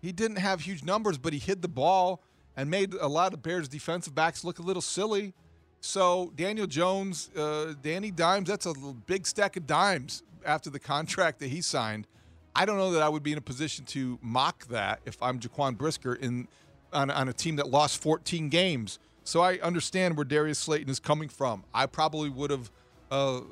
He 0.00 0.12
didn't 0.12 0.38
have 0.38 0.60
huge 0.60 0.84
numbers, 0.84 1.18
but 1.18 1.32
he 1.32 1.38
hid 1.38 1.62
the 1.62 1.68
ball 1.68 2.20
and 2.58 2.68
made 2.68 2.92
a 2.94 3.06
lot 3.06 3.32
of 3.32 3.40
Bears 3.40 3.68
defensive 3.68 4.16
backs 4.16 4.42
look 4.42 4.58
a 4.58 4.62
little 4.62 4.82
silly. 4.82 5.32
So 5.80 6.32
Daniel 6.34 6.66
Jones, 6.66 7.30
uh, 7.36 7.74
Danny 7.80 8.10
Dimes, 8.10 8.48
that's 8.48 8.66
a 8.66 8.74
big 9.06 9.28
stack 9.28 9.56
of 9.56 9.64
dimes 9.64 10.24
after 10.44 10.68
the 10.68 10.80
contract 10.80 11.38
that 11.38 11.48
he 11.48 11.60
signed. 11.60 12.08
I 12.56 12.64
don't 12.66 12.76
know 12.76 12.90
that 12.90 13.02
I 13.02 13.08
would 13.08 13.22
be 13.22 13.30
in 13.30 13.38
a 13.38 13.42
position 13.42 13.84
to 13.86 14.18
mock 14.20 14.66
that 14.66 14.98
if 15.06 15.22
I'm 15.22 15.38
Jaquan 15.38 15.78
Brisker 15.78 16.16
in 16.16 16.48
on, 16.92 17.12
on 17.12 17.28
a 17.28 17.32
team 17.32 17.56
that 17.56 17.70
lost 17.70 18.02
14 18.02 18.48
games. 18.48 18.98
So 19.22 19.40
I 19.40 19.58
understand 19.58 20.16
where 20.16 20.24
Darius 20.24 20.58
Slayton 20.58 20.90
is 20.90 20.98
coming 20.98 21.28
from. 21.28 21.62
I 21.72 21.86
probably 21.86 22.28
would 22.28 22.50
have 22.50 22.72
uh, 23.12 23.42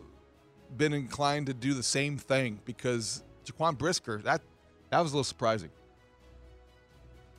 been 0.76 0.92
inclined 0.92 1.46
to 1.46 1.54
do 1.54 1.74
the 1.74 1.82
same 1.84 2.18
thing 2.18 2.58
because 2.64 3.22
Jaquan 3.44 3.78
Brisker, 3.78 4.18
that 4.22 4.40
that 4.90 5.00
was 5.00 5.12
a 5.12 5.14
little 5.14 5.24
surprising. 5.24 5.70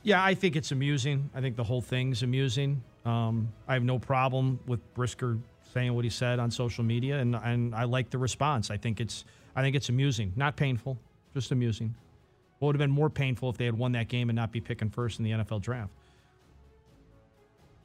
Yeah, 0.02 0.22
I 0.22 0.34
think 0.34 0.56
it's 0.56 0.72
amusing. 0.72 1.30
I 1.34 1.40
think 1.40 1.56
the 1.56 1.64
whole 1.64 1.82
thing's 1.82 2.22
amusing. 2.22 2.82
Um, 3.04 3.52
I 3.66 3.74
have 3.74 3.84
no 3.84 3.98
problem 3.98 4.60
with 4.66 4.80
Brisker 4.94 5.38
saying 5.72 5.94
what 5.94 6.04
he 6.04 6.10
said 6.10 6.38
on 6.38 6.50
social 6.50 6.84
media, 6.84 7.18
and 7.18 7.36
and 7.36 7.74
I 7.74 7.84
like 7.84 8.10
the 8.10 8.18
response. 8.18 8.70
I 8.70 8.76
think 8.76 9.00
it's 9.00 9.24
I 9.56 9.62
think 9.62 9.76
it's 9.76 9.88
amusing, 9.88 10.32
not 10.36 10.56
painful, 10.56 10.98
just 11.34 11.50
amusing. 11.50 11.94
What 12.58 12.68
would 12.68 12.76
have 12.76 12.80
been 12.80 12.90
more 12.90 13.10
painful 13.10 13.50
if 13.50 13.56
they 13.56 13.64
had 13.64 13.78
won 13.78 13.92
that 13.92 14.08
game 14.08 14.30
and 14.30 14.36
not 14.36 14.50
be 14.50 14.60
picking 14.60 14.90
first 14.90 15.18
in 15.18 15.24
the 15.24 15.30
NFL 15.30 15.62
draft? 15.62 15.92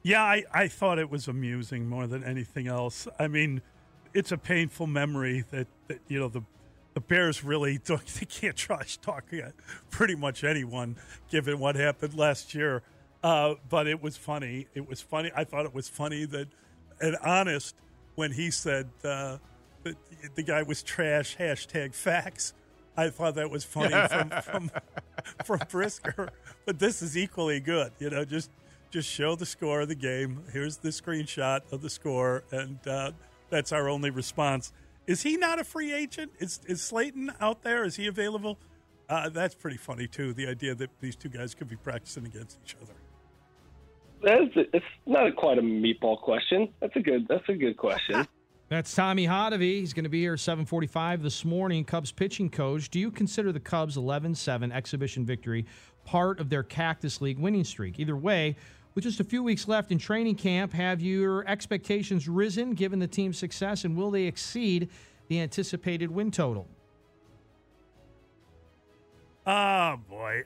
Yeah, 0.02 0.22
I, 0.22 0.44
I 0.52 0.68
thought 0.68 0.98
it 0.98 1.10
was 1.10 1.28
amusing 1.28 1.88
more 1.88 2.06
than 2.06 2.24
anything 2.24 2.66
else. 2.66 3.08
I 3.18 3.28
mean, 3.28 3.62
it's 4.12 4.32
a 4.32 4.36
painful 4.36 4.86
memory 4.86 5.44
that, 5.50 5.66
that 5.88 6.00
you 6.08 6.18
know 6.18 6.28
the 6.28 6.42
the 6.94 7.00
Bears 7.00 7.44
really 7.44 7.78
don't, 7.84 8.06
they 8.06 8.26
can't 8.26 8.56
trash 8.56 8.96
talk 8.98 9.24
pretty 9.90 10.14
much 10.14 10.44
anyone 10.44 10.96
given 11.30 11.58
what 11.58 11.76
happened 11.76 12.14
last 12.14 12.54
year. 12.54 12.82
Uh, 13.22 13.54
but 13.70 13.86
it 13.86 14.02
was 14.02 14.16
funny. 14.16 14.66
It 14.74 14.88
was 14.88 15.00
funny. 15.00 15.30
I 15.34 15.44
thought 15.44 15.64
it 15.64 15.74
was 15.74 15.88
funny 15.88 16.24
that 16.26 16.48
and 17.00 17.16
honest 17.24 17.74
when 18.14 18.32
he 18.32 18.50
said 18.50 18.88
uh, 19.02 19.38
that 19.82 19.96
the 20.34 20.42
guy 20.42 20.62
was 20.62 20.82
trash. 20.82 21.36
Hashtag 21.36 21.94
facts. 21.94 22.52
I 22.96 23.08
thought 23.10 23.34
that 23.36 23.50
was 23.50 23.64
funny 23.64 23.94
from 24.08 24.30
from 24.42 24.70
from 25.44 25.60
Brisker. 25.70 26.30
But 26.66 26.78
this 26.78 27.02
is 27.02 27.16
equally 27.16 27.60
good. 27.60 27.92
You 27.98 28.10
know, 28.10 28.24
just 28.24 28.50
just 28.90 29.08
show 29.08 29.34
the 29.34 29.46
score 29.46 29.80
of 29.80 29.88
the 29.88 29.94
game. 29.94 30.42
Here's 30.52 30.76
the 30.76 30.90
screenshot 30.90 31.60
of 31.72 31.82
the 31.82 31.90
score, 31.90 32.44
and 32.52 32.78
uh, 32.86 33.12
that's 33.50 33.72
our 33.72 33.88
only 33.88 34.10
response. 34.10 34.72
Is 35.06 35.22
he 35.22 35.36
not 35.36 35.58
a 35.58 35.64
free 35.64 35.92
agent? 35.92 36.32
Is 36.38 36.60
is 36.66 36.82
Slayton 36.82 37.32
out 37.40 37.62
there? 37.62 37.84
Is 37.84 37.96
he 37.96 38.06
available? 38.06 38.58
Uh, 39.08 39.28
that's 39.28 39.54
pretty 39.54 39.76
funny 39.76 40.06
too. 40.06 40.32
The 40.32 40.46
idea 40.46 40.74
that 40.74 40.90
these 41.00 41.16
two 41.16 41.28
guys 41.28 41.54
could 41.54 41.68
be 41.68 41.76
practicing 41.76 42.26
against 42.26 42.58
each 42.64 42.76
other. 42.80 42.94
That's 44.22 44.68
it's 44.72 44.86
not 45.06 45.36
quite 45.36 45.58
a 45.58 45.62
meatball 45.62 46.20
question. 46.20 46.72
That's 46.80 46.96
a 46.96 47.00
good. 47.00 47.26
That's 47.28 47.48
a 47.48 47.54
good 47.54 47.76
question. 47.76 48.26
That's 48.70 48.94
Tommy 48.94 49.26
Hotovy. 49.26 49.80
He's 49.80 49.92
going 49.92 50.04
to 50.04 50.10
be 50.10 50.22
here 50.22 50.36
7:45 50.36 51.22
this 51.22 51.44
morning. 51.44 51.84
Cubs 51.84 52.10
pitching 52.10 52.48
coach. 52.48 52.88
Do 52.88 52.98
you 52.98 53.10
consider 53.10 53.52
the 53.52 53.60
Cubs 53.60 53.98
11-7 53.98 54.72
exhibition 54.72 55.26
victory 55.26 55.66
part 56.04 56.40
of 56.40 56.48
their 56.48 56.62
Cactus 56.62 57.20
League 57.20 57.38
winning 57.38 57.64
streak? 57.64 58.00
Either 58.00 58.16
way, 58.16 58.56
with 58.94 59.04
just 59.04 59.20
a 59.20 59.24
few 59.24 59.42
weeks 59.42 59.66
left 59.66 59.90
in 59.90 59.98
training 59.98 60.36
camp, 60.36 60.72
have 60.72 61.00
your 61.00 61.46
expectations 61.48 62.28
risen 62.28 62.74
given 62.74 62.98
the 62.98 63.08
team's 63.08 63.38
success, 63.38 63.84
and 63.84 63.96
will 63.96 64.10
they 64.10 64.24
exceed 64.24 64.88
the 65.28 65.40
anticipated 65.40 66.10
win 66.10 66.30
total? 66.30 66.68
Oh 69.46 69.98
boy, 70.08 70.44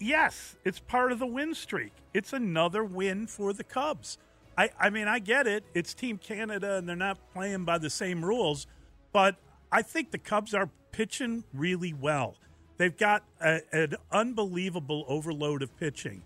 yes, 0.00 0.56
it's 0.64 0.80
part 0.80 1.12
of 1.12 1.20
the 1.20 1.26
win 1.26 1.54
streak. 1.54 1.92
It's 2.12 2.32
another 2.32 2.82
win 2.82 3.28
for 3.28 3.52
the 3.52 3.62
Cubs. 3.62 4.18
I, 4.58 4.70
I 4.80 4.90
mean, 4.90 5.06
I 5.06 5.20
get 5.20 5.46
it. 5.46 5.64
It's 5.74 5.94
Team 5.94 6.18
Canada, 6.18 6.76
and 6.76 6.88
they're 6.88 6.96
not 6.96 7.18
playing 7.32 7.64
by 7.64 7.78
the 7.78 7.88
same 7.88 8.24
rules, 8.24 8.66
but 9.12 9.36
I 9.70 9.82
think 9.82 10.10
the 10.10 10.18
Cubs 10.18 10.54
are 10.54 10.68
pitching 10.90 11.44
really 11.54 11.92
well. 11.92 12.34
They've 12.78 12.96
got 12.96 13.22
a, 13.40 13.60
an 13.72 13.94
unbelievable 14.10 15.04
overload 15.06 15.62
of 15.62 15.76
pitching, 15.78 16.22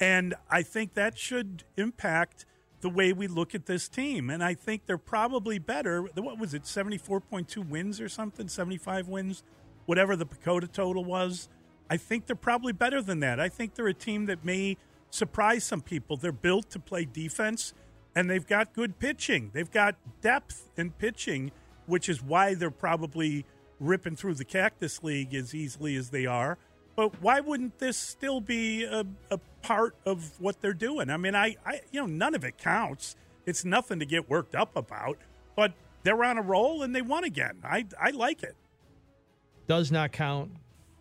and 0.00 0.34
I 0.50 0.62
think 0.62 0.94
that 0.94 1.16
should 1.18 1.64
impact 1.76 2.46
the 2.80 2.88
way 2.88 3.12
we 3.12 3.26
look 3.26 3.54
at 3.54 3.66
this 3.66 3.88
team. 3.88 4.30
And 4.30 4.42
I 4.42 4.54
think 4.54 4.86
they're 4.86 4.96
probably 4.96 5.58
better. 5.58 6.02
What 6.02 6.38
was 6.38 6.54
it, 6.54 6.66
seventy 6.66 6.98
four 6.98 7.20
point 7.20 7.48
two 7.48 7.62
wins 7.62 8.00
or 8.00 8.08
something, 8.08 8.48
seventy 8.48 8.78
five 8.78 9.06
wins, 9.06 9.42
whatever 9.86 10.16
the 10.16 10.26
PECOTA 10.26 10.72
total 10.72 11.04
was. 11.04 11.48
I 11.90 11.96
think 11.96 12.26
they're 12.26 12.36
probably 12.36 12.72
better 12.72 13.02
than 13.02 13.20
that. 13.20 13.38
I 13.38 13.48
think 13.48 13.74
they're 13.74 13.86
a 13.86 13.94
team 13.94 14.26
that 14.26 14.44
may 14.44 14.76
surprise 15.10 15.64
some 15.64 15.82
people. 15.82 16.16
They're 16.16 16.32
built 16.32 16.70
to 16.70 16.78
play 16.78 17.04
defense, 17.04 17.74
and 18.14 18.30
they've 18.30 18.46
got 18.46 18.72
good 18.72 18.98
pitching. 18.98 19.50
They've 19.52 19.70
got 19.70 19.96
depth 20.20 20.70
in 20.76 20.92
pitching, 20.92 21.50
which 21.86 22.08
is 22.08 22.22
why 22.22 22.54
they're 22.54 22.70
probably 22.70 23.44
ripping 23.80 24.14
through 24.14 24.34
the 24.34 24.44
Cactus 24.44 25.02
League 25.02 25.34
as 25.34 25.54
easily 25.54 25.96
as 25.96 26.10
they 26.10 26.26
are. 26.26 26.58
But 27.00 27.22
why 27.22 27.40
wouldn't 27.40 27.78
this 27.78 27.96
still 27.96 28.42
be 28.42 28.84
a, 28.84 29.06
a 29.30 29.38
part 29.62 29.96
of 30.04 30.38
what 30.38 30.60
they're 30.60 30.74
doing? 30.74 31.08
I 31.08 31.16
mean, 31.16 31.34
I, 31.34 31.56
I, 31.64 31.80
you 31.90 31.98
know, 31.98 32.04
none 32.06 32.34
of 32.34 32.44
it 32.44 32.58
counts. 32.58 33.16
It's 33.46 33.64
nothing 33.64 34.00
to 34.00 34.04
get 34.04 34.28
worked 34.28 34.54
up 34.54 34.76
about. 34.76 35.16
But 35.56 35.72
they're 36.02 36.22
on 36.22 36.36
a 36.36 36.42
roll 36.42 36.82
and 36.82 36.94
they 36.94 37.00
won 37.00 37.24
again. 37.24 37.56
I, 37.64 37.86
I 37.98 38.10
like 38.10 38.42
it. 38.42 38.54
Does 39.66 39.90
not 39.90 40.12
count. 40.12 40.50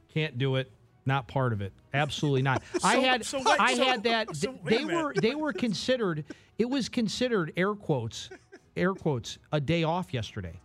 Can't 0.08 0.38
do 0.38 0.56
it 0.56 0.72
not 1.06 1.28
part 1.28 1.52
of 1.52 1.62
it. 1.62 1.74
Absolutely 1.93 2.43
not. 2.43 2.64
so, 2.80 2.88
I 2.88 2.95
had 2.95 3.26
so 3.26 3.39
what, 3.39 3.60
I 3.60 3.74
so, 3.74 3.84
had 3.84 4.04
that 4.04 4.30
they 4.64 4.86
were 4.86 5.14
they 5.22 5.36
were 5.36 5.52
considered 5.52 6.24
it 6.58 6.70
was 6.70 6.88
considered 6.88 7.52
air 7.58 7.74
quotes 7.74 8.30
air 8.78 8.93
quotes 8.93 9.38
a 9.52 9.60
day 9.60 9.84
off 9.84 10.14
yesterday. 10.14 10.58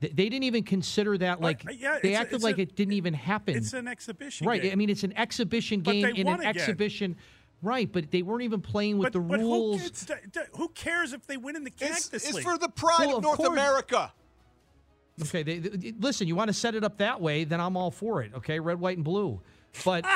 They, 0.00 0.08
they 0.08 0.28
didn't 0.28 0.44
even 0.44 0.62
consider 0.62 1.18
that 1.18 1.40
like 1.40 1.66
uh, 1.66 1.72
yeah, 1.72 1.98
they 2.02 2.14
acted 2.14 2.40
a, 2.40 2.44
like 2.44 2.58
a, 2.58 2.62
it 2.62 2.76
didn't 2.76 2.94
even 2.94 3.14
happen. 3.14 3.56
It's 3.56 3.72
an 3.72 3.88
exhibition 3.88 4.46
right. 4.46 4.62
Game. 4.62 4.72
I 4.72 4.74
mean 4.76 4.90
it's 4.90 5.04
an 5.04 5.16
exhibition 5.16 5.80
game 5.80 6.04
in 6.04 6.28
an 6.28 6.40
again. 6.40 6.46
exhibition 6.46 7.16
Right, 7.60 7.90
but 7.90 8.12
they 8.12 8.22
weren't 8.22 8.42
even 8.42 8.60
playing 8.60 8.98
with 8.98 9.06
but, 9.06 9.12
the 9.14 9.20
but 9.20 9.40
rules. 9.40 10.06
Who, 10.08 10.40
who, 10.56 10.68
cares 10.68 11.12
if 11.12 11.26
they 11.26 11.36
win 11.36 11.56
in 11.56 11.64
the 11.64 11.70
Cactus 11.70 12.10
it's, 12.12 12.26
League? 12.26 12.36
It's 12.36 12.44
for 12.44 12.56
the 12.56 12.68
pride 12.68 13.08
well, 13.08 13.10
of, 13.10 13.16
of 13.16 13.22
North 13.24 13.36
course. 13.38 13.48
America. 13.48 14.12
Okay, 15.22 15.42
they, 15.42 15.58
they, 15.58 15.92
listen. 15.98 16.28
You 16.28 16.36
want 16.36 16.48
to 16.48 16.54
set 16.54 16.76
it 16.76 16.84
up 16.84 16.98
that 16.98 17.20
way, 17.20 17.42
then 17.42 17.60
I'm 17.60 17.76
all 17.76 17.90
for 17.90 18.22
it. 18.22 18.32
Okay, 18.34 18.60
red, 18.60 18.78
white, 18.78 18.96
and 18.96 19.04
blue. 19.04 19.40
But 19.84 20.06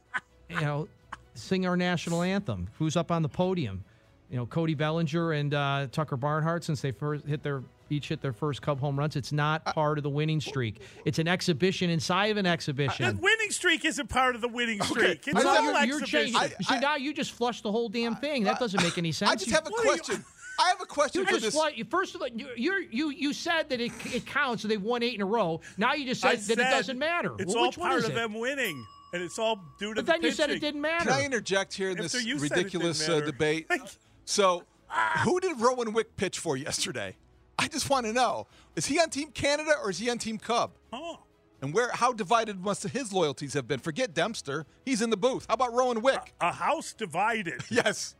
you 0.50 0.60
know, 0.60 0.86
sing 1.32 1.66
our 1.66 1.78
national 1.78 2.22
anthem. 2.22 2.68
Who's 2.78 2.96
up 2.96 3.10
on 3.10 3.22
the 3.22 3.28
podium? 3.28 3.84
You 4.30 4.36
know, 4.36 4.46
Cody 4.46 4.74
Bellinger 4.74 5.32
and 5.32 5.54
uh, 5.54 5.86
Tucker 5.90 6.18
Barnhart, 6.18 6.64
since 6.64 6.82
they 6.82 6.90
first 6.92 7.26
hit 7.26 7.42
their 7.42 7.62
each 7.90 8.08
hit 8.08 8.20
their 8.20 8.32
first 8.32 8.62
Cub 8.62 8.80
home 8.80 8.98
runs. 8.98 9.16
It's 9.16 9.32
not 9.32 9.62
uh, 9.66 9.72
part 9.72 9.98
of 9.98 10.04
the 10.04 10.10
winning 10.10 10.40
streak. 10.40 10.80
It's 11.04 11.18
an 11.18 11.28
exhibition 11.28 11.90
inside 11.90 12.26
of 12.26 12.36
an 12.36 12.46
exhibition. 12.46 13.16
The 13.16 13.20
winning 13.20 13.50
streak 13.50 13.84
isn't 13.84 14.08
part 14.08 14.34
of 14.34 14.40
the 14.40 14.48
winning 14.48 14.80
streak. 14.82 15.28
Okay. 15.28 15.30
It's 15.32 15.44
all 15.44 15.62
you're, 15.62 15.84
you're 15.84 16.02
exhibition. 16.02 16.36
I, 16.36 16.44
I, 16.44 16.62
so 16.62 16.78
now 16.78 16.96
you 16.96 17.12
just 17.12 17.32
flushed 17.32 17.62
the 17.62 17.72
whole 17.72 17.88
damn 17.88 18.16
thing. 18.16 18.44
That 18.44 18.58
doesn't 18.58 18.82
make 18.82 18.98
any 18.98 19.12
sense. 19.12 19.30
I 19.30 19.36
just 19.36 19.50
have 19.50 19.66
a 19.66 19.70
question. 19.70 20.24
I 20.60 20.68
have 20.68 20.80
a 20.82 20.86
question 20.86 21.22
you 21.22 21.26
for 21.26 21.40
just 21.40 21.56
this. 21.56 21.86
first 21.88 22.14
of 22.14 22.20
all, 22.20 22.28
you 22.28 22.86
you 22.90 23.10
you 23.10 23.32
said 23.32 23.70
that 23.70 23.80
it, 23.80 23.90
it 24.14 24.26
counts. 24.26 24.62
So 24.62 24.68
they've 24.68 24.82
won 24.82 25.02
eight 25.02 25.14
in 25.14 25.22
a 25.22 25.26
row. 25.26 25.60
Now 25.78 25.94
you 25.94 26.04
just 26.04 26.20
said, 26.20 26.40
said 26.40 26.58
that 26.58 26.68
it 26.68 26.70
doesn't 26.70 26.98
matter. 26.98 27.34
It's 27.38 27.54
well, 27.54 27.64
all 27.64 27.72
part 27.72 28.04
of 28.04 28.14
them 28.14 28.34
winning 28.34 28.84
and 29.12 29.22
it's 29.22 29.38
all 29.38 29.62
due 29.78 29.94
to. 29.94 30.02
But 30.02 30.06
the 30.06 30.12
then 30.12 30.22
you 30.22 30.32
said 30.32 30.50
it 30.50 30.60
didn't 30.60 30.80
matter. 30.80 31.10
Can 31.10 31.20
I 31.20 31.24
interject 31.24 31.74
here 31.74 31.90
in 31.90 31.98
After 31.98 32.18
this 32.18 32.24
you 32.24 32.38
said 32.38 32.52
it 32.52 32.56
ridiculous 32.56 33.08
uh, 33.08 33.12
matter. 33.12 33.26
debate? 33.26 33.66
So, 34.24 34.62
ah. 34.88 35.20
who 35.24 35.40
did 35.40 35.60
Rowan 35.60 35.92
Wick 35.92 36.16
pitch 36.16 36.38
for 36.38 36.56
yesterday? 36.56 37.16
I 37.58 37.68
just 37.68 37.90
want 37.90 38.06
to 38.06 38.12
know: 38.12 38.46
is 38.76 38.86
he 38.86 38.98
on 38.98 39.10
Team 39.10 39.30
Canada 39.30 39.72
or 39.82 39.90
is 39.90 39.98
he 39.98 40.10
on 40.10 40.18
Team 40.18 40.38
Cub? 40.38 40.72
Oh. 40.92 41.20
And 41.60 41.72
where? 41.72 41.90
How 41.92 42.12
divided 42.12 42.60
must 42.60 42.82
his 42.82 43.12
loyalties 43.12 43.54
have 43.54 43.68
been? 43.68 43.78
Forget 43.78 44.14
Dempster; 44.14 44.66
he's 44.84 45.00
in 45.00 45.10
the 45.10 45.16
booth. 45.16 45.46
How 45.48 45.54
about 45.54 45.72
Rowan 45.72 46.02
Wick? 46.02 46.34
A, 46.40 46.48
a 46.48 46.52
house 46.52 46.92
divided. 46.92 47.62
yes. 47.70 48.16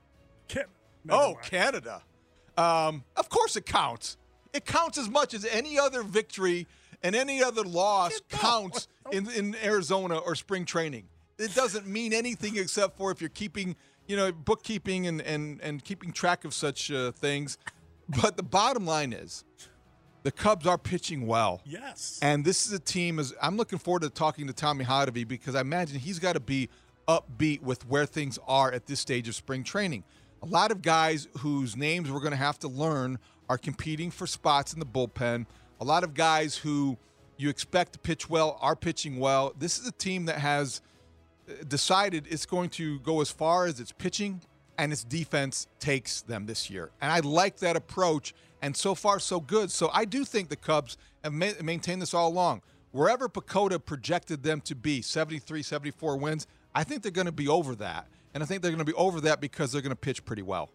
Can- 0.48 0.64
oh, 1.08 1.36
Canada. 1.42 2.02
Um, 2.56 3.04
of 3.16 3.28
course, 3.28 3.56
it 3.56 3.66
counts. 3.66 4.16
It 4.52 4.66
counts 4.66 4.98
as 4.98 5.08
much 5.08 5.34
as 5.34 5.44
any 5.46 5.78
other 5.78 6.02
victory 6.02 6.66
and 7.02 7.16
any 7.16 7.42
other 7.42 7.62
loss 7.62 8.20
counts 8.28 8.86
in, 9.10 9.28
in 9.30 9.56
Arizona 9.64 10.18
or 10.18 10.34
spring 10.34 10.64
training. 10.64 11.08
It 11.38 11.54
doesn't 11.54 11.86
mean 11.86 12.12
anything 12.12 12.56
except 12.56 12.96
for 12.96 13.10
if 13.10 13.20
you're 13.20 13.30
keeping, 13.30 13.76
you 14.06 14.16
know, 14.16 14.30
bookkeeping 14.30 15.06
and, 15.06 15.20
and, 15.22 15.60
and 15.62 15.82
keeping 15.82 16.12
track 16.12 16.44
of 16.44 16.54
such 16.54 16.90
uh, 16.90 17.10
things. 17.12 17.58
But 18.08 18.36
the 18.36 18.42
bottom 18.42 18.84
line 18.84 19.12
is 19.12 19.44
the 20.22 20.32
Cubs 20.32 20.66
are 20.66 20.78
pitching 20.78 21.26
well. 21.26 21.62
Yes. 21.64 22.18
And 22.22 22.44
this 22.44 22.66
is 22.66 22.72
a 22.72 22.78
team 22.78 23.18
is 23.18 23.34
I'm 23.40 23.56
looking 23.56 23.78
forward 23.78 24.02
to 24.02 24.10
talking 24.10 24.46
to 24.46 24.52
Tommy 24.52 24.84
Hotovy 24.84 25.26
because 25.26 25.54
I 25.54 25.60
imagine 25.60 25.98
he's 25.98 26.18
got 26.18 26.34
to 26.34 26.40
be 26.40 26.68
upbeat 27.08 27.62
with 27.62 27.86
where 27.88 28.06
things 28.06 28.38
are 28.46 28.72
at 28.72 28.86
this 28.86 29.00
stage 29.00 29.28
of 29.28 29.34
spring 29.34 29.64
training. 29.64 30.04
A 30.42 30.46
lot 30.46 30.70
of 30.70 30.82
guys 30.82 31.28
whose 31.38 31.76
names 31.76 32.10
we're 32.10 32.20
going 32.20 32.32
to 32.32 32.36
have 32.36 32.58
to 32.60 32.68
learn 32.68 33.18
are 33.48 33.58
competing 33.58 34.10
for 34.10 34.26
spots 34.26 34.72
in 34.72 34.80
the 34.80 34.86
bullpen. 34.86 35.46
A 35.80 35.84
lot 35.84 36.04
of 36.04 36.14
guys 36.14 36.56
who 36.56 36.96
you 37.36 37.48
expect 37.48 37.94
to 37.94 37.98
pitch 37.98 38.30
well 38.30 38.58
are 38.60 38.76
pitching 38.76 39.18
well. 39.18 39.52
This 39.58 39.78
is 39.78 39.86
a 39.86 39.92
team 39.92 40.26
that 40.26 40.38
has 40.38 40.80
uh, 41.48 41.54
decided 41.66 42.26
it's 42.30 42.46
going 42.46 42.70
to 42.70 43.00
go 43.00 43.20
as 43.20 43.30
far 43.30 43.66
as 43.66 43.80
its 43.80 43.92
pitching 43.92 44.40
and 44.78 44.92
its 44.92 45.04
defense 45.04 45.66
takes 45.78 46.22
them 46.22 46.46
this 46.46 46.70
year. 46.70 46.90
And 47.00 47.12
I 47.12 47.20
like 47.20 47.58
that 47.58 47.76
approach. 47.76 48.34
And 48.60 48.76
so 48.76 48.94
far, 48.94 49.18
so 49.18 49.40
good. 49.40 49.70
So 49.70 49.90
I 49.92 50.04
do 50.04 50.24
think 50.24 50.48
the 50.48 50.56
Cubs 50.56 50.96
have 51.24 51.32
ma- 51.32 51.50
maintained 51.62 52.00
this 52.00 52.14
all 52.14 52.28
along. 52.28 52.62
Wherever 52.92 53.28
PECOTA 53.28 53.84
projected 53.84 54.42
them 54.42 54.60
to 54.62 54.74
be, 54.74 55.02
73, 55.02 55.62
74 55.62 56.16
wins, 56.16 56.46
I 56.74 56.84
think 56.84 57.02
they're 57.02 57.10
going 57.10 57.26
to 57.26 57.32
be 57.32 57.48
over 57.48 57.74
that. 57.76 58.06
And 58.34 58.42
I 58.42 58.46
think 58.46 58.62
they're 58.62 58.70
going 58.70 58.84
to 58.84 58.84
be 58.84 58.94
over 58.94 59.20
that 59.22 59.40
because 59.40 59.72
they're 59.72 59.82
going 59.82 59.90
to 59.90 59.96
pitch 59.96 60.24
pretty 60.24 60.42
well. 60.42 60.70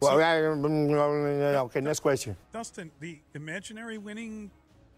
Well, 0.00 0.18
okay, 0.20 1.80
next 1.80 2.00
question. 2.00 2.36
Dustin, 2.52 2.90
the 3.00 3.18
imaginary 3.34 3.96
winning 3.96 4.50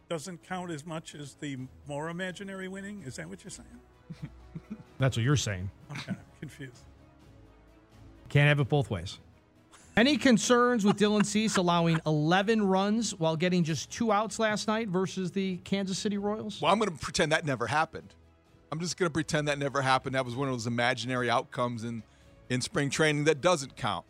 doesn't 0.09 0.43
count 0.43 0.70
as 0.70 0.85
much 0.85 1.14
as 1.14 1.35
the 1.35 1.57
more 1.87 2.09
imaginary 2.09 2.66
winning. 2.66 3.03
Is 3.07 3.16
that 3.16 3.29
what 3.29 3.45
you're 3.45 3.51
saying? 3.51 3.68
That's 4.99 5.16
what 5.16 5.24
you're 5.24 5.36
saying. 5.36 5.70
I'm 5.90 5.96
kind 5.96 6.18
of 6.18 6.40
confused. 6.40 6.82
Can't 8.28 8.49
have 8.49 8.61
it 8.61 8.68
both 8.68 8.90
ways. 8.90 9.18
Any 9.96 10.16
concerns 10.16 10.84
with 10.84 10.96
Dylan 10.96 11.26
Cease 11.26 11.57
allowing 11.57 12.01
11 12.07 12.64
runs 12.64 13.18
while 13.18 13.34
getting 13.34 13.64
just 13.64 13.90
two 13.90 14.12
outs 14.12 14.38
last 14.38 14.68
night 14.68 14.88
versus 14.88 15.32
the 15.32 15.57
Kansas 15.64 15.99
City 15.99 16.18
Royals? 16.18 16.61
Well, 16.61 16.72
I'm 16.72 16.78
going 16.78 16.90
to 16.90 16.96
pretend 16.96 17.32
that 17.32 17.44
never 17.44 17.66
happened. 17.66 18.14
I'm 18.70 18.78
just 18.78 18.96
going 18.96 19.09
to 19.09 19.12
pretend 19.12 19.49
that 19.49 19.59
never 19.59 19.82
happened. 19.82 20.14
That 20.14 20.24
was 20.24 20.36
one 20.36 20.46
of 20.46 20.55
those 20.55 20.68
imaginary 20.68 21.30
outcomes 21.30 21.82
in, 21.82 22.03
in 22.49 22.61
spring 22.61 22.90
training 22.90 23.24
that 23.24 23.40
doesn't 23.40 23.76
count. 23.76 24.05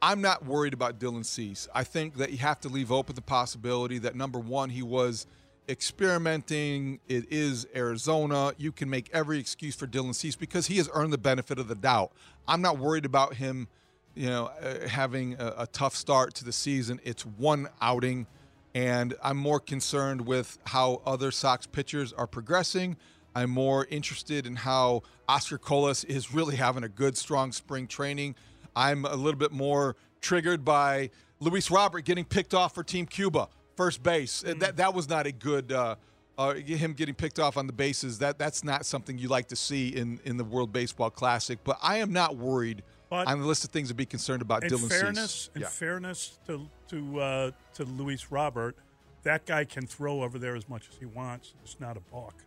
I'm 0.00 0.20
not 0.20 0.46
worried 0.46 0.72
about 0.72 0.98
Dylan 0.98 1.24
Cease. 1.24 1.68
I 1.74 1.84
think 1.84 2.16
that 2.16 2.30
you 2.30 2.38
have 2.38 2.60
to 2.60 2.68
leave 2.68 2.92
open 2.92 3.14
the 3.14 3.22
possibility 3.22 3.98
that 3.98 4.14
number 4.14 4.38
one, 4.38 4.70
he 4.70 4.82
was 4.82 5.26
experimenting. 5.68 7.00
It 7.08 7.26
is 7.30 7.66
Arizona. 7.74 8.52
You 8.58 8.72
can 8.72 8.90
make 8.90 9.10
every 9.12 9.38
excuse 9.38 9.74
for 9.74 9.86
Dylan 9.86 10.14
Cease 10.14 10.36
because 10.36 10.66
he 10.66 10.76
has 10.76 10.88
earned 10.92 11.12
the 11.12 11.18
benefit 11.18 11.58
of 11.58 11.68
the 11.68 11.74
doubt. 11.74 12.12
I'm 12.46 12.60
not 12.62 12.78
worried 12.78 13.04
about 13.04 13.34
him, 13.34 13.68
you 14.14 14.28
know, 14.28 14.50
uh, 14.60 14.88
having 14.88 15.34
a, 15.34 15.54
a 15.58 15.66
tough 15.66 15.96
start 15.96 16.34
to 16.34 16.44
the 16.44 16.52
season. 16.52 17.00
It's 17.04 17.24
one 17.24 17.68
outing, 17.80 18.26
and 18.74 19.14
I'm 19.22 19.36
more 19.36 19.60
concerned 19.60 20.26
with 20.26 20.58
how 20.66 21.00
other 21.06 21.30
Sox 21.30 21.66
pitchers 21.66 22.12
are 22.12 22.26
progressing. 22.26 22.96
I'm 23.34 23.50
more 23.50 23.86
interested 23.90 24.46
in 24.46 24.56
how 24.56 25.02
Oscar 25.28 25.58
Colas 25.58 26.04
is 26.04 26.32
really 26.32 26.56
having 26.56 26.84
a 26.84 26.88
good, 26.88 27.16
strong 27.16 27.50
spring 27.52 27.86
training. 27.86 28.36
I'm 28.76 29.04
a 29.04 29.16
little 29.16 29.38
bit 29.38 29.52
more 29.52 29.96
triggered 30.20 30.64
by 30.64 31.10
Luis 31.40 31.70
Robert 31.70 32.04
getting 32.04 32.24
picked 32.24 32.54
off 32.54 32.74
for 32.74 32.84
Team 32.84 33.06
Cuba, 33.06 33.48
first 33.76 34.02
base. 34.02 34.42
Mm. 34.46 34.60
That 34.60 34.76
that 34.76 34.94
was 34.94 35.08
not 35.08 35.26
a 35.26 35.32
good. 35.32 35.72
Uh, 35.72 35.96
uh, 36.36 36.54
him 36.54 36.94
getting 36.94 37.14
picked 37.14 37.38
off 37.38 37.56
on 37.56 37.68
the 37.68 37.72
bases 37.72 38.18
that 38.18 38.38
that's 38.38 38.64
not 38.64 38.84
something 38.84 39.16
you 39.18 39.28
like 39.28 39.46
to 39.46 39.56
see 39.56 39.88
in 39.88 40.18
in 40.24 40.36
the 40.36 40.42
World 40.42 40.72
Baseball 40.72 41.10
Classic. 41.10 41.58
But 41.62 41.78
I 41.80 41.98
am 41.98 42.12
not 42.12 42.36
worried 42.36 42.82
but 43.08 43.28
on 43.28 43.40
the 43.40 43.46
list 43.46 43.64
of 43.64 43.70
things 43.70 43.88
to 43.88 43.94
be 43.94 44.06
concerned 44.06 44.42
about. 44.42 44.64
In 44.64 44.70
Dylan 44.70 44.88
fairness, 44.88 45.30
Cease. 45.30 45.50
in 45.54 45.60
yeah. 45.60 45.68
fairness 45.68 46.38
to 46.46 46.68
to 46.88 47.20
uh, 47.20 47.50
to 47.74 47.84
Luis 47.84 48.30
Robert, 48.30 48.76
that 49.22 49.46
guy 49.46 49.64
can 49.64 49.86
throw 49.86 50.22
over 50.22 50.38
there 50.38 50.56
as 50.56 50.68
much 50.68 50.88
as 50.90 50.96
he 50.96 51.06
wants. 51.06 51.54
It's 51.62 51.78
not 51.80 51.96
a 51.96 52.00
balk. 52.00 52.34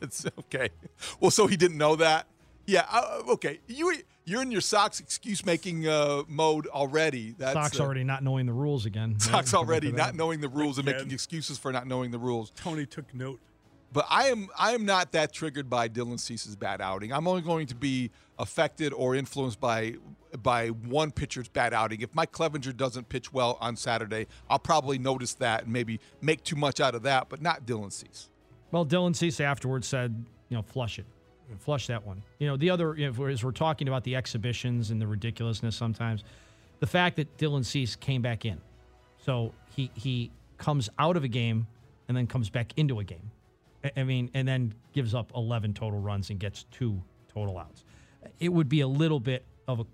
It's 0.00 0.24
okay. 0.38 0.70
Well, 1.18 1.32
so 1.32 1.48
he 1.48 1.56
didn't 1.56 1.76
know 1.76 1.96
that. 1.96 2.26
Yeah. 2.64 2.86
Uh, 2.88 3.22
okay. 3.30 3.58
You 3.66 3.92
you're 4.30 4.42
in 4.42 4.52
your 4.52 4.60
Sox 4.60 5.00
excuse 5.00 5.44
making 5.44 5.88
uh, 5.88 6.22
mode 6.28 6.68
already. 6.68 7.34
That's, 7.36 7.52
Sox 7.54 7.80
uh, 7.80 7.82
already 7.82 8.04
not 8.04 8.22
knowing 8.22 8.46
the 8.46 8.52
rules 8.52 8.86
again. 8.86 9.18
Sox 9.18 9.52
already 9.54 9.90
not 9.90 10.14
knowing 10.14 10.40
the 10.40 10.48
rules 10.48 10.78
again. 10.78 10.94
and 10.94 10.98
making 10.98 11.12
excuses 11.12 11.58
for 11.58 11.72
not 11.72 11.86
knowing 11.86 12.12
the 12.12 12.18
rules. 12.18 12.52
Tony 12.54 12.86
took 12.86 13.12
note. 13.12 13.40
But 13.92 14.06
I 14.08 14.28
am 14.28 14.48
I 14.56 14.72
am 14.72 14.84
not 14.84 15.10
that 15.12 15.32
triggered 15.32 15.68
by 15.68 15.88
Dylan 15.88 16.20
Cease's 16.20 16.54
bad 16.54 16.80
outing. 16.80 17.12
I'm 17.12 17.26
only 17.26 17.42
going 17.42 17.66
to 17.66 17.74
be 17.74 18.12
affected 18.38 18.92
or 18.92 19.16
influenced 19.16 19.58
by 19.58 19.96
by 20.40 20.68
one 20.68 21.10
pitcher's 21.10 21.48
bad 21.48 21.74
outing. 21.74 22.00
If 22.00 22.14
Mike 22.14 22.30
Clevinger 22.30 22.76
doesn't 22.76 23.08
pitch 23.08 23.32
well 23.32 23.58
on 23.60 23.74
Saturday, 23.74 24.28
I'll 24.48 24.60
probably 24.60 24.98
notice 24.98 25.34
that 25.34 25.64
and 25.64 25.72
maybe 25.72 25.98
make 26.20 26.44
too 26.44 26.54
much 26.54 26.78
out 26.78 26.94
of 26.94 27.02
that, 27.02 27.28
but 27.28 27.42
not 27.42 27.66
Dylan 27.66 27.90
Cease. 27.90 28.30
Well, 28.70 28.86
Dylan 28.86 29.16
Cease 29.16 29.40
afterwards 29.40 29.88
said, 29.88 30.24
you 30.48 30.56
know, 30.56 30.62
flush 30.62 31.00
it 31.00 31.06
flush 31.58 31.86
that 31.86 32.06
one. 32.06 32.22
You 32.38 32.46
know, 32.46 32.56
the 32.56 32.70
other, 32.70 32.94
you 32.96 33.10
know, 33.10 33.26
as 33.26 33.44
we're 33.44 33.52
talking 33.52 33.88
about 33.88 34.04
the 34.04 34.16
exhibitions 34.16 34.90
and 34.90 35.00
the 35.00 35.06
ridiculousness 35.06 35.76
sometimes, 35.76 36.24
the 36.80 36.86
fact 36.86 37.16
that 37.16 37.36
Dylan 37.38 37.64
Cease 37.64 37.96
came 37.96 38.22
back 38.22 38.44
in. 38.44 38.60
So 39.18 39.52
he 39.74 39.90
he 39.94 40.30
comes 40.58 40.88
out 40.98 41.16
of 41.16 41.24
a 41.24 41.28
game 41.28 41.66
and 42.08 42.16
then 42.16 42.26
comes 42.26 42.50
back 42.50 42.72
into 42.76 43.00
a 43.00 43.04
game. 43.04 43.30
I 43.96 44.04
mean, 44.04 44.30
and 44.34 44.46
then 44.46 44.74
gives 44.92 45.14
up 45.14 45.32
11 45.34 45.74
total 45.74 46.00
runs 46.00 46.30
and 46.30 46.38
gets 46.38 46.64
two 46.70 47.00
total 47.32 47.56
outs. 47.58 47.84
It 48.38 48.50
would 48.50 48.68
be 48.68 48.82
a 48.82 48.88
little 48.88 49.20
bit 49.20 49.44
of 49.66 49.80
a 49.80 49.86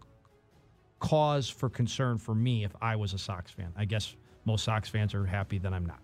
cause 0.98 1.48
for 1.48 1.68
concern 1.68 2.18
for 2.18 2.34
me 2.34 2.64
if 2.64 2.74
I 2.80 2.96
was 2.96 3.12
a 3.12 3.18
Sox 3.18 3.50
fan. 3.50 3.72
I 3.76 3.84
guess 3.84 4.16
most 4.44 4.64
Sox 4.64 4.88
fans 4.88 5.14
are 5.14 5.24
happy 5.24 5.58
that 5.58 5.72
I'm 5.72 5.86
not. 5.86 6.00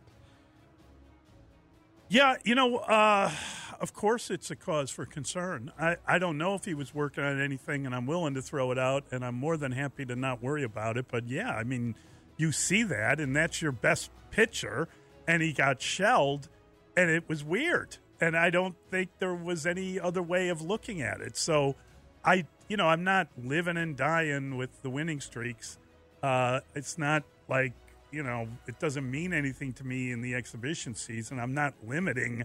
Yeah, 2.13 2.37
you 2.45 2.55
know, 2.55 2.77
uh, 2.77 3.33
of 3.81 3.95
course 3.95 4.31
it's 4.31 4.51
a 4.51 4.55
cause 4.55 4.91
for 4.91 5.07
concern. 5.07 5.73
I, 5.81 5.97
I 6.07 6.19
don't 6.19 6.37
know 6.37 6.55
if 6.55 6.67
he 6.67 6.75
was 6.75 6.95
working 6.95 7.25
on 7.25 7.41
anything, 7.41 7.87
and 7.87 7.95
I'm 7.95 8.05
willing 8.05 8.35
to 8.35 8.43
throw 8.43 8.71
it 8.71 8.79
out, 8.79 9.05
and 9.11 9.25
I'm 9.25 9.35
more 9.35 9.57
than 9.57 9.73
happy 9.73 10.05
to 10.05 10.15
not 10.15 10.43
worry 10.43 10.63
about 10.63 10.99
it. 10.99 11.07
But 11.11 11.27
yeah, 11.27 11.53
I 11.53 11.65
mean, 11.65 11.95
you 12.37 12.53
see 12.53 12.83
that, 12.83 13.19
and 13.19 13.35
that's 13.35 13.63
your 13.63 13.73
best 13.73 14.11
pitcher, 14.31 14.89
and 15.27 15.43
he 15.43 15.55
got 15.55 15.81
shelled, 15.81 16.51
and 16.99 17.09
it 17.09 17.27
was 17.31 17.45
weird. 17.45 17.97
And 18.21 18.37
I 18.37 18.51
don't 18.51 18.77
think 18.91 19.09
there 19.19 19.35
was 19.35 19.65
any 19.65 19.99
other 19.99 20.23
way 20.23 20.51
of 20.51 20.61
looking 20.61 21.01
at 21.01 21.23
it. 21.23 21.39
So 21.39 21.77
I, 22.23 22.45
you 22.69 22.77
know, 22.77 22.89
I'm 22.89 23.05
not 23.05 23.29
living 23.43 23.79
and 23.79 23.97
dying 23.97 24.59
with 24.59 24.83
the 24.83 24.91
winning 24.91 25.23
streaks. 25.23 25.79
Uh, 26.23 26.61
it's 26.75 26.99
not 26.99 27.23
like 27.49 27.73
you 28.13 28.23
know, 28.23 28.47
it 28.67 28.79
doesn't 28.79 29.11
mean 29.11 29.33
anything 29.33 29.73
to 29.75 29.85
me 29.85 30.13
in 30.13 30.21
the 30.21 30.35
exhibition 30.35 30.95
season. 30.95 31.41
I'm 31.41 31.55
not 31.55 31.75
limiting 31.85 32.45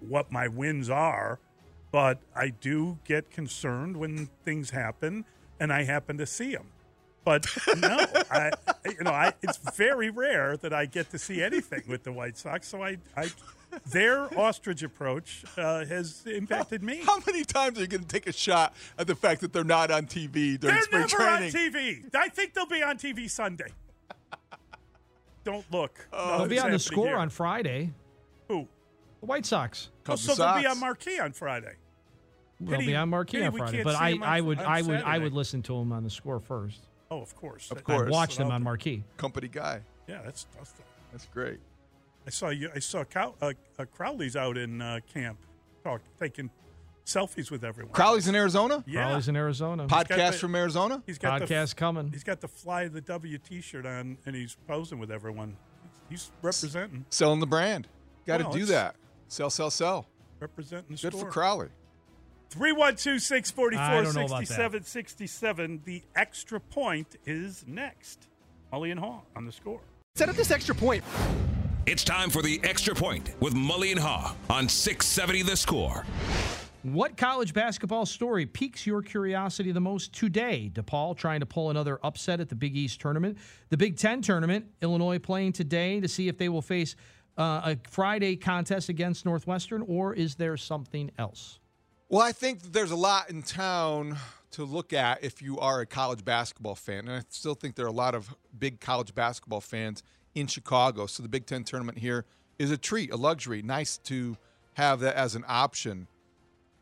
what 0.00 0.30
my 0.30 0.46
wins 0.46 0.90
are, 0.90 1.40
but 1.90 2.20
I 2.34 2.50
do 2.50 2.98
get 3.04 3.30
concerned 3.30 3.96
when 3.96 4.28
things 4.44 4.70
happen 4.70 5.24
and 5.58 5.72
I 5.72 5.84
happen 5.84 6.18
to 6.18 6.26
see 6.26 6.52
them. 6.52 6.66
But 7.24 7.46
no, 7.78 7.88
I, 8.30 8.52
you 8.84 9.02
know, 9.02 9.10
I, 9.10 9.32
it's 9.42 9.56
very 9.74 10.10
rare 10.10 10.56
that 10.58 10.72
I 10.72 10.86
get 10.86 11.10
to 11.10 11.18
see 11.18 11.42
anything 11.42 11.82
with 11.88 12.04
the 12.04 12.12
White 12.12 12.36
Sox. 12.36 12.68
So 12.68 12.84
I, 12.84 12.98
I 13.16 13.30
their 13.86 14.38
ostrich 14.38 14.82
approach 14.82 15.44
uh, 15.56 15.84
has 15.86 16.22
impacted 16.26 16.82
me. 16.82 17.00
How 17.04 17.18
many 17.26 17.44
times 17.44 17.78
are 17.78 17.82
you 17.82 17.88
going 17.88 18.02
to 18.02 18.08
take 18.08 18.28
a 18.28 18.32
shot 18.32 18.74
at 18.96 19.06
the 19.06 19.16
fact 19.16 19.40
that 19.40 19.52
they're 19.52 19.64
not 19.64 19.90
on 19.90 20.06
TV 20.06 20.58
during 20.60 20.60
they're 20.60 20.82
spring 20.82 21.06
never 21.18 21.28
on 21.28 21.42
TV. 21.42 22.14
I 22.14 22.28
think 22.28 22.54
they'll 22.54 22.66
be 22.66 22.82
on 22.82 22.96
TV 22.96 23.28
Sunday 23.28 23.72
don't 25.46 25.64
look. 25.72 26.06
Oh, 26.12 26.38
they'll 26.38 26.48
be 26.48 26.58
on 26.58 26.72
the 26.72 26.78
score 26.78 27.06
here. 27.06 27.16
on 27.16 27.30
Friday. 27.30 27.92
Who? 28.48 28.68
The 29.20 29.26
White 29.26 29.46
Sox. 29.46 29.90
Oh, 30.08 30.16
so 30.16 30.34
they'll 30.34 30.60
be 30.60 30.66
on 30.66 30.78
Marquee 30.78 31.18
on 31.20 31.32
Friday. 31.32 31.74
They'll 32.60 32.80
be 32.80 32.96
on 32.96 33.08
Marquee 33.08 33.42
on 33.44 33.56
Friday, 33.56 33.82
but 33.82 33.94
I, 33.94 34.18
I 34.22 34.40
would 34.40 34.58
I 34.58 34.82
would 34.82 35.02
I 35.02 35.18
would 35.18 35.32
listen 35.32 35.62
to 35.62 35.78
them 35.78 35.92
on 35.92 36.02
the 36.02 36.10
score 36.10 36.40
first. 36.40 36.80
Oh, 37.10 37.20
of 37.22 37.34
course, 37.36 37.70
of 37.70 37.84
course. 37.84 38.02
I'd 38.02 38.10
watch 38.10 38.36
them 38.36 38.50
on 38.50 38.62
Marquee. 38.62 39.04
Company 39.16 39.48
guy. 39.48 39.80
Yeah, 40.08 40.20
that's 40.24 40.46
that's, 40.56 40.74
that's 41.12 41.26
great. 41.26 41.60
I 42.26 42.30
saw 42.30 42.48
you. 42.48 42.70
I 42.74 42.80
saw 42.80 43.04
Cow, 43.04 43.34
uh, 43.40 43.52
uh, 43.78 43.84
Crowley's 43.96 44.34
out 44.34 44.56
in 44.56 44.82
uh, 44.82 44.98
camp, 45.12 45.38
talk, 45.84 46.00
taking 46.18 46.50
selfies 47.06 47.50
with 47.50 47.64
everyone. 47.64 47.94
Crowley's 47.94 48.28
in 48.28 48.34
Arizona. 48.34 48.84
Yeah. 48.86 49.06
Crowley's 49.06 49.28
in 49.28 49.36
Arizona. 49.36 49.86
Podcast 49.86 50.32
the, 50.32 50.38
from 50.38 50.54
Arizona. 50.54 51.02
He's 51.06 51.18
got 51.18 51.40
podcast 51.40 51.70
the, 51.70 51.76
coming. 51.76 52.10
He's 52.12 52.24
got 52.24 52.40
the 52.40 52.48
fly 52.48 52.88
the 52.88 53.00
W 53.00 53.38
T-shirt 53.38 53.86
on, 53.86 54.18
and 54.26 54.36
he's 54.36 54.56
posing 54.66 54.98
with 54.98 55.10
everyone. 55.10 55.56
He's 56.10 56.30
representing, 56.42 57.06
selling 57.10 57.40
the 57.40 57.46
brand. 57.46 57.88
Got 58.26 58.38
to 58.38 58.44
well, 58.44 58.52
do 58.52 58.64
that. 58.66 58.96
Sell, 59.28 59.50
sell, 59.50 59.70
sell. 59.70 60.06
Representing 60.40 60.96
the 60.96 61.02
Good 61.02 61.14
store. 61.14 61.26
for 61.26 61.30
Crowley. 61.30 61.68
312 62.50 63.20
644 63.20 64.12
6767. 64.12 65.82
The 65.84 66.02
extra 66.14 66.60
point 66.60 67.16
is 67.24 67.64
next. 67.66 68.28
Mully 68.72 68.92
and 68.92 69.00
Haugh 69.00 69.22
on 69.34 69.46
the 69.46 69.52
score. 69.52 69.80
Set 70.14 70.28
up 70.28 70.36
this 70.36 70.50
extra 70.50 70.74
point. 70.74 71.02
It's 71.86 72.02
time 72.02 72.30
for 72.30 72.42
the 72.42 72.60
extra 72.64 72.94
point 72.94 73.30
with 73.40 73.54
Mully 73.54 73.92
and 73.92 74.00
Haugh 74.00 74.34
on 74.50 74.68
670 74.68 75.42
The 75.42 75.56
Score. 75.56 76.04
What 76.92 77.16
college 77.16 77.52
basketball 77.52 78.06
story 78.06 78.46
piques 78.46 78.86
your 78.86 79.02
curiosity 79.02 79.72
the 79.72 79.80
most 79.80 80.12
today? 80.12 80.70
DePaul 80.72 81.16
trying 81.16 81.40
to 81.40 81.46
pull 81.46 81.70
another 81.70 81.98
upset 82.04 82.38
at 82.38 82.48
the 82.48 82.54
Big 82.54 82.76
East 82.76 83.00
tournament. 83.00 83.38
The 83.70 83.76
Big 83.76 83.96
Ten 83.96 84.22
tournament, 84.22 84.66
Illinois 84.80 85.18
playing 85.18 85.54
today 85.54 85.98
to 85.98 86.06
see 86.06 86.28
if 86.28 86.38
they 86.38 86.48
will 86.48 86.62
face 86.62 86.94
uh, 87.36 87.62
a 87.64 87.78
Friday 87.90 88.36
contest 88.36 88.88
against 88.88 89.24
Northwestern, 89.24 89.82
or 89.82 90.14
is 90.14 90.36
there 90.36 90.56
something 90.56 91.10
else? 91.18 91.58
Well, 92.08 92.22
I 92.22 92.30
think 92.30 92.62
there's 92.62 92.92
a 92.92 92.96
lot 92.96 93.30
in 93.30 93.42
town 93.42 94.16
to 94.52 94.62
look 94.62 94.92
at 94.92 95.24
if 95.24 95.42
you 95.42 95.58
are 95.58 95.80
a 95.80 95.86
college 95.86 96.24
basketball 96.24 96.76
fan. 96.76 97.08
And 97.08 97.16
I 97.16 97.22
still 97.30 97.56
think 97.56 97.74
there 97.74 97.86
are 97.86 97.88
a 97.88 97.92
lot 97.92 98.14
of 98.14 98.32
big 98.56 98.78
college 98.78 99.12
basketball 99.12 99.60
fans 99.60 100.04
in 100.36 100.46
Chicago. 100.46 101.06
So 101.06 101.24
the 101.24 101.28
Big 101.28 101.46
Ten 101.46 101.64
tournament 101.64 101.98
here 101.98 102.26
is 102.60 102.70
a 102.70 102.76
treat, 102.76 103.10
a 103.10 103.16
luxury. 103.16 103.60
Nice 103.60 103.98
to 104.04 104.36
have 104.74 105.00
that 105.00 105.16
as 105.16 105.34
an 105.34 105.44
option. 105.48 106.06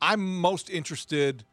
I'm 0.05 0.39
most 0.39 0.69
interested, 0.69 1.45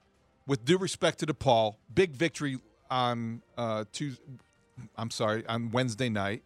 with 0.46 0.66
due 0.66 0.78
respect 0.78 1.20
to 1.20 1.26
DePaul, 1.26 1.76
big 1.94 2.12
victory 2.12 2.58
on 2.90 3.44
uh, 3.58 3.86
Tuesday. 3.94 4.22
I'm 4.98 5.10
sorry, 5.10 5.46
on 5.48 5.72
Wednesday 5.72 6.10
night. 6.10 6.44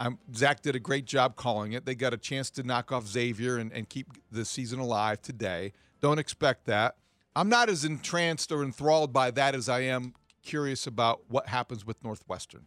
I'm, 0.00 0.18
Zach 0.34 0.62
did 0.62 0.74
a 0.74 0.78
great 0.80 1.04
job 1.04 1.36
calling 1.36 1.72
it. 1.72 1.84
They 1.84 1.94
got 1.94 2.14
a 2.14 2.16
chance 2.16 2.48
to 2.52 2.62
knock 2.62 2.92
off 2.92 3.06
Xavier 3.06 3.58
and, 3.58 3.70
and 3.74 3.86
keep 3.86 4.06
the 4.32 4.46
season 4.46 4.78
alive 4.78 5.20
today. 5.20 5.74
Don't 6.00 6.18
expect 6.18 6.64
that. 6.64 6.96
I'm 7.36 7.50
not 7.50 7.68
as 7.68 7.84
entranced 7.84 8.50
or 8.50 8.62
enthralled 8.62 9.12
by 9.12 9.30
that 9.32 9.54
as 9.54 9.68
I 9.68 9.80
am 9.80 10.14
curious 10.42 10.86
about 10.86 11.24
what 11.28 11.48
happens 11.48 11.84
with 11.84 12.02
Northwestern. 12.02 12.64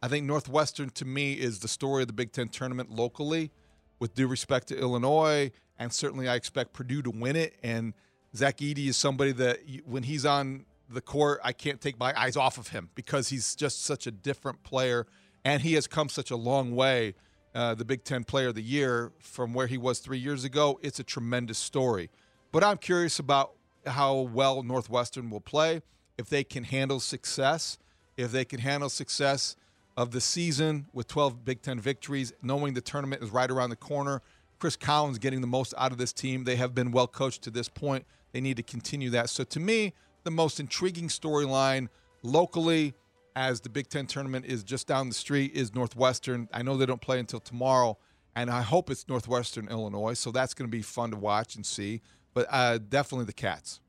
I 0.00 0.06
think 0.06 0.26
Northwestern, 0.26 0.90
to 0.90 1.04
me, 1.04 1.32
is 1.32 1.58
the 1.58 1.68
story 1.68 2.02
of 2.02 2.06
the 2.06 2.12
Big 2.12 2.30
Ten 2.30 2.50
tournament 2.50 2.88
locally, 2.88 3.50
with 3.98 4.14
due 4.14 4.26
respect 4.26 4.68
to 4.68 4.78
Illinois 4.78 5.50
and 5.78 5.92
certainly 5.92 6.28
I 6.28 6.34
expect 6.34 6.72
Purdue 6.72 7.02
to 7.02 7.10
win 7.10 7.36
it. 7.36 7.56
And 7.62 7.94
Zach 8.34 8.58
Edey 8.58 8.88
is 8.88 8.96
somebody 8.96 9.32
that 9.32 9.60
when 9.84 10.02
he's 10.02 10.24
on 10.24 10.66
the 10.88 11.00
court, 11.00 11.40
I 11.44 11.52
can't 11.52 11.80
take 11.80 11.98
my 11.98 12.18
eyes 12.18 12.36
off 12.36 12.58
of 12.58 12.68
him 12.68 12.90
because 12.94 13.28
he's 13.28 13.54
just 13.54 13.84
such 13.84 14.06
a 14.06 14.10
different 14.10 14.62
player, 14.62 15.06
and 15.44 15.62
he 15.62 15.74
has 15.74 15.86
come 15.86 16.08
such 16.08 16.30
a 16.30 16.36
long 16.36 16.74
way. 16.74 17.14
Uh, 17.54 17.74
the 17.74 17.86
Big 17.86 18.04
Ten 18.04 18.22
Player 18.22 18.48
of 18.48 18.54
the 18.54 18.62
Year 18.62 19.12
from 19.18 19.54
where 19.54 19.66
he 19.66 19.78
was 19.78 20.00
three 20.00 20.18
years 20.18 20.44
ago. 20.44 20.78
It's 20.82 21.00
a 21.00 21.04
tremendous 21.04 21.56
story. 21.56 22.10
But 22.52 22.62
I'm 22.62 22.76
curious 22.76 23.18
about 23.18 23.52
how 23.86 24.14
well 24.14 24.62
Northwestern 24.62 25.30
will 25.30 25.40
play, 25.40 25.80
if 26.18 26.28
they 26.28 26.44
can 26.44 26.64
handle 26.64 27.00
success, 27.00 27.78
if 28.18 28.30
they 28.30 28.44
can 28.44 28.60
handle 28.60 28.90
success 28.90 29.56
of 29.96 30.10
the 30.10 30.20
season 30.20 30.86
with 30.92 31.08
12 31.08 31.44
Big 31.44 31.62
Ten 31.62 31.80
victories, 31.80 32.32
knowing 32.42 32.74
the 32.74 32.80
tournament 32.80 33.22
is 33.22 33.30
right 33.30 33.50
around 33.50 33.70
the 33.70 33.76
corner. 33.76 34.22
Chris 34.58 34.76
Collins 34.76 35.18
getting 35.18 35.40
the 35.40 35.46
most 35.46 35.74
out 35.76 35.92
of 35.92 35.98
this 35.98 36.12
team. 36.12 36.44
They 36.44 36.56
have 36.56 36.74
been 36.74 36.90
well 36.90 37.06
coached 37.06 37.42
to 37.42 37.50
this 37.50 37.68
point. 37.68 38.06
They 38.32 38.40
need 38.40 38.56
to 38.56 38.62
continue 38.62 39.10
that. 39.10 39.30
So 39.30 39.44
to 39.44 39.60
me, 39.60 39.94
the 40.24 40.30
most 40.30 40.60
intriguing 40.60 41.08
storyline 41.08 41.88
locally 42.22 42.94
as 43.34 43.60
the 43.60 43.68
Big 43.68 43.88
Ten 43.88 44.06
tournament 44.06 44.46
is 44.46 44.64
just 44.64 44.86
down 44.86 45.08
the 45.08 45.14
street 45.14 45.52
is 45.54 45.74
Northwestern. 45.74 46.48
I 46.52 46.62
know 46.62 46.76
they 46.76 46.86
don't 46.86 47.00
play 47.00 47.18
until 47.18 47.40
tomorrow, 47.40 47.98
and 48.34 48.50
I 48.50 48.62
hope 48.62 48.90
it's 48.90 49.06
Northwestern 49.08 49.68
Illinois. 49.68 50.14
So 50.14 50.30
that's 50.30 50.54
going 50.54 50.68
to 50.70 50.74
be 50.74 50.82
fun 50.82 51.10
to 51.10 51.16
watch 51.16 51.54
and 51.54 51.64
see. 51.64 52.00
but 52.34 52.46
uh, 52.50 52.78
definitely 52.78 53.26
the 53.26 53.32
Cats. 53.32 53.80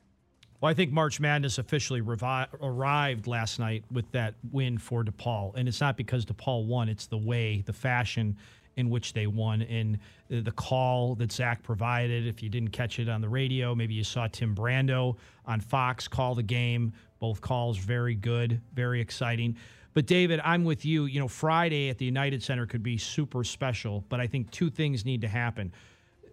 Well, 0.60 0.72
I 0.72 0.74
think 0.74 0.92
March 0.92 1.20
Madness 1.20 1.60
officially 1.60 2.02
revi- 2.02 2.48
arrived 2.62 3.28
last 3.28 3.60
night 3.60 3.84
with 3.92 4.10
that 4.12 4.34
win 4.52 4.80
for 4.80 5.04
DePaul. 5.04 5.56
And 5.56 5.68
it's 5.68 5.80
not 5.80 5.98
because 5.98 6.26
DePaul 6.26 6.66
won, 6.66 6.90
it's 6.90 7.06
the 7.06 7.18
way, 7.18 7.62
the 7.66 7.74
fashion 7.74 8.36
in 8.76 8.90
which 8.90 9.14
they 9.14 9.28
won. 9.28 9.62
And 9.62 10.00
the 10.30 10.52
call 10.52 11.14
that 11.16 11.32
Zach 11.32 11.62
provided, 11.62 12.26
if 12.26 12.42
you 12.42 12.50
didn't 12.50 12.72
catch 12.72 12.98
it 13.00 13.08
on 13.08 13.22
the 13.22 13.30
radio, 13.30 13.76
maybe 13.76 13.94
you 13.94 14.04
saw 14.04 14.28
Tim 14.28 14.56
Brando 14.56 15.18
on 15.46 15.60
Fox 15.60 16.08
call 16.08 16.34
the 16.34 16.44
game. 16.44 16.92
Both 17.20 17.40
calls 17.42 17.78
very 17.78 18.16
good, 18.16 18.60
very 18.74 19.00
exciting. 19.00 19.58
But 19.94 20.08
David, 20.08 20.40
I'm 20.44 20.64
with 20.64 20.86
you. 20.86 21.06
You 21.06 21.20
know, 21.20 21.28
Friday 21.28 21.90
at 21.90 22.00
the 22.00 22.06
United 22.06 22.42
Center 22.42 22.66
could 22.66 22.84
be 22.84 22.98
super 22.98 23.44
special, 23.44 24.06
but 24.10 24.20
I 24.20 24.28
think 24.28 24.50
two 24.52 24.70
things 24.70 25.06
need 25.06 25.22
to 25.22 25.28
happen 25.28 25.72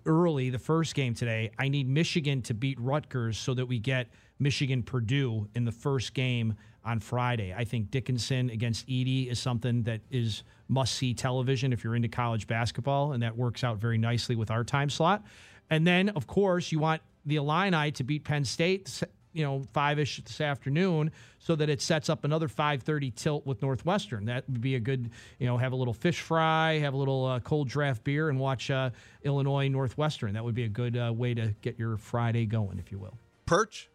early, 0.07 0.51
the 0.51 0.59
first 0.59 0.95
game 0.95 1.15
today, 1.15 1.51
I 1.59 1.69
need 1.69 1.89
Michigan 1.89 2.43
to 2.43 2.55
beat 2.55 2.79
Rutgers 2.81 3.39
so 3.39 3.55
that 3.55 3.67
we 3.67 3.79
get 3.79 4.09
Michigan 4.39 4.83
Purdue 4.83 5.49
in 5.55 5.65
the 5.65 5.73
first 5.73 6.15
game 6.15 6.55
on 6.85 7.01
Friday. 7.01 7.55
I 7.57 7.65
think 7.65 7.91
Dickinson 7.91 8.51
against 8.51 8.87
Edey 8.89 9.31
is 9.31 9.39
something 9.39 9.83
that 9.85 10.01
is 10.11 10.43
must 10.69 10.95
see 10.95 11.15
television 11.15 11.73
if 11.73 11.85
you're 11.85 11.97
into 11.97 12.09
college 12.09 12.47
basketball, 12.47 13.13
and 13.13 13.23
that 13.23 13.37
works 13.37 13.65
out 13.65 13.79
very 13.79 13.99
nicely 13.99 14.37
with 14.37 14.51
our 14.51 14.65
time 14.65 14.91
slot. 14.91 15.23
And 15.71 15.87
then, 15.87 16.11
of 16.11 16.27
course, 16.27 16.73
you 16.73 16.79
want 16.79 17.03
the 17.25 17.37
Illini 17.37 17.91
to 17.93 18.05
beat 18.05 18.25
Penn 18.25 18.45
State 18.45 19.03
you 19.35 19.45
know, 19.45 19.63
five 19.75 19.99
ish 19.99 20.23
this 20.23 20.41
afternoon, 20.41 21.11
so 21.39 21.55
that 21.57 21.69
it 21.69 21.83
sets 21.83 22.09
up 22.09 22.25
another 22.25 22.49
5:30 22.49 23.15
tilt 23.15 23.45
with 23.45 23.61
Northwestern. 23.61 24.25
That 24.27 24.49
would 24.49 24.61
be 24.63 24.77
a 24.77 24.81
good, 24.81 25.11
you 25.39 25.47
know, 25.47 25.59
have 25.59 25.73
a 25.73 25.77
little 25.77 25.93
fish 25.93 26.21
fry, 26.21 26.79
have 26.79 26.95
a 26.95 26.97
little 26.97 27.27
uh, 27.27 27.41
cold 27.41 27.69
draft 27.69 28.05
beer, 28.05 28.31
and 28.31 28.39
watch 28.39 28.71
uh, 28.71 28.91
Illinois 29.25 29.69
Northwestern. 29.69 30.33
That 30.33 30.45
would 30.45 30.55
be 30.55 30.65
a 30.65 30.69
good 30.69 30.97
uh, 30.97 31.13
way 31.13 31.35
to 31.35 31.55
get 31.61 31.79
your 31.79 31.97
Friday 31.97 32.47
going, 32.47 32.79
if 32.79 32.91
you 32.91 32.99
will. 32.99 33.19
Perch, 33.45 33.91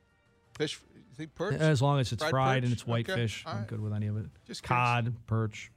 fish. 0.58 0.80
You 0.94 1.02
think 1.16 1.34
perch? 1.34 1.56
As 1.56 1.82
long 1.82 2.00
as 2.00 2.12
it's 2.12 2.22
fried, 2.22 2.32
fried 2.32 2.64
and 2.64 2.72
it's 2.74 2.86
white 2.86 3.10
okay. 3.10 3.22
fish, 3.22 3.44
All 3.46 3.54
I'm 3.54 3.60
right. 3.60 3.68
good 3.68 3.82
with 3.82 3.94
any 3.94 4.08
of 4.08 4.18
it. 4.18 4.26
Just 4.46 4.62
cod, 4.62 5.06
curious. 5.06 5.22
perch. 5.26 5.72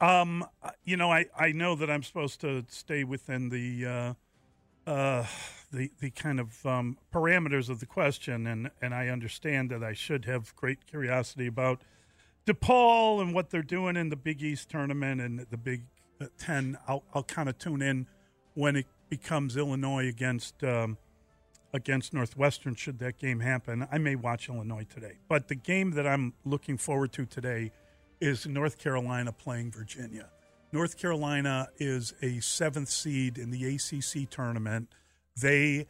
Um, 0.00 0.46
you 0.84 0.96
know, 0.96 1.10
I, 1.10 1.26
I 1.36 1.50
know 1.52 1.74
that 1.74 1.90
I'm 1.90 2.04
supposed 2.04 2.40
to 2.42 2.64
stay 2.68 3.02
within 3.02 3.48
the 3.48 4.14
uh, 4.86 4.90
uh, 4.90 5.26
the 5.72 5.90
the 6.00 6.10
kind 6.10 6.40
of 6.40 6.64
um, 6.66 6.98
parameters 7.12 7.68
of 7.68 7.80
the 7.80 7.86
question, 7.86 8.46
and 8.46 8.70
and 8.80 8.94
I 8.94 9.08
understand 9.08 9.70
that 9.70 9.82
I 9.82 9.92
should 9.92 10.24
have 10.24 10.54
great 10.56 10.86
curiosity 10.86 11.46
about 11.46 11.82
DePaul 12.46 13.20
and 13.20 13.34
what 13.34 13.50
they're 13.50 13.62
doing 13.62 13.96
in 13.96 14.08
the 14.08 14.16
Big 14.16 14.42
East 14.42 14.70
tournament 14.70 15.20
and 15.20 15.46
the 15.50 15.56
Big 15.56 15.82
uh, 16.20 16.26
Ten. 16.38 16.78
I'll 16.86 17.04
I'll 17.14 17.22
kind 17.22 17.48
of 17.48 17.58
tune 17.58 17.82
in 17.82 18.06
when 18.54 18.76
it 18.76 18.86
becomes 19.08 19.56
Illinois 19.56 20.08
against 20.08 20.62
um, 20.64 20.96
against 21.72 22.14
Northwestern. 22.14 22.74
Should 22.74 22.98
that 23.00 23.18
game 23.18 23.40
happen, 23.40 23.86
I 23.90 23.98
may 23.98 24.16
watch 24.16 24.48
Illinois 24.48 24.86
today. 24.88 25.18
But 25.28 25.48
the 25.48 25.54
game 25.54 25.92
that 25.92 26.06
I'm 26.06 26.34
looking 26.44 26.78
forward 26.78 27.12
to 27.12 27.26
today 27.26 27.72
is 28.20 28.46
North 28.46 28.78
Carolina 28.78 29.32
playing 29.32 29.70
Virginia. 29.70 30.30
North 30.72 30.98
Carolina 30.98 31.68
is 31.78 32.14
a 32.20 32.40
seventh 32.40 32.90
seed 32.90 33.38
in 33.38 33.50
the 33.50 33.74
ACC 33.74 34.28
tournament. 34.28 34.88
They 35.40 35.86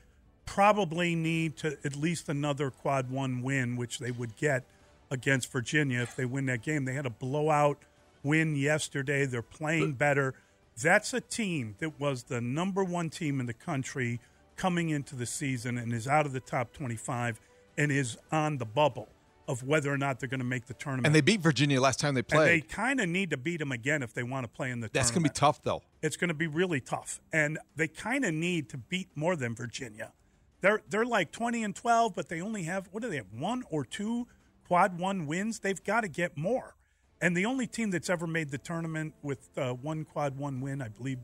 probably 0.47 1.15
need 1.15 1.57
to 1.59 1.77
at 1.85 1.97
least 1.97 2.29
another 2.29 2.71
quad 2.71 3.11
one 3.11 3.43
win, 3.43 3.77
which 3.77 3.99
they 3.99 4.11
would 4.11 4.37
get 4.37 4.65
against 5.11 5.51
Virginia 5.53 6.01
if 6.01 6.17
they 6.17 6.25
win 6.25 6.47
that 6.47 6.63
game. 6.63 6.85
They 6.85 6.95
had 6.95 7.07
a 7.07 7.11
blowout 7.11 7.85
win 8.23 8.57
yesterday. 8.57 9.27
They're 9.27 9.43
playing 9.43 9.93
better. 9.93 10.35
That's 10.81 11.13
a 11.13 11.21
team 11.21 11.77
that 11.81 11.99
was 12.01 12.25
the 12.25 12.41
number 12.41 12.85
one 12.85 13.11
team 13.11 13.41
in 13.41 13.47
the 13.47 13.55
country 13.55 14.21
coming 14.57 14.91
into 14.91 15.15
the 15.15 15.27
season 15.27 15.79
and 15.79 15.93
is 15.93 16.09
out 16.09 16.27
of 16.27 16.33
the 16.33 16.41
top 16.41 16.73
25 16.73 17.41
and 17.77 17.93
is 17.93 18.17
on 18.33 18.59
the 18.59 18.65
bubble 18.65 19.09
of 19.49 19.63
whether 19.63 19.91
or 19.91 19.97
not 19.97 20.21
they're 20.21 20.29
going 20.29 20.39
to 20.41 20.47
make 20.47 20.67
the 20.67 20.75
tournament. 20.75 21.07
And 21.07 21.15
they 21.15 21.23
beat 21.23 21.41
Virginia 21.41 21.81
last 21.81 21.99
time 21.99 22.15
they 22.15 22.23
played. 22.23 22.53
And 22.53 22.63
they 22.63 22.67
kind 22.67 23.01
of 23.01 23.09
need 23.09 23.31
to 23.31 23.39
beat 23.39 23.59
them 23.59 23.73
again 23.73 24.03
if 24.03 24.13
they 24.13 24.23
want 24.23 24.45
to 24.45 24.49
play 24.49 24.71
in 24.71 24.81
the 24.81 24.89
tournament. 24.89 24.93
That's 24.93 25.11
going 25.11 25.23
to 25.25 25.31
be 25.31 25.33
tough, 25.33 25.63
though. 25.63 25.83
It's 26.03 26.19
going 26.19 26.29
to 26.29 26.35
be 26.35 26.47
really 26.47 26.81
tough. 26.81 27.21
And 27.33 27.59
they 27.75 27.89
kind 27.89 28.27
of 28.27 28.35
need 28.35 28.69
to 28.69 28.77
beat 28.77 29.09
more 29.17 29.35
than 29.35 29.55
Virginia. 29.55 30.13
They're 30.61 30.83
they're 30.89 31.07
like 31.07 31.33
20 31.33 31.65
and 31.65 31.75
12, 31.75 32.15
but 32.15 32.29
they 32.29 32.41
only 32.41 32.65
have 32.65 32.89
what 32.93 33.03
do 33.03 33.09
they 33.09 33.17
have? 33.17 33.33
One 33.33 33.65
or 33.71 33.85
two 33.85 34.27
quad 34.67 34.99
one 34.99 35.27
wins. 35.27 35.61
They've 35.61 35.83
got 35.83 36.03
to 36.03 36.09
get 36.09 36.37
more. 36.37 36.75
And 37.21 37.37
the 37.37 37.47
only 37.47 37.67
team 37.67 37.91
that's 37.91 38.11
ever 38.11 38.27
made 38.27 38.51
the 38.51 38.59
tournament 38.59 39.15
with 39.23 39.49
uh, 39.57 39.73
one 39.73 40.05
quad 40.05 40.37
one 40.37 40.61
win, 40.61 40.83
I 40.83 40.89
believe, 40.89 41.19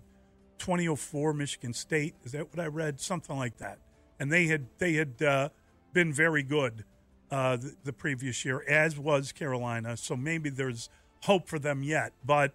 2004 0.59 1.35
Michigan 1.35 1.72
State. 1.75 2.14
Is 2.25 2.33
that 2.33 2.49
what 2.51 2.61
I 2.61 2.68
read? 2.68 3.01
Something 3.01 3.37
like 3.37 3.59
that. 3.59 3.79
And 4.18 4.33
they 4.33 4.47
had 4.47 4.66
they 4.79 4.95
had 4.95 5.20
uh, 5.20 5.49
been 5.93 6.12
very 6.12 6.43
good 6.43 6.85
uh, 7.31 7.57
the, 7.57 7.75
the, 7.85 7.93
previous 7.93 8.45
year, 8.45 8.62
as 8.68 8.99
was 8.99 9.33
Carolina. 9.33 9.97
So 9.97 10.16
maybe 10.16 10.51
there's 10.51 10.89
hope 11.22 11.49
for 11.49 11.59
them 11.59 11.83
yet. 11.83 12.12
But 12.25 12.53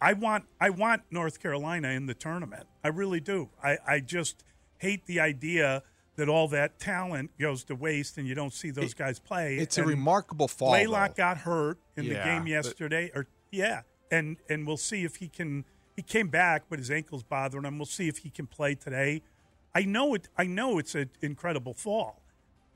I 0.00 0.12
want 0.12 0.44
I 0.60 0.70
want 0.70 1.02
North 1.10 1.40
Carolina 1.40 1.88
in 1.88 2.06
the 2.06 2.14
tournament. 2.14 2.66
I 2.84 2.88
really 2.88 3.20
do. 3.20 3.50
I, 3.62 3.78
I 3.86 4.00
just 4.00 4.44
hate 4.78 5.06
the 5.06 5.20
idea 5.20 5.82
that 6.16 6.28
all 6.28 6.48
that 6.48 6.78
talent 6.78 7.30
goes 7.38 7.64
to 7.64 7.74
waste 7.74 8.18
and 8.18 8.26
you 8.26 8.34
don't 8.34 8.52
see 8.52 8.70
those 8.70 8.94
guys 8.94 9.18
play. 9.18 9.56
It's 9.56 9.78
and 9.78 9.86
a 9.86 9.88
remarkable 9.88 10.48
fall. 10.48 10.70
Blaylock 10.70 11.16
got 11.16 11.38
hurt 11.38 11.78
in 11.96 12.04
yeah, 12.04 12.14
the 12.14 12.24
game 12.24 12.46
yesterday, 12.46 13.10
or 13.14 13.26
yeah, 13.50 13.82
and 14.10 14.36
and 14.48 14.66
we'll 14.66 14.76
see 14.76 15.04
if 15.04 15.16
he 15.16 15.28
can. 15.28 15.64
He 15.96 16.02
came 16.02 16.28
back, 16.28 16.64
but 16.70 16.78
his 16.78 16.90
ankle's 16.90 17.22
bothering 17.22 17.64
him. 17.64 17.78
We'll 17.78 17.86
see 17.86 18.08
if 18.08 18.18
he 18.18 18.30
can 18.30 18.46
play 18.46 18.74
today. 18.74 19.22
I 19.74 19.82
know 19.82 20.14
it. 20.14 20.28
I 20.36 20.44
know 20.44 20.78
it's 20.78 20.94
an 20.94 21.10
incredible 21.20 21.74
fall. 21.74 22.21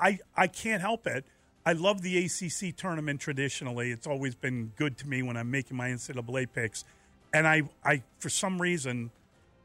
I 0.00 0.18
I 0.36 0.46
can't 0.46 0.80
help 0.80 1.06
it. 1.06 1.24
I 1.64 1.72
love 1.72 2.02
the 2.02 2.24
ACC 2.24 2.76
tournament 2.76 3.20
traditionally. 3.20 3.90
It's 3.90 4.06
always 4.06 4.34
been 4.34 4.72
good 4.76 4.96
to 4.98 5.08
me 5.08 5.22
when 5.22 5.36
I'm 5.36 5.50
making 5.50 5.76
my 5.76 5.88
NCAA 5.88 6.46
picks, 6.52 6.84
and 7.32 7.46
I 7.46 7.62
I 7.84 8.02
for 8.18 8.28
some 8.28 8.60
reason 8.60 9.10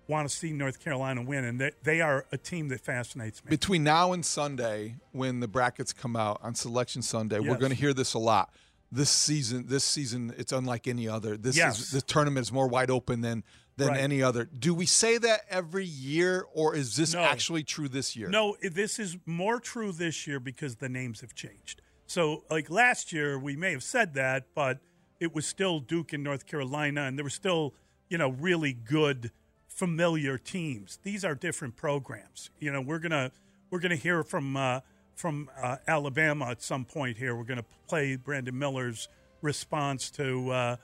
want 0.08 0.28
to 0.28 0.36
see 0.36 0.52
North 0.52 0.84
Carolina 0.84 1.22
win, 1.22 1.46
and 1.46 1.62
they, 1.62 1.72
they 1.84 2.02
are 2.02 2.26
a 2.34 2.38
team 2.38 2.68
that 2.70 2.82
fascinates 2.82 3.44
me. 3.46 3.50
Between 3.50 3.84
now 3.84 4.12
and 4.12 4.26
Sunday, 4.26 4.96
when 5.14 5.40
the 5.40 5.48
brackets 5.48 5.94
come 5.94 6.16
out 6.18 6.40
on 6.44 6.54
Selection 6.54 7.02
Sunday, 7.02 7.40
Yes. 7.40 7.48
we're 7.50 7.58
going 7.58 7.72
to 7.72 7.78
hear 7.78 7.94
this 7.94 8.14
a 8.14 8.20
lot. 8.20 8.52
This 8.92 9.10
season, 9.10 9.68
this 9.68 9.86
season, 9.86 10.34
it's 10.38 10.52
unlike 10.52 10.86
any 10.88 11.08
other. 11.08 11.38
This 11.38 11.56
Yes. 11.56 11.80
is 11.80 11.92
the 11.92 12.02
tournament 12.02 12.46
is 12.46 12.52
more 12.52 12.68
wide 12.68 12.90
open 12.90 13.22
than 13.22 13.44
than 13.78 13.90
Right. 13.90 14.00
any 14.02 14.22
other. 14.22 14.46
Do 14.46 14.74
we 14.74 14.86
say 14.86 15.18
that 15.18 15.42
every 15.50 15.86
year, 15.86 16.46
or 16.54 16.76
is 16.76 16.96
this 16.96 17.14
No. 17.14 17.22
actually 17.22 17.64
true 17.64 17.88
this 17.88 18.16
year? 18.16 18.30
No, 18.30 18.58
this 18.62 19.00
is 19.00 19.18
more 19.26 19.60
true 19.60 19.92
this 19.92 20.28
year 20.28 20.40
because 20.40 20.76
the 20.78 20.90
names 20.90 21.22
have 21.22 21.34
changed. 21.34 21.82
So, 22.06 22.44
like 22.50 22.70
last 22.70 23.14
year, 23.14 23.40
we 23.40 23.56
may 23.56 23.72
have 23.72 23.84
said 23.84 24.14
that, 24.16 24.54
but 24.54 24.80
it 25.20 25.34
was 25.34 25.46
still 25.46 25.80
Duke 25.80 26.12
and 26.14 26.24
North 26.24 26.46
Carolina, 26.46 27.04
and 27.04 27.18
there 27.18 27.24
were 27.24 27.30
still, 27.30 27.74
you 28.10 28.18
know, 28.18 28.30
really 28.30 28.74
good, 28.74 29.32
familiar 29.68 30.38
teams. 30.38 31.00
These 31.04 31.24
are 31.24 31.34
different 31.36 31.76
programs. 31.78 32.50
You 32.60 32.72
know, 32.72 32.82
we're 32.82 33.00
gonna 33.00 33.32
we're 33.70 33.80
gonna 33.80 33.96
hear 33.96 34.24
from 34.24 34.58
uh, 34.58 34.82
from 35.16 35.50
uh, 35.62 35.78
Alabama 35.88 36.50
at 36.50 36.62
some 36.62 36.84
point 36.84 37.18
here. 37.18 37.36
We're 37.36 37.46
gonna 37.46 37.66
play 37.88 38.18
Brandon 38.18 38.58
Miller's 38.60 39.08
response 39.42 40.12
to. 40.12 40.52
Uh, 40.52 40.76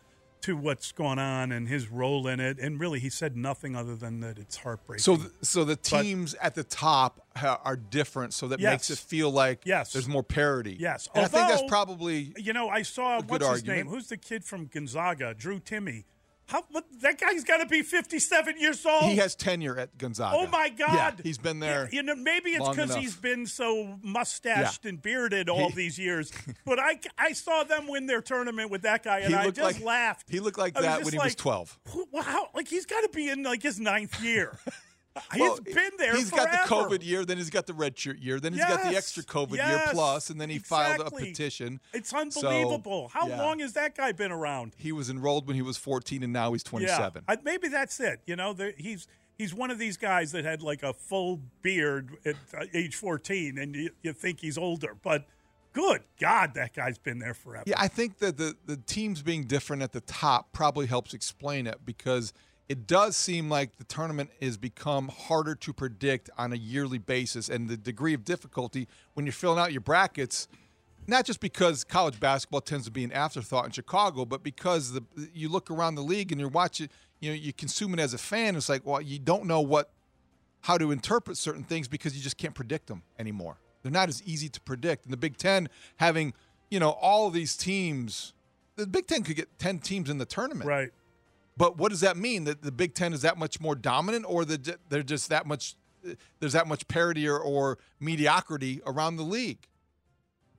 to 0.48 0.56
what's 0.56 0.92
going 0.94 1.20
on 1.20 1.52
and 1.52 1.68
his 1.68 1.90
role 1.90 2.26
in 2.28 2.40
it, 2.40 2.58
and 2.58 2.80
really, 2.80 3.00
he 3.00 3.10
said 3.10 3.36
nothing 3.36 3.76
other 3.76 3.96
than 3.96 4.22
that 4.22 4.38
it's 4.38 4.56
heartbreaking. 4.58 5.04
So, 5.04 5.18
th- 5.18 5.30
so 5.42 5.64
the 5.66 5.76
But- 5.76 5.84
teams 6.02 6.34
at 6.36 6.56
the 6.56 6.64
top 6.64 7.26
ha- 7.36 7.60
are 7.66 7.76
different, 7.76 8.34
so 8.34 8.48
that 8.48 8.60
makes 8.62 8.90
it 8.90 8.98
feel 8.98 9.30
like 9.30 9.62
Yes. 9.66 9.92
there's 9.94 10.08
more 10.08 10.24
parity. 10.24 10.78
Yes, 10.80 11.10
and 11.14 11.26
I 11.26 11.28
think 11.28 11.48
that's 11.50 11.64
probably 11.68 12.34
you 12.38 12.54
know 12.54 12.70
I 12.70 12.82
saw 12.84 13.22
what's 13.22 13.44
his 13.44 13.50
argument. 13.60 13.78
name? 13.78 13.88
Who's 13.88 14.08
the 14.08 14.18
kid 14.18 14.44
from 14.46 14.66
Gonzaga? 14.68 15.34
Drew 15.34 15.60
Timme. 15.60 16.06
How 16.48 16.64
what, 16.72 16.86
that 17.02 17.20
guy's 17.20 17.44
got 17.44 17.58
to 17.58 17.66
be 17.66 17.82
fifty-seven 17.82 18.58
years 18.60 18.86
old. 18.86 19.04
he 19.04 19.18
has 19.18 19.36
tenure 19.36 19.78
at 19.78 19.98
Gonzaga. 19.98 20.38
Oh 20.40 20.48
my 20.48 20.70
God! 20.70 20.94
Yeah, 20.94 21.12
he's 21.22 21.38
been 21.38 21.60
there. 21.60 21.90
You 21.92 22.04
know, 22.04 22.16
maybe 22.16 22.52
it's 22.52 22.68
because 22.70 22.96
he's 22.96 23.18
been 23.18 23.46
so 23.46 23.98
mustached 24.02 24.86
and 24.86 25.02
bearded 25.02 25.50
all 25.50 25.68
He- 25.70 25.76
these 25.76 26.00
years. 26.00 26.32
But 26.66 26.80
I, 26.80 27.00
I 27.18 27.32
saw 27.34 27.64
them 27.64 27.88
win 27.88 28.08
their 28.08 28.22
tournament 28.22 28.72
with 28.72 28.82
that 28.84 29.04
guy, 29.04 29.20
and 29.20 29.36
I 29.36 29.50
just 29.50 29.60
like- 29.78 29.82
laughed. 29.84 30.30
He 30.30 30.40
looked 30.40 30.58
like 30.58 30.74
that 30.76 31.04
when 31.04 31.14
he 31.14 31.20
was 31.20 31.36
12. 31.36 31.80
"Who- 31.90 32.08
Wow, 32.12 32.50
like 32.56 32.68
he's 32.68 32.86
got 32.86 33.02
to 33.02 33.10
be 33.14 33.30
in 33.30 33.44
like 33.44 33.62
his 33.62 33.80
ninth 33.80 34.22
year. 34.24 34.58
Well, 35.38 35.60
he's 35.64 35.74
been 35.74 35.92
there. 35.98 36.16
He's 36.16 36.32
got 36.32 36.52
the. 36.52 36.58
COVID 36.68 37.04
year, 37.04 37.24
then 37.26 37.38
he's 37.38 37.50
got 37.50 37.66
the 37.66 37.74
red 37.74 37.98
shirt 37.98 38.20
year, 38.20 38.40
then 38.40 38.54
he's 38.54 38.64
got 38.64 38.84
the 38.84 38.98
extra 38.98 39.24
COVID 39.24 39.56
year 39.56 39.82
plus, 39.92 40.30
and 40.30 40.40
then 40.40 40.50
he 40.50 40.60
filed 40.60 41.00
a 41.00 41.12
petition. 41.12 41.80
It's 41.94 42.10
So, 42.10 42.20
unbelievable. 42.20 43.10
How 43.14 43.28
yeah. 43.28 43.42
long 43.42 43.60
has 43.60 43.74
that 43.74 43.96
guy 43.96 44.12
been 44.12 44.32
around? 44.32 44.74
He 44.78 44.92
was 44.92 45.10
enrolled 45.10 45.48
when 45.48 45.56
he 45.56 45.62
was 45.62 45.78
14, 45.78 46.24
and 46.24 46.34
now 46.34 46.52
he's 46.54 46.64
27. 46.64 47.24
Yeah, 47.28 47.34
I, 47.34 47.38
maybe 47.44 47.68
that's 47.68 48.00
it. 48.00 48.22
You 48.26 48.36
know, 48.36 48.54
there, 48.54 48.74
he's 48.78 49.08
he's 49.38 49.54
one 49.54 49.72
of 49.72 49.80
these 49.80 49.98
guys 49.98 50.32
that 50.32 50.46
had 50.46 50.62
like 50.62 50.84
a 50.84 50.94
full 50.94 51.40
beard 51.62 52.18
at 52.26 52.36
uh, 52.58 52.66
age 52.74 52.96
14, 52.96 53.58
and 53.58 53.76
you, 53.76 53.90
you 54.02 54.14
think 54.14 54.42
he's 54.42 54.58
older, 54.58 54.96
but 55.02 55.26
good 55.74 56.02
God, 56.20 56.54
that 56.56 56.74
guy's 56.74 56.98
been 56.98 57.20
there 57.20 57.34
forever. 57.34 57.64
Yeah, 57.68 57.76
I 57.78 57.88
think 57.88 58.18
that 58.18 58.38
the, 58.38 58.56
the 58.66 58.78
teams 58.78 59.22
being 59.22 59.44
different 59.44 59.84
at 59.84 59.92
the 59.94 60.02
top 60.02 60.52
probably 60.52 60.88
helps 60.88 61.14
explain 61.14 61.68
it 61.68 61.78
because 61.86 62.34
it 62.70 62.86
does 62.88 63.16
seem 63.16 63.50
like 63.50 63.78
the 63.78 63.84
tournament 63.84 64.30
has 64.42 64.58
become 64.58 65.10
harder 65.10 65.56
to 65.56 65.74
predict 65.74 66.30
on 66.38 66.52
a 66.52 66.56
yearly 66.56 66.98
basis, 66.98 67.50
and 67.50 67.70
the 67.70 67.78
degree 67.78 68.14
of 68.14 68.26
difficulty 68.26 68.88
when 69.14 69.26
you're 69.26 69.34
filling 69.34 69.60
out 69.60 69.72
your 69.72 69.82
brackets. 69.82 70.48
Not 71.10 71.26
just 71.26 71.40
because 71.40 71.86
college 71.86 72.20
basketball 72.20 72.60
tends 72.60 72.84
to 72.86 72.92
be 72.92 73.06
an 73.06 73.14
afterthought 73.14 73.66
in 73.66 73.72
Chicago, 73.72 74.26
but 74.26 74.44
because 74.44 74.92
the 74.92 75.04
you 75.34 75.48
look 75.48 75.72
around 75.72 75.96
the 75.96 76.02
league 76.02 76.34
and 76.34 76.42
you're 76.42 76.50
watching, 76.50 76.90
you 77.22 77.30
know, 77.30 77.36
you 77.36 77.54
consume 77.54 77.94
it 77.94 78.00
as 78.02 78.14
a 78.14 78.18
fan. 78.18 78.58
It's 78.58 78.68
like, 78.68 78.86
well, 78.86 79.02
you 79.02 79.18
don't 79.18 79.46
know 79.46 79.62
what 79.62 79.90
how 80.62 80.78
to 80.78 80.92
interpret 80.92 81.38
certain 81.38 81.64
things 81.64 81.88
because 81.88 82.18
you 82.18 82.22
just 82.22 82.38
can't 82.38 82.54
predict 82.54 82.88
them 82.88 83.04
anymore. 83.18 83.58
They're 83.84 83.92
not 83.92 84.10
as 84.10 84.22
easy 84.24 84.50
to 84.50 84.60
predict. 84.60 85.06
And 85.06 85.14
the 85.14 85.18
Big 85.18 85.38
Ten 85.38 85.70
having, 85.96 86.34
you 86.70 86.80
know, 86.80 86.90
all 86.90 87.30
these 87.30 87.56
teams, 87.56 88.34
the 88.76 88.86
Big 88.86 89.08
Ten 89.08 89.24
could 89.24 89.38
get 89.38 89.58
10 89.60 89.80
teams 89.80 90.10
in 90.10 90.18
the 90.18 90.26
tournament. 90.26 90.68
Right. 90.68 90.90
But 91.58 91.78
what 91.78 91.90
does 91.90 92.02
that 92.02 92.16
mean? 92.18 92.44
That 92.44 92.62
the 92.62 92.72
Big 92.72 92.94
Ten 92.94 93.14
is 93.14 93.24
that 93.24 93.38
much 93.38 93.60
more 93.60 93.76
dominant 93.76 94.26
or 94.28 94.46
that 94.46 94.90
they're 94.90 95.04
just 95.04 95.30
that 95.30 95.46
much, 95.48 95.76
there's 96.40 96.54
that 96.54 96.68
much 96.68 96.88
parity 96.88 97.28
or, 97.28 97.40
or 97.40 97.80
mediocrity 98.00 98.80
around 98.86 99.18
the 99.18 99.24
league? 99.24 99.68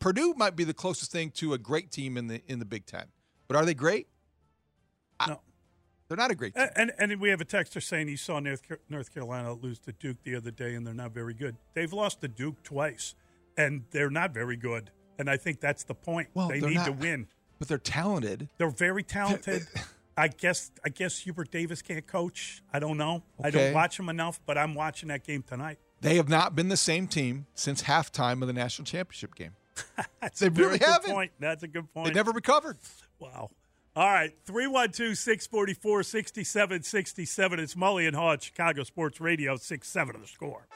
Purdue 0.01 0.35
might 0.37 0.57
be 0.57 0.65
the 0.65 0.75
closest 0.75 1.13
thing 1.13 1.31
to 1.33 1.53
a 1.55 1.59
great 1.59 1.91
team 1.91 2.17
in 2.17 2.27
the 2.27 2.43
in 2.47 2.59
the 2.59 2.65
Big 2.65 2.87
Ten. 2.87 3.07
But 3.47 3.57
are 3.57 3.65
they 3.65 3.75
great? 3.75 4.09
No. 5.27 5.41
They're 6.09 6.17
not 6.17 6.31
a 6.31 6.35
great 6.35 6.55
team. 6.55 6.69
And, 6.75 6.93
and 6.99 7.13
and 7.13 7.21
we 7.21 7.31
have 7.31 7.41
a 7.41 7.45
texter 7.45 7.83
saying 7.83 8.09
he 8.09 8.17
saw 8.17 8.39
North 8.41 8.63
North 8.89 9.13
Carolina 9.13 9.53
lose 9.53 9.79
to 9.81 9.93
Duke 9.93 10.19
the 10.25 10.37
other 10.37 10.51
day, 10.51 10.75
and 10.75 10.87
they're 10.87 10.95
not 10.95 11.13
very 11.13 11.35
good. 11.35 11.57
They've 11.75 11.93
lost 11.93 12.21
to 12.23 12.29
Duke 12.29 12.63
twice, 12.63 13.15
and 13.57 13.85
they're 13.91 14.11
not 14.11 14.33
very 14.33 14.57
good. 14.57 14.91
And 15.19 15.29
I 15.29 15.37
think 15.37 15.61
that's 15.61 15.85
the 15.85 15.95
point. 15.95 16.29
Well, 16.35 16.49
they 16.49 16.61
need 16.61 16.75
not- 16.75 16.87
to 16.87 16.93
win. 16.93 17.27
But 17.59 17.67
they're 17.67 17.79
talented. 17.79 18.49
They're 18.57 18.71
very 18.71 19.03
talented. 19.03 19.67
I 20.19 20.29
guess 20.29 20.71
I 20.85 20.89
guess 20.89 21.19
Hubert 21.21 21.51
Davis 21.51 21.81
can't 21.81 22.07
coach. 22.07 22.63
I 22.73 22.79
don't 22.79 22.97
know. 22.97 23.23
I 23.43 23.51
don't 23.51 23.73
watch 23.73 23.99
him 23.99 24.09
enough, 24.09 24.41
but 24.47 24.59
I'm 24.59 24.75
watching 24.75 25.09
that 25.11 25.25
game 25.25 25.43
tonight. 25.43 25.79
They 26.01 26.17
have 26.17 26.29
not 26.29 26.55
been 26.55 26.69
the 26.69 26.77
same 26.77 27.07
team 27.07 27.47
since 27.55 27.85
halftime 27.85 28.43
of 28.43 28.49
the 28.49 28.53
national 28.53 28.87
championship 28.87 29.35
game. 29.35 29.53
That's 30.21 30.41
They 30.41 30.47
a 30.49 30.51
very 30.51 30.67
really 30.67 30.79
good 30.81 30.89
haven't. 30.89 31.13
Point. 31.13 31.33
That's 31.39 31.63
a 31.63 31.69
good 31.69 31.93
point. 31.93 32.09
They 32.09 32.15
never 32.15 32.33
recovered. 32.33 32.77
Wow. 33.21 33.51
All 33.97 34.09
right, 34.09 34.33
312 34.47 35.17
644 35.17 36.03
6767. 36.05 37.59
It's 37.59 37.75
Mully 37.75 38.07
and 38.07 38.17
Haugh 38.17 38.35
at 38.35 38.43
Chicago 38.43 38.85
Sports 38.85 39.21
Radio, 39.21 39.57
6 39.57 39.89
7 39.89 40.15
of 40.15 40.21
the 40.23 40.29
score. 40.29 40.67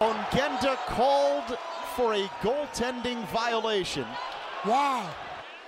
Ongenda 0.00 0.76
called 0.86 1.58
for 1.94 2.14
a 2.14 2.24
goaltending 2.40 3.26
violation. 3.28 4.06
Wow. 4.66 5.10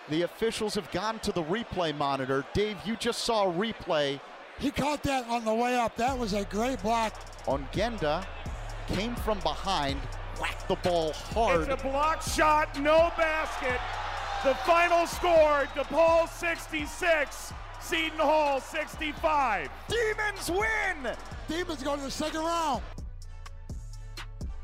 The 0.09 0.22
officials 0.22 0.74
have 0.74 0.90
gone 0.90 1.20
to 1.20 1.32
the 1.32 1.42
replay 1.44 1.96
monitor. 1.96 2.44
Dave, 2.55 2.76
you 2.84 2.96
just 2.96 3.24
saw 3.24 3.48
a 3.48 3.53
replay. 3.53 4.20
He 4.59 4.70
caught 4.70 5.03
that 5.05 5.28
on 5.28 5.44
the 5.44 5.55
way 5.55 5.76
up. 5.76 5.96
That 5.96 6.18
was 6.18 6.34
a 6.34 6.44
great 6.44 6.82
block. 6.82 7.14
Ongenda, 7.46 8.24
came 8.88 9.14
from 9.16 9.38
behind, 9.40 10.00
whacked 10.40 10.68
the 10.68 10.76
ball 10.76 11.12
hard. 11.12 11.68
It's 11.68 11.82
a 11.82 11.84
block 11.84 12.22
shot, 12.22 12.78
no 12.80 13.12
basket. 13.16 13.80
The 14.44 14.55
final 14.66 15.07
score, 15.07 15.66
DePaul 15.74 16.28
66, 16.28 17.53
Seton 17.80 18.18
Hall 18.18 18.61
65. 18.61 19.70
Demons 19.88 20.50
win. 20.50 21.14
Demons 21.48 21.82
go 21.82 21.96
to 21.96 22.03
the 22.03 22.11
second 22.11 22.40
round. 22.40 22.82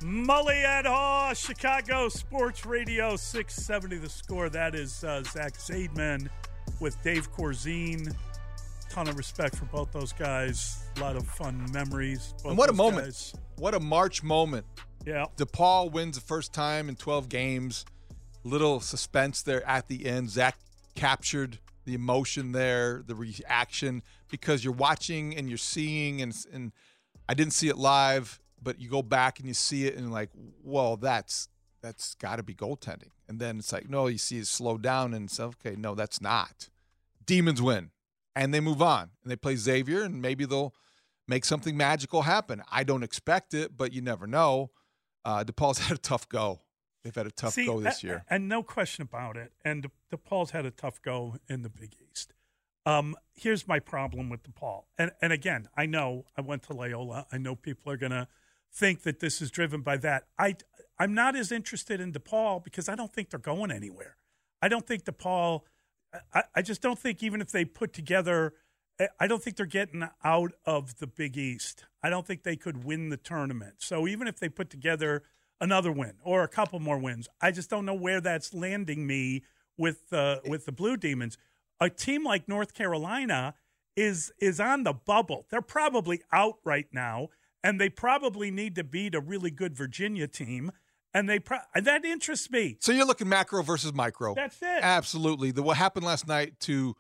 Mully 0.09 0.65
and 0.65 0.87
Haugh, 0.87 1.35
Chicago 1.35 2.09
Sports 2.09 2.65
Radio, 2.65 3.15
670 3.15 3.99
the 3.99 4.09
score. 4.09 4.49
That 4.49 4.75
is 4.75 5.05
uh, 5.05 5.23
Zach 5.23 5.53
Zaidman 5.59 6.29
with 6.81 6.97
Dave 7.03 7.31
Corzine. 7.31 8.15
Ton 8.89 9.07
of 9.09 9.19
respect 9.19 9.57
for 9.57 9.67
both 9.67 9.93
those 9.93 10.15
guys. 10.15 10.83
A 10.97 11.01
lot 11.01 11.17
of 11.17 11.27
fun 11.27 11.67
memories. 11.75 12.33
Both 12.43 12.47
And 12.47 12.57
what 12.59 12.71
a 12.71 12.73
moment. 12.73 13.05
guys. 13.05 13.35
What 13.59 13.75
a 13.75 13.81
March 13.81 14.23
moment. 14.23 14.65
Yeah. 15.05 15.27
DePaul 15.37 15.93
wins 15.93 16.17
the 16.17 16.25
first 16.25 16.55
time 16.55 16.89
in 16.89 16.97
12 16.97 17.29
games. 17.29 17.85
Little 18.45 18.81
suspense 18.81 19.43
there 19.43 19.63
at 19.69 19.89
the 19.89 20.07
end. 20.07 20.31
Zach 20.31 20.57
captured 20.95 21.59
the 21.85 21.93
emotion 21.93 22.53
there, 22.53 23.03
the 23.07 23.15
reaction, 23.15 24.03
because 24.31 24.65
you're 24.65 24.73
watching 24.73 25.37
and 25.37 25.51
you're 25.51 25.59
seeing, 25.59 26.23
and, 26.23 26.35
and 26.51 26.73
I 27.29 27.35
didn't 27.35 27.53
see 27.53 27.69
it 27.69 27.77
live, 27.77 28.41
but 28.63 28.81
you 28.81 28.89
go 28.89 29.03
back 29.03 29.39
and 29.39 29.49
you 29.49 29.55
see 29.55 29.87
it 29.87 29.97
and 29.97 30.13
like, 30.13 30.31
well, 30.63 30.97
that's 30.97 31.49
that's 31.81 32.15
got 32.17 32.37
to 32.37 32.43
be 32.43 32.55
goaltending. 32.55 33.11
And 33.29 33.39
then 33.39 33.59
it's 33.59 33.73
like, 33.73 33.89
no, 33.89 34.09
you 34.09 34.19
see 34.19 34.39
it 34.39 34.47
slow 34.47 34.79
down 34.79 35.15
and 35.15 35.27
it's 35.27 35.39
okay, 35.39 35.77
no, 35.77 35.95
that's 35.95 36.21
not. 36.21 36.71
Demons 37.25 37.63
win 37.63 37.91
and 38.35 38.53
they 38.53 38.61
move 38.61 38.83
on 38.83 39.11
and 39.23 39.31
they 39.31 39.37
play 39.37 39.57
Xavier 39.57 40.03
and 40.03 40.21
maybe 40.21 40.45
they'll 40.45 40.75
make 41.27 41.45
something 41.45 41.77
magical 41.77 42.23
happen. 42.23 42.63
I 42.71 42.85
don't 42.85 43.03
expect 43.03 43.55
it, 43.55 43.77
but 43.77 43.93
you 43.93 44.01
never 44.01 44.27
know. 44.27 44.71
Uh, 45.25 45.45
DePaul's 45.45 45.79
had 45.87 45.97
a 45.97 46.01
tough 46.01 46.29
go. 46.29 46.61
They've 47.05 47.15
had 47.15 47.27
a 47.27 47.31
tough 47.31 47.55
See, 47.55 47.67
go 47.67 47.81
this 47.81 48.03
year. 48.03 48.25
And 48.29 48.49
no 48.49 48.63
question 48.63 49.03
about 49.03 49.37
it. 49.37 49.53
And 49.65 49.91
DePaul's 50.13 50.51
had 50.51 50.67
a 50.67 50.71
tough 50.71 51.01
go 51.01 51.37
in 51.49 51.63
the 51.63 51.69
Big 51.69 51.95
East. 52.11 52.35
Um, 52.85 53.17
here's 53.35 53.69
my 53.69 53.79
problem 53.79 54.31
with 54.31 54.43
DePaul. 54.43 54.85
And, 54.97 55.13
and 55.21 55.33
again, 55.33 55.69
I 55.77 55.87
know 55.87 56.25
I 56.37 56.41
went 56.41 56.63
to 56.65 56.73
Loyola. 56.73 57.27
I 57.31 57.39
know 57.39 57.55
people 57.55 57.93
are 57.93 57.97
going 57.97 58.13
to 58.13 58.27
think 58.73 59.03
that 59.03 59.21
this 59.21 59.41
is 59.41 59.51
driven 59.51 59.83
by 59.83 59.97
that. 59.99 60.25
I, 60.39 60.57
I'm 60.99 61.15
not 61.15 61.37
as 61.37 61.53
interested 61.53 62.01
in 62.01 62.13
DePaul 62.13 62.63
because 62.63 62.89
I 62.89 62.95
don't 62.95 63.13
think 63.13 63.31
they're 63.31 63.39
going 63.41 63.71
anywhere. 63.71 64.17
I 64.61 64.69
don't 64.69 64.87
think 64.87 65.05
DePaul, 65.05 65.63
I, 66.35 66.45
I 66.55 66.63
just 66.63 66.83
don't 66.83 66.99
think 66.99 67.23
even 67.23 67.41
if 67.41 67.51
they 67.51 67.65
put 67.65 67.93
together, 67.93 68.55
I- 69.21 69.27
don't 69.29 69.43
think 69.43 69.57
they're 69.57 69.67
getting 69.67 70.09
out 70.25 70.53
of 70.65 70.99
the 70.99 71.07
Big 71.07 71.37
East. 71.37 71.85
I 72.03 72.11
don't 72.11 72.27
think 72.27 72.43
they 72.43 72.57
could 72.57 72.85
win 72.85 73.11
the 73.11 73.17
tournament. 73.17 73.77
So 73.79 74.09
even 74.09 74.27
if 74.27 74.39
they 74.41 74.49
put 74.49 74.71
together 74.71 75.23
another 75.61 75.93
win 75.93 76.15
or 76.23 76.43
a 76.43 76.49
couple 76.49 76.81
more 76.81 76.99
wins, 76.99 77.29
I 77.41 77.51
just 77.53 77.71
don't 77.71 77.85
know 77.85 77.95
where 77.95 78.21
that's 78.21 78.55
landing 78.55 79.07
me 79.07 79.43
with 79.77 80.13
uh, 80.13 80.41
with 80.47 80.67
the 80.67 80.73
Blue 80.73 80.97
Demons. 80.97 81.39
A 81.81 81.89
team 81.89 82.25
like 82.25 82.49
North 82.49 82.75
Carolina 82.75 83.55
is 83.97 84.33
is 84.41 84.59
on 84.61 84.83
the 84.83 84.93
bubble. 84.93 85.47
They're 85.51 85.63
probably 85.63 86.23
out 86.33 86.57
right 86.65 86.87
now, 86.93 87.29
and 87.63 87.81
they 87.81 87.89
probably 87.89 88.51
need 88.51 88.75
to 88.77 88.85
beat 88.85 89.15
a 89.15 89.21
really 89.21 89.51
good 89.51 89.77
Virginia 89.77 90.27
team. 90.27 90.73
And 91.15 91.29
they 91.29 91.39
pro- 91.39 91.59
and 91.75 91.87
that 91.87 92.05
interests 92.05 92.51
me. 92.51 92.77
So 92.81 92.93
you're 92.93 93.07
looking 93.07 93.29
macro 93.29 93.63
versus 93.63 93.95
micro. 93.95 94.35
That's 94.35 94.61
it. 94.61 94.81
Absolutely. 94.83 95.51
The 95.51 95.63
what 95.63 95.77
happened 95.77 96.05
last 96.05 96.29
night 96.29 96.61
to 96.61 96.95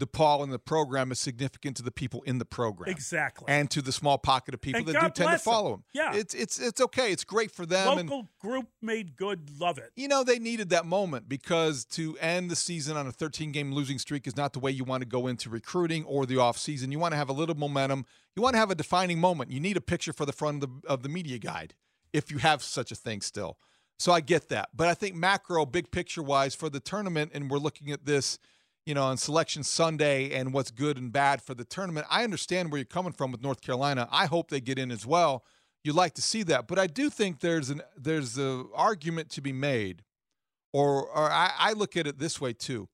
DePaul 0.00 0.42
and 0.42 0.52
the 0.52 0.58
program 0.58 1.12
is 1.12 1.20
significant 1.20 1.76
to 1.76 1.82
the 1.82 1.90
people 1.92 2.22
in 2.22 2.38
the 2.38 2.44
program. 2.44 2.90
Exactly. 2.90 3.46
And 3.48 3.70
to 3.70 3.80
the 3.80 3.92
small 3.92 4.18
pocket 4.18 4.52
of 4.54 4.60
people 4.60 4.80
And 4.80 4.88
that 4.88 4.94
God 4.94 5.14
do 5.14 5.22
tend 5.22 5.38
to 5.38 5.38
follow 5.38 5.70
them. 5.70 5.84
Yeah. 5.92 6.14
It's 6.14 6.34
it's 6.34 6.58
it's 6.58 6.80
okay. 6.80 7.12
It's 7.12 7.22
great 7.24 7.50
for 7.52 7.64
them. 7.64 7.98
and- 7.98 8.10
Local 8.10 8.28
group 8.40 8.66
made 8.82 9.16
good. 9.16 9.50
Love 9.60 9.78
it. 9.78 9.92
you 9.94 10.08
know, 10.08 10.24
they 10.24 10.38
needed 10.38 10.70
that 10.70 10.84
moment 10.84 11.28
because 11.28 11.84
to 11.86 12.16
end 12.18 12.50
the 12.50 12.56
season 12.56 12.96
on 12.96 13.06
a 13.06 13.12
13 13.12 13.52
game 13.52 13.72
losing 13.72 13.98
streak 13.98 14.26
is 14.26 14.36
not 14.36 14.52
the 14.52 14.58
way 14.58 14.70
you 14.70 14.82
want 14.84 15.02
to 15.02 15.08
go 15.08 15.26
into 15.28 15.48
recruiting 15.48 16.04
or 16.04 16.26
the 16.26 16.34
offseason. 16.36 16.90
You 16.90 16.98
want 16.98 17.12
to 17.12 17.16
have 17.16 17.28
a 17.28 17.32
little 17.32 17.54
momentum. 17.54 18.04
You 18.34 18.42
want 18.42 18.54
to 18.54 18.58
have 18.58 18.70
a 18.70 18.74
defining 18.74 19.20
moment. 19.20 19.50
You 19.52 19.60
need 19.60 19.76
a 19.76 19.80
picture 19.80 20.12
for 20.12 20.26
the 20.26 20.32
front 20.32 20.64
of 20.64 20.82
the, 20.82 20.88
of 20.88 21.02
the 21.04 21.08
media 21.08 21.38
guide 21.38 21.74
if 22.12 22.30
you 22.32 22.38
have 22.38 22.62
such 22.64 22.90
a 22.90 22.96
thing 22.96 23.20
still. 23.20 23.58
So 23.96 24.10
I 24.10 24.20
get 24.20 24.48
that. 24.48 24.70
But 24.74 24.88
I 24.88 24.94
think 24.94 25.14
macro, 25.14 25.64
big 25.64 25.92
picture 25.92 26.22
wise 26.22 26.52
for 26.54 26.68
the 26.68 26.80
tournament, 26.80 27.30
and 27.32 27.48
we're 27.48 27.58
looking 27.58 27.92
at 27.92 28.06
this, 28.06 28.40
you 28.86 28.94
know, 28.94 29.04
on 29.04 29.16
Selection 29.16 29.62
Sunday 29.62 30.30
and 30.32 30.52
what's 30.52 30.70
good 30.70 30.98
and 30.98 31.12
bad 31.12 31.40
for 31.40 31.54
the 31.54 31.64
tournament. 31.64 32.06
I 32.10 32.24
understand 32.24 32.70
where 32.70 32.78
you're 32.78 32.86
coming 32.86 33.12
from 33.12 33.32
with 33.32 33.42
North 33.42 33.60
Carolina. 33.60 34.08
I 34.10 34.26
hope 34.26 34.50
they 34.50 34.60
get 34.60 34.78
in 34.78 34.90
as 34.90 35.06
well. 35.06 35.44
You'd 35.82 35.96
like 35.96 36.14
to 36.14 36.22
see 36.22 36.42
that, 36.44 36.66
but 36.66 36.78
I 36.78 36.86
do 36.86 37.10
think 37.10 37.40
there's 37.40 37.68
an 37.68 37.82
there's 37.96 38.38
a 38.38 38.64
argument 38.74 39.28
to 39.30 39.42
be 39.42 39.52
made, 39.52 40.02
or 40.72 41.02
or 41.02 41.30
I, 41.30 41.52
I 41.58 41.72
look 41.74 41.96
at 41.96 42.06
it 42.06 42.18
this 42.18 42.40
way 42.40 42.54
too. 42.54 42.88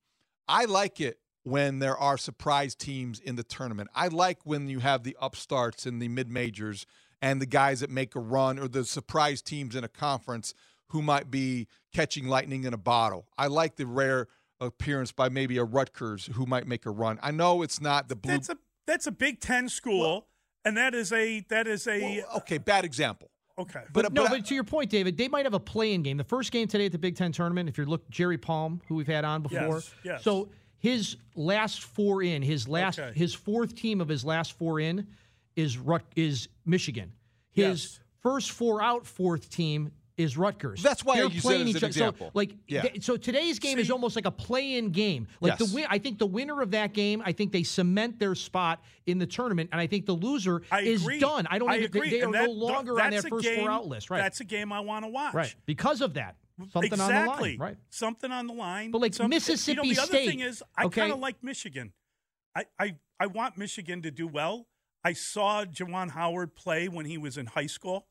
I 0.49 0.65
like 0.65 1.01
it 1.01 1.21
when 1.45 1.79
there 1.79 1.97
are 1.97 2.19
surprise 2.19 2.75
teams 2.75 3.21
in 3.21 3.37
the 3.37 3.45
tournament. 3.45 3.91
I 3.95 4.09
like 4.09 4.39
when 4.45 4.69
you 4.69 4.81
have 4.81 5.05
the 5.05 5.17
upstarts 5.21 5.87
and 5.87 6.03
the 6.03 6.09
mid 6.09 6.29
majors 6.29 6.85
and 7.23 7.41
the 7.41 7.47
guys 7.47 7.81
that 7.81 7.91
make 7.91 8.15
a 8.15 8.21
run 8.21 8.59
or 8.59 8.67
the 8.67 8.85
surprise 8.85 9.43
teams 9.43 9.77
in 9.77 9.85
a 9.85 9.89
conference 9.89 10.55
who 10.89 11.03
might 11.03 11.31
be 11.31 11.69
catching 11.95 12.27
lightning 12.27 12.65
in 12.65 12.75
a 12.75 12.79
bottle. 12.79 13.29
I 13.39 13.47
like 13.47 13.77
the 13.77 13.87
rare 13.87 14.27
appearance 14.71 15.13
by 15.13 15.29
maybe 15.29 15.57
a 15.59 15.65
Rutgers 15.65 16.27
who 16.35 16.47
might 16.47 16.67
make 16.67 16.87
a 16.87 16.91
run. 16.91 17.19
I 17.23 17.31
know 17.31 17.63
it's 17.63 17.81
not 17.81 18.09
the 18.09 18.17
blue. 18.17 18.33
That's 18.33 18.49
a 18.51 18.59
that's 18.87 19.07
a 19.07 19.13
Big 19.13 19.41
Ten 19.41 19.69
school, 19.69 20.27
and 20.65 20.77
that 20.77 20.95
is 20.95 21.13
a 21.13 21.41
that 21.49 21.67
is 21.67 21.87
a 21.87 22.25
okay 22.39 22.59
bad 22.59 22.85
example. 22.85 23.31
Okay, 23.59 23.83
But, 23.93 24.11
no, 24.15 24.27
but 24.27 24.47
to 24.47 24.55
your 24.55 24.65
point, 24.65 24.89
David, 24.89 25.19
they 25.19 25.29
might 25.29 25.45
have 25.45 25.53
a 25.53 25.61
play-in 25.61 26.03
game. 26.03 26.17
The 26.17 26.25
first 26.25 26.51
game 26.51 26.67
today 26.67 26.87
at 26.87 26.93
the 26.93 26.99
Big 26.99 27.15
Ten 27.15 27.31
tournament. 27.31 27.69
If 27.69 27.77
you 27.77 27.85
look, 27.85 28.09
Jerry 28.09 28.39
Palm, 28.39 28.81
who 28.89 28.95
we've 28.95 29.07
had 29.07 29.23
on 29.23 29.43
before. 29.43 29.59
Yes, 29.77 29.95
yes. 30.03 30.23
So 30.25 30.49
his 30.79 31.17
last 31.35 31.83
four 31.83 32.23
in, 32.23 32.41
his 32.41 32.67
last, 32.67 32.99
Okay. 32.99 33.13
his 33.19 33.35
fourth 33.35 33.75
team 33.75 34.01
of 34.01 34.09
his 34.09 34.25
last 34.25 34.55
four 34.57 34.81
in 34.81 35.07
is 35.57 35.77
Rut, 35.77 36.03
is 36.17 36.49
Michigan. 36.65 37.13
His 37.51 37.67
Yes. 37.99 38.01
first 38.23 38.51
four 38.53 38.81
out, 38.81 39.07
fourth 39.07 39.51
team 39.51 39.91
is 40.21 40.37
Rutgers. 40.37 40.83
That's 40.83 41.05
why 41.05 41.15
I 41.15 41.17
They're 41.21 41.29
use 41.31 41.43
playing 41.43 41.69
each 41.69 41.77
other. 41.83 41.93
So, 41.93 42.15
like, 42.35 42.55
Yeah. 42.69 42.83
th- 42.83 43.03
so 43.05 43.17
today's 43.17 43.59
game 43.59 43.79
is 43.79 43.91
almost 43.91 44.17
like 44.17 44.27
a 44.27 44.31
play-in 44.31 44.91
game. 44.91 45.27
Like 45.41 45.59
Yes. 45.59 45.69
the 45.71 45.75
win, 45.75 45.87
I 45.89 45.99
think 45.99 46.19
the 46.19 46.27
winner 46.27 46.61
of 46.63 46.71
that 46.73 46.93
game, 46.93 47.23
I 47.25 47.33
think 47.33 47.53
they 47.53 47.63
cement 47.63 48.19
their 48.19 48.35
spot 48.35 48.83
in 49.07 49.19
the 49.19 49.27
tournament, 49.27 49.71
and 49.73 49.81
I 49.81 49.87
think 49.87 50.07
the 50.07 50.13
loser 50.13 50.63
I 50.71 50.83
is 50.83 51.03
agree. 51.03 51.19
done. 51.21 51.47
I 51.51 51.59
don't 51.59 51.71
I 51.71 51.79
even. 51.79 51.91
they- 51.93 51.99
agree. 51.99 52.11
They, 52.11 52.21
are 52.21 52.25
and 52.25 52.33
no 52.33 52.43
that- 52.43 52.51
longer 52.51 53.01
on 53.01 53.11
that's 53.11 53.23
that 53.23 53.29
a 53.29 53.31
first 53.31 53.45
game, 53.45 53.61
four 53.61 53.71
out 53.71 53.87
list. 53.87 54.11
Right. 54.11 54.19
That's 54.19 54.41
a 54.41 54.45
game 54.45 54.73
I 54.73 54.81
want 54.81 55.05
to 55.05 55.11
watch. 55.11 55.35
right. 55.35 55.55
Because 55.67 56.01
of 56.01 56.15
that. 56.15 56.37
Something 56.73 56.93
exactly. 56.93 57.17
on 57.17 57.37
the 57.37 57.43
line. 57.43 57.59
Right. 57.59 57.77
Something 57.89 58.31
on 58.33 58.47
the 58.47 58.53
line. 58.53 58.91
But, 58.91 59.01
like, 59.01 59.15
Something- 59.15 59.31
Mississippi 59.31 59.71
you 59.73 59.83
know, 59.83 59.89
the 59.89 59.95
State, 59.95 60.03
other 60.21 60.31
thing 60.31 60.41
is, 60.41 60.63
I 60.77 60.85
okay? 60.85 61.01
kind 61.01 61.13
of 61.13 61.19
like 61.19 61.43
Michigan. 61.43 61.93
I, 62.55 62.65
I 62.79 62.97
I 63.19 63.27
want 63.27 63.57
Michigan 63.57 64.03
to 64.03 64.11
do 64.11 64.27
well. 64.27 64.67
I 65.03 65.15
saw 65.15 65.65
Juwan 65.65 66.11
Howard 66.11 66.55
play 66.55 66.89
when 66.89 67.07
he 67.07 67.17
was 67.17 67.39
in 67.39 67.47
high 67.47 67.67
school, 67.67 68.07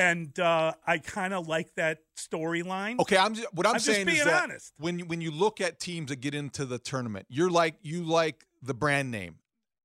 and 0.00 0.38
uh, 0.40 0.72
I 0.86 0.98
kind 0.98 1.34
of 1.34 1.46
like 1.46 1.74
that 1.76 1.98
storyline. 2.16 2.98
Okay, 3.00 3.18
I'm 3.18 3.34
just, 3.34 3.52
what 3.52 3.66
I'm, 3.66 3.72
I'm 3.72 3.76
just 3.76 3.86
saying 3.86 4.06
being 4.06 4.18
is 4.18 4.24
that 4.24 4.42
honest. 4.44 4.72
when 4.78 4.98
you, 4.98 5.04
when 5.04 5.20
you 5.20 5.30
look 5.30 5.60
at 5.60 5.78
teams 5.78 6.08
that 6.08 6.20
get 6.20 6.34
into 6.34 6.64
the 6.64 6.78
tournament, 6.78 7.26
you're 7.28 7.50
like 7.50 7.74
you 7.82 8.02
like 8.04 8.46
the 8.62 8.72
brand 8.74 9.10
name. 9.10 9.36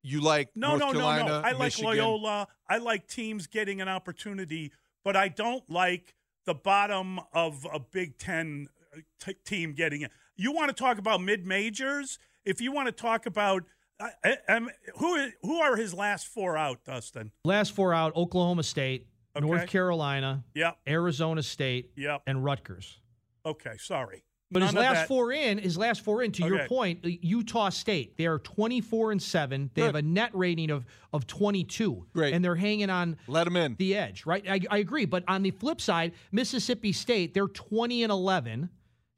You 0.03 0.21
like 0.21 0.49
No, 0.55 0.69
North 0.77 0.79
no, 0.81 0.91
Carolina, 0.93 1.25
no, 1.25 1.41
no. 1.41 1.47
I 1.47 1.51
like 1.51 1.59
Michigan. 1.59 1.89
Loyola. 1.89 2.47
I 2.69 2.77
like 2.77 3.07
teams 3.07 3.47
getting 3.47 3.81
an 3.81 3.89
opportunity, 3.89 4.71
but 5.03 5.15
I 5.15 5.27
don't 5.27 5.67
like 5.69 6.13
the 6.45 6.53
bottom 6.53 7.19
of 7.33 7.65
a 7.73 7.79
Big 7.79 8.17
Ten 8.17 8.67
uh, 8.95 8.99
t- 9.19 9.35
team 9.45 9.73
getting 9.73 10.01
it. 10.01 10.11
You 10.37 10.51
want 10.53 10.69
to 10.69 10.75
talk 10.75 10.97
about 10.97 11.21
mid 11.21 11.45
majors? 11.45 12.19
If 12.45 12.61
you 12.61 12.71
want 12.71 12.85
to 12.87 12.91
talk 12.91 13.25
about 13.25 13.63
I, 13.99 14.09
I, 14.23 14.37
I'm- 14.49 14.69
who 14.97 15.15
is- 15.15 15.33
who 15.41 15.59
are 15.59 15.75
his 15.75 15.93
last 15.93 16.27
four 16.27 16.55
out, 16.55 16.85
Dustin? 16.85 17.31
Last 17.43 17.73
four 17.73 17.93
out: 17.93 18.15
Oklahoma 18.15 18.63
State, 18.63 19.07
North 19.41 19.67
Carolina, 19.67 20.43
Yep. 20.53 20.77
Arizona 20.87 21.43
State, 21.43 21.91
Yep. 21.95 22.23
and 22.27 22.43
Rutgers. 22.43 22.99
Okay, 23.45 23.75
sorry. 23.77 24.23
But 24.51 24.61
his 24.61 24.73
None 24.73 24.83
of 24.83 24.89
last 24.89 24.99
that- 25.01 25.07
four 25.07 25.31
in, 25.31 25.57
his 25.57 25.75
last 25.77 26.01
four 26.01 26.21
in, 26.21 26.31
to 26.33 26.45
your 26.45 26.67
point, 26.67 27.03
uh, 27.03 27.09
Utah 27.21 27.69
State, 27.69 28.15
they 28.15 28.27
are 28.27 28.37
24 28.39 29.11
and 29.11 29.21
7. 29.21 29.71
They 29.73 29.81
Good. 29.81 29.85
have 29.87 29.95
a 29.95 30.01
net 30.03 30.29
rating 30.33 30.69
of 30.69 30.85
of 31.11 31.25
22. 31.27 32.05
Great. 32.13 32.33
And 32.33 32.43
they're 32.45 32.55
hanging 32.55 32.89
on 32.89 33.17
Let 33.27 33.45
them 33.45 33.55
in. 33.57 33.75
the 33.79 33.95
edge, 33.95 34.25
right? 34.25 34.45
I, 34.47 34.59
I 34.69 34.77
agree. 34.77 35.05
But 35.05 35.23
on 35.27 35.41
the 35.43 35.51
flip 35.51 35.81
side, 35.81 36.13
Mississippi 36.31 36.91
State, 36.91 37.33
they're 37.33 37.47
20 37.47 38.03
and 38.03 38.11
11. 38.11 38.69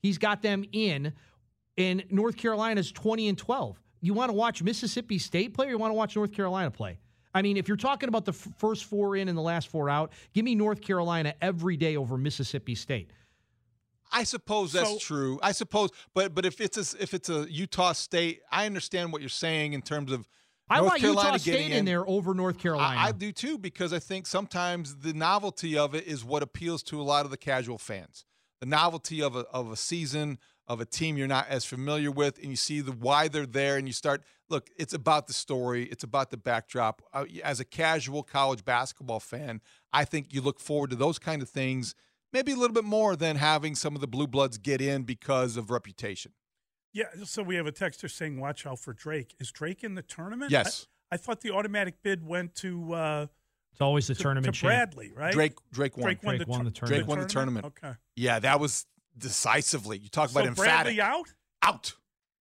He's 0.02 0.18
got 0.18 0.42
them 0.42 0.64
in. 0.72 1.14
And 1.78 2.04
North 2.10 2.38
Carolina's 2.38 2.92
20 2.92 3.28
and 3.28 3.38
12. 3.38 3.80
You 4.02 4.14
want 4.14 4.30
to 4.30 4.34
watch 4.34 4.64
Mississippi 4.64 5.18
State 5.20 5.54
play 5.54 5.68
or 5.68 5.72
you 5.72 5.78
want 5.78 5.92
to 5.92 5.96
watch 5.96 6.16
North 6.16 6.32
Carolina 6.32 6.72
play? 6.72 7.00
I 7.38 7.42
mean, 7.42 7.56
if 7.58 7.68
you're 7.68 7.78
talking 7.78 8.10
about 8.10 8.26
the 8.26 8.32
f- 8.32 8.48
first 8.58 8.86
four 8.86 9.16
in 9.16 9.28
and 9.30 9.38
the 9.38 9.42
last 9.42 9.68
four 9.68 9.90
out, 9.90 10.12
give 10.34 10.44
me 10.44 10.56
North 10.56 10.82
Carolina 10.82 11.36
every 11.42 11.78
day 11.78 11.96
over 11.96 12.18
Mississippi 12.18 12.76
State. 12.76 13.12
I 14.12 14.24
suppose 14.24 14.72
that's 14.74 14.90
So- 14.90 14.98
true. 15.00 15.40
I 15.44 15.52
suppose, 15.52 15.90
but 16.14 16.34
but 16.34 16.46
if 16.46 16.60
it's 16.62 16.78
a, 16.94 17.02
if 17.04 17.14
it's 17.14 17.30
a 17.30 17.46
Utah 17.52 17.92
State, 17.94 18.42
I 18.52 18.66
understand 18.66 19.12
what 19.12 19.22
you're 19.22 19.30
saying 19.30 19.74
in 19.74 19.82
terms 19.82 20.12
of 20.12 20.28
I 20.70 20.78
North 20.78 20.90
want 20.90 21.02
Carolina 21.02 21.28
Utah 21.34 21.38
State 21.38 21.52
getting 21.52 21.72
in 21.72 21.86
there 21.86 22.08
over 22.10 22.34
North 22.34 22.58
Carolina. 22.58 23.00
I, 23.00 23.08
I 23.08 23.12
do 23.12 23.32
too 23.32 23.58
because 23.58 23.94
I 23.94 24.00
think 24.00 24.26
sometimes 24.26 24.98
the 24.98 25.14
novelty 25.14 25.78
of 25.78 25.94
it 25.94 26.06
is 26.08 26.26
what 26.26 26.42
appeals 26.42 26.84
to 26.84 27.00
a 27.00 27.04
lot 27.04 27.26
of 27.26 27.32
the 27.32 27.38
casual 27.38 27.78
fans. 27.78 28.26
The 28.60 28.66
novelty 28.66 29.22
of 29.22 29.36
a 29.36 29.42
of 29.54 29.72
a 29.72 29.76
season 29.76 30.40
of 30.68 30.82
a 30.82 30.86
team 30.86 31.18
you're 31.18 31.28
not 31.28 31.48
as 31.48 31.66
familiar 31.66 32.12
with, 32.12 32.38
and 32.40 32.50
you 32.50 32.56
see 32.56 32.82
the 32.82 32.92
why 32.92 33.28
they're 33.28 33.46
there, 33.46 33.78
and 33.78 33.88
you 33.88 33.94
start 33.94 34.24
look. 34.50 34.70
It's 34.78 34.94
about 34.94 35.28
the 35.28 35.34
story. 35.34 35.84
It's 35.86 36.04
about 36.04 36.32
the 36.32 36.38
backdrop. 36.38 37.02
Uh, 37.14 37.26
as 37.44 37.60
a 37.60 37.66
casual 37.66 38.24
college 38.24 38.66
basketball 38.66 39.20
fan, 39.20 39.62
I 39.94 40.06
think 40.06 40.34
you 40.34 40.42
look 40.42 40.60
forward 40.60 40.90
to 40.92 40.96
those 40.96 41.20
kind 41.20 41.42
of 41.42 41.50
things. 41.50 41.96
Maybe 42.34 42.52
a 42.52 42.56
little 42.56 42.74
bit 42.74 42.84
more 42.84 43.16
than 43.16 43.38
having 43.38 43.74
some 43.76 43.96
of 43.96 44.02
the 44.02 44.08
blue 44.08 44.28
bloods 44.28 44.58
get 44.58 44.82
in 44.82 45.04
because 45.04 45.56
of 45.56 45.72
reputation. 45.72 46.34
Yeah, 46.94 47.06
so 47.24 47.44
we 47.44 47.56
have 47.56 47.68
a 47.68 47.72
texter 47.72 48.10
saying, 48.10 48.40
"Watch 48.40 48.66
out 48.66 48.80
for 48.80 48.94
Drake." 48.94 49.36
Is 49.40 49.52
Drake 49.52 49.84
in 49.84 49.96
the 49.96 50.02
tournament? 50.02 50.52
Yes. 50.52 50.88
I, 51.12 51.16
I 51.16 51.18
thought 51.18 51.42
the 51.42 51.52
automatic 51.52 52.04
bid 52.04 52.26
went 52.26 52.56
to 52.56 52.94
uh, 52.94 53.28
it's 53.78 53.82
always 53.84 54.08
the 54.08 54.16
to, 54.16 54.22
tournament 54.24 54.56
to. 54.56 54.66
Bradley, 54.66 55.14
right? 55.16 55.32
Drake 55.32 55.54
Drake 55.72 55.96
won. 55.96 56.06
Drake 56.06 56.24
won, 56.24 56.36
Drake 56.36 56.48
the, 56.48 56.52
won 56.52 56.66
the 56.66 56.72
tournament. 56.72 57.06
Drake 57.06 57.08
won 57.08 57.20
the 57.20 57.28
tournament. 57.28 57.66
Okay. 57.68 57.94
Yeah, 58.16 58.40
that 58.40 58.60
was 58.60 58.88
decisively. 59.18 59.98
You 59.98 60.10
talk 60.10 60.32
about 60.32 60.44
so 60.44 60.50
emphatic. 60.50 60.98
Bradley 60.98 61.02
out. 61.02 61.34
Out. 61.62 61.94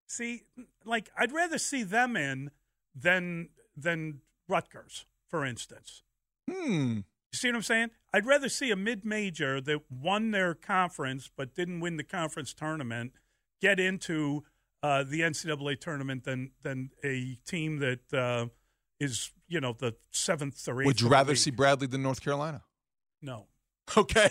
See, 0.07 0.45
like 0.85 1.11
I'd 1.19 1.33
rather 1.33 1.59
see 1.59 1.83
them 1.83 2.17
in 2.17 2.51
than 2.95 3.51
than 3.77 4.21
Rutgers, 4.49 5.07
for 5.29 5.45
instance. 5.45 6.03
Hmm. 6.51 7.01
You 7.33 7.37
see 7.37 7.49
what 7.49 7.57
I'm 7.57 7.63
saying? 7.63 7.91
I'd 8.15 8.25
rather 8.25 8.49
see 8.49 8.71
a 8.71 8.77
mid-major 8.77 9.61
that 9.61 9.81
won 9.91 10.31
their 10.31 10.55
conference 10.55 11.29
but 11.37 11.55
didn't 11.55 11.81
win 11.81 11.97
the 11.97 12.05
conference 12.05 12.55
tournament 12.55 13.13
get 13.61 13.81
into 13.81 14.45
uh, 14.83 15.03
the 15.03 15.21
NCAA 15.21 15.81
tournament 15.81 16.25
than 16.25 16.53
than 16.63 16.91
a 17.05 17.39
team 17.47 17.79
that 17.81 18.15
uh, 18.15 18.47
is 19.01 19.33
you 19.49 19.61
know 19.61 19.73
the 19.73 19.97
seventh 20.11 20.67
or 20.69 20.83
eighth. 20.83 20.87
Would 20.87 21.01
you 21.01 21.09
rather 21.09 21.31
league. 21.31 21.39
see 21.39 21.51
Bradley 21.51 21.89
than 21.89 22.03
North 22.03 22.21
Carolina? 22.21 22.63
No, 23.21 23.49
Okay. 23.97 24.31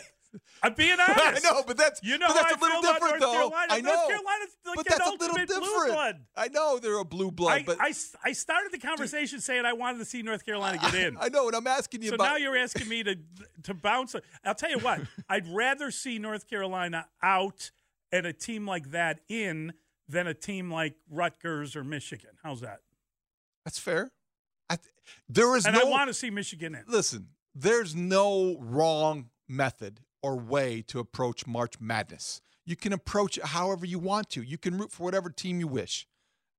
I'm 0.63 0.73
being 0.73 0.97
honest. 0.99 1.45
I 1.47 1.51
know, 1.51 1.63
but 1.65 1.77
that's 1.77 2.01
you 2.03 2.17
know 2.17 2.27
that's 2.33 2.53
a 2.53 2.57
I 2.57 2.61
little 2.61 2.81
different, 2.81 3.19
though. 3.21 3.31
Carolina. 3.31 3.67
I 3.69 3.81
know, 3.81 3.93
North 3.93 4.07
Carolina's 4.07 4.57
like 4.65 4.75
but 4.75 4.85
that's 4.87 5.07
a 5.07 5.11
little 5.11 5.35
different. 5.35 5.93
blood. 5.93 6.15
I 6.35 6.47
know 6.49 6.79
they're 6.79 6.99
a 6.99 7.05
blue 7.05 7.31
blood, 7.31 7.59
I, 7.59 7.63
but 7.63 7.77
I, 7.79 7.93
I 8.23 8.31
started 8.33 8.71
the 8.71 8.79
conversation 8.79 9.39
saying 9.39 9.65
I 9.65 9.73
wanted 9.73 9.99
to 9.99 10.05
see 10.05 10.21
North 10.21 10.45
Carolina 10.45 10.77
get 10.77 10.95
in. 10.95 11.17
I 11.21 11.29
know, 11.29 11.47
and 11.47 11.55
I'm 11.55 11.67
asking 11.67 12.01
you 12.01 12.09
so 12.09 12.15
about. 12.15 12.25
now 12.25 12.35
you're 12.37 12.57
asking 12.57 12.87
me 12.87 13.03
to 13.03 13.17
to 13.63 13.73
bounce. 13.73 14.15
I'll 14.43 14.55
tell 14.55 14.71
you 14.71 14.79
what. 14.79 15.01
I'd 15.29 15.47
rather 15.47 15.91
see 15.91 16.19
North 16.19 16.49
Carolina 16.49 17.07
out 17.21 17.71
and 18.11 18.25
a 18.25 18.33
team 18.33 18.65
like 18.65 18.91
that 18.91 19.21
in 19.29 19.73
than 20.07 20.27
a 20.27 20.33
team 20.33 20.71
like 20.71 20.95
Rutgers 21.09 21.75
or 21.75 21.83
Michigan. 21.83 22.31
How's 22.43 22.61
that? 22.61 22.79
that's 23.63 23.79
fair. 23.79 24.11
I 24.69 24.75
th- 24.75 24.93
there 25.27 25.55
is 25.55 25.65
and 25.65 25.75
no. 25.75 25.81
I 25.81 25.83
want 25.85 26.07
to 26.07 26.13
see 26.13 26.29
Michigan 26.29 26.75
in. 26.75 26.83
listen, 26.87 27.29
there's 27.53 27.95
no 27.95 28.57
wrong 28.59 29.29
method 29.47 30.01
or 30.25 30.35
way 30.35 30.81
to 30.87 30.97
approach 30.97 31.45
March 31.45 31.79
Madness. 31.79 32.41
You 32.65 32.75
can 32.75 32.91
approach 32.91 33.37
it 33.37 33.45
however 33.45 33.85
you 33.85 33.99
want 33.99 34.27
to. 34.31 34.41
You 34.41 34.57
can 34.57 34.75
root 34.75 34.91
for 34.91 35.03
whatever 35.03 35.29
team 35.29 35.59
you 35.59 35.67
wish. 35.67 36.07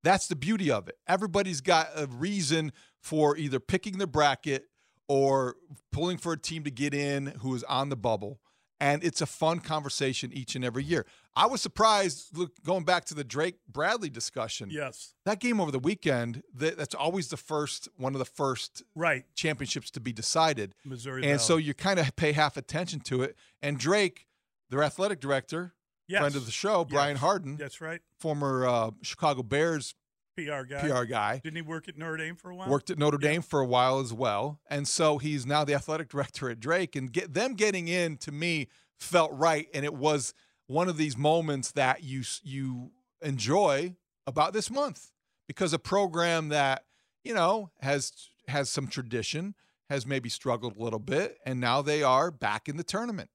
That's 0.04 0.28
the 0.28 0.36
beauty 0.36 0.70
of 0.70 0.86
it. 0.86 0.98
Everybody's 1.08 1.60
got 1.60 1.88
a 1.96 2.06
reason 2.06 2.72
for 3.02 3.36
either 3.36 3.58
picking 3.58 3.98
the 3.98 4.06
bracket 4.06 4.66
or 5.08 5.56
pulling 5.90 6.16
for 6.16 6.32
a 6.32 6.38
team 6.38 6.62
to 6.62 6.70
get 6.70 6.94
in 6.94 7.26
who 7.40 7.56
is 7.56 7.64
on 7.64 7.88
the 7.88 7.96
bubble. 7.96 8.38
And 8.78 9.02
it's 9.02 9.20
a 9.22 9.26
fun 9.26 9.60
conversation 9.60 10.30
each 10.34 10.54
and 10.54 10.64
every 10.64 10.84
year. 10.84 11.06
I 11.34 11.46
was 11.46 11.62
surprised, 11.62 12.36
look, 12.36 12.62
going 12.62 12.84
back 12.84 13.04
to 13.06 13.14
the 13.14 13.24
Drake 13.24 13.56
Bradley 13.68 14.10
discussion. 14.10 14.68
Yes. 14.70 15.14
That 15.24 15.40
game 15.40 15.60
over 15.60 15.70
the 15.70 15.78
weekend, 15.78 16.42
that, 16.54 16.76
that's 16.76 16.94
always 16.94 17.28
the 17.28 17.36
first, 17.38 17.88
one 17.96 18.14
of 18.14 18.18
the 18.18 18.24
first 18.26 18.82
Right. 18.94 19.24
championships 19.34 19.90
to 19.92 20.00
be 20.00 20.12
decided. 20.12 20.74
Missouri 20.84 21.26
And 21.30 21.40
so 21.40 21.56
you 21.56 21.72
kind 21.74 21.98
of 21.98 22.14
pay 22.16 22.32
half 22.32 22.56
attention 22.56 23.00
to 23.00 23.22
it. 23.22 23.36
And 23.62 23.78
Drake, 23.78 24.26
their 24.70 24.82
athletic 24.82 25.20
director, 25.20 25.74
Yes. 26.08 26.20
friend 26.20 26.36
of 26.36 26.44
the 26.46 26.52
show, 26.52 26.84
Brian 26.84 27.14
Yes. 27.16 27.20
Hardin, 27.20 27.56
That's 27.56 27.80
right. 27.80 28.00
former 28.20 28.66
uh, 28.66 28.90
Chicago 29.02 29.42
Bears 29.42 29.94
PR 30.36 30.62
guy. 30.64 30.80
PR 30.88 31.04
guy, 31.04 31.40
Didn't 31.42 31.56
he 31.56 31.62
work 31.62 31.88
at 31.88 31.96
Notre 31.96 32.16
Dame 32.16 32.36
for 32.36 32.50
a 32.50 32.54
while? 32.56 32.68
worked 32.68 32.90
at 32.90 32.98
Notre 32.98 33.18
Dame 33.18 33.42
for 33.42 33.60
a 33.60 33.66
while 33.66 34.00
as 34.00 34.12
well. 34.12 34.60
And 34.68 34.86
so 34.86 35.18
he's 35.18 35.46
now 35.46 35.64
the 35.64 35.74
athletic 35.74 36.08
director 36.10 36.50
at 36.50 36.60
Drake. 36.60 36.94
And 36.96 37.10
get 37.12 37.34
them 37.34 37.54
getting 37.54 37.88
in 37.88 38.16
to 38.18 38.32
me 38.32 38.68
felt 38.98 39.32
right. 39.32 39.68
And 39.72 39.84
it 39.84 39.94
was 39.94 40.34
one 40.66 40.88
of 40.88 40.96
these 40.96 41.16
moments 41.16 41.72
that 41.72 42.02
you 42.02 42.22
you 42.42 42.90
enjoy 43.22 43.94
about 44.26 44.52
this 44.52 44.70
month 44.70 45.10
because 45.46 45.72
a 45.72 45.78
program 45.78 46.48
that 46.50 46.84
you 47.24 47.32
know 47.32 47.70
has 47.80 48.12
has 48.48 48.68
some 48.68 48.86
tradition 48.86 49.54
has 49.88 50.06
maybe 50.06 50.28
struggled 50.28 50.76
a 50.76 50.82
little 50.82 50.98
bit 50.98 51.38
and 51.46 51.60
now 51.60 51.80
they 51.80 52.02
are 52.02 52.30
back 52.30 52.68
in 52.68 52.76
the 52.76 52.82
tournament 52.84 53.30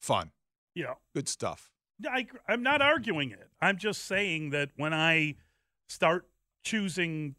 fun 0.00 0.32
Yeah. 0.74 0.94
good 1.14 1.28
stuff 1.28 1.70
I, 2.10 2.26
I'm 2.48 2.62
not 2.62 2.80
arguing 2.80 3.30
it. 3.30 3.50
I'm 3.60 3.76
just 3.76 4.06
saying 4.06 4.50
that 4.50 4.70
when 4.76 4.94
I 4.94 5.34
start 5.86 6.26
choosing 6.62 7.36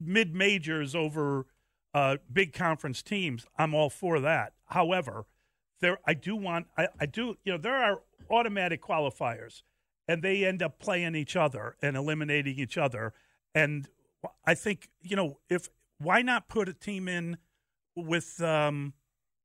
mid 0.00 0.34
majors 0.34 0.94
over 0.94 1.46
uh, 1.94 2.16
big 2.32 2.52
conference 2.52 3.02
teams, 3.02 3.46
I'm 3.58 3.74
all 3.74 3.90
for 3.90 4.20
that. 4.20 4.54
However, 4.66 5.26
there 5.80 5.98
I 6.06 6.14
do 6.14 6.36
want 6.36 6.66
I, 6.76 6.88
I 7.00 7.06
do 7.06 7.36
you 7.44 7.52
know 7.52 7.58
there 7.58 7.76
are 7.76 8.02
automatic 8.30 8.82
qualifiers, 8.82 9.62
and 10.08 10.22
they 10.22 10.44
end 10.44 10.62
up 10.62 10.78
playing 10.78 11.14
each 11.14 11.36
other 11.36 11.76
and 11.82 11.96
eliminating 11.96 12.58
each 12.58 12.78
other. 12.78 13.12
And 13.54 13.88
I 14.46 14.54
think 14.54 14.88
you 15.00 15.16
know 15.16 15.38
if 15.50 15.68
why 15.98 16.22
not 16.22 16.48
put 16.48 16.68
a 16.68 16.74
team 16.74 17.08
in 17.08 17.36
with 17.94 18.40
um, 18.40 18.94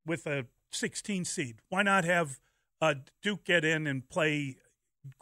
with 0.06 0.26
a 0.26 0.46
16 0.72 1.26
seed? 1.26 1.62
Why 1.70 1.84
not 1.84 2.06
have 2.06 2.40
uh, 2.82 2.96
Duke 3.22 3.44
get 3.44 3.66
in 3.66 3.88
and 3.88 4.08
play 4.08 4.58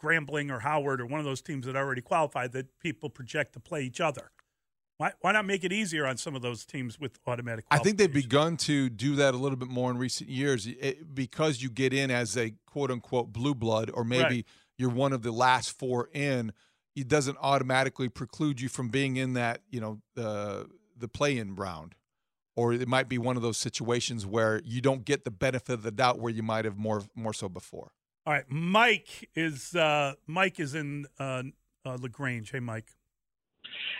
Grambling 0.02 0.50
or 0.50 0.60
Howard 0.60 1.00
or 1.00 1.06
one 1.06 1.20
of 1.20 1.26
those 1.26 1.42
teams 1.42 1.66
that 1.66 1.76
already 1.76 2.02
qualified 2.02 2.52
that 2.52 2.78
people 2.80 3.10
project 3.10 3.52
to 3.54 3.60
play 3.60 3.82
each 3.82 4.00
other? 4.00 4.30
Why, 4.98 5.12
why 5.20 5.32
not 5.32 5.44
make 5.44 5.62
it 5.62 5.72
easier 5.72 6.06
on 6.06 6.16
some 6.16 6.34
of 6.34 6.40
those 6.40 6.64
teams 6.64 6.98
with 6.98 7.18
automatic? 7.26 7.66
I 7.70 7.78
think 7.78 7.98
they've 7.98 8.10
begun 8.10 8.56
to 8.58 8.88
do 8.88 9.16
that 9.16 9.34
a 9.34 9.36
little 9.36 9.58
bit 9.58 9.68
more 9.68 9.90
in 9.90 9.98
recent 9.98 10.30
years 10.30 10.66
it, 10.66 11.14
because 11.14 11.60
you 11.60 11.68
get 11.68 11.92
in 11.92 12.10
as 12.10 12.36
a 12.36 12.54
quote 12.66 12.90
unquote 12.90 13.32
blue 13.32 13.54
blood, 13.54 13.90
or 13.92 14.04
maybe 14.04 14.22
Right. 14.22 14.44
you're 14.78 14.90
one 14.90 15.12
of 15.12 15.22
the 15.22 15.32
last 15.32 15.78
four 15.78 16.08
in. 16.14 16.52
It 16.94 17.08
doesn't 17.08 17.36
automatically 17.42 18.08
preclude 18.08 18.58
you 18.58 18.70
from 18.70 18.88
being 18.88 19.16
in 19.16 19.34
that, 19.34 19.60
you 19.70 19.80
know, 19.80 20.00
the 20.14 20.66
the 20.96 21.08
play 21.08 21.36
in 21.36 21.56
round, 21.56 21.94
or 22.54 22.72
it 22.72 22.88
might 22.88 23.06
be 23.06 23.18
one 23.18 23.36
of 23.36 23.42
those 23.42 23.58
situations 23.58 24.24
where 24.24 24.62
you 24.64 24.80
don't 24.80 25.04
get 25.04 25.24
the 25.24 25.30
benefit 25.30 25.74
of 25.74 25.82
the 25.82 25.90
doubt 25.90 26.18
where 26.20 26.32
you 26.32 26.42
might 26.42 26.64
have 26.64 26.78
more 26.78 27.02
more 27.14 27.34
so 27.34 27.50
before. 27.50 27.92
All 28.26 28.32
right, 28.32 28.44
Mike 28.48 29.30
is 29.36 29.76
uh, 29.76 30.14
Mike 30.26 30.58
is 30.58 30.74
in 30.74 31.06
uh, 31.20 31.44
uh, 31.84 31.96
Lagrange. 32.00 32.50
Hey, 32.50 32.58
Mike. 32.58 32.88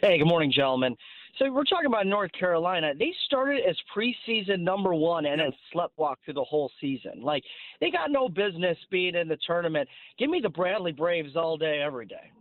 Hey, 0.03 0.19
good 0.19 0.27
morning, 0.27 0.51
gentlemen. 0.51 0.97
So 1.39 1.53
we're 1.53 1.63
talking 1.63 1.87
about 1.87 2.09
North 2.09 2.33
Carolina. 2.37 2.93
They 2.99 3.13
started 3.27 3.61
as 3.69 3.77
preseason 3.97 4.61
number 4.61 4.93
one 4.95 5.27
and 5.27 5.41
then 5.41 5.53
sleptwalk 5.73 6.17
through 6.25 6.35
the 6.35 6.43
whole 6.43 6.73
season. 6.81 7.23
Like 7.23 7.45
they 7.81 7.93
got 7.93 8.11
no 8.11 8.29
business 8.29 8.77
being 8.91 9.15
in 9.15 9.29
the 9.29 9.39
tournament. 9.47 9.89
Give 10.19 10.29
me 10.29 10.41
the 10.41 10.49
Bradley 10.49 10.91
Braves 10.91 11.37
all 11.37 11.57
day, 11.57 11.81
every 11.81 12.07
day. 12.07 12.33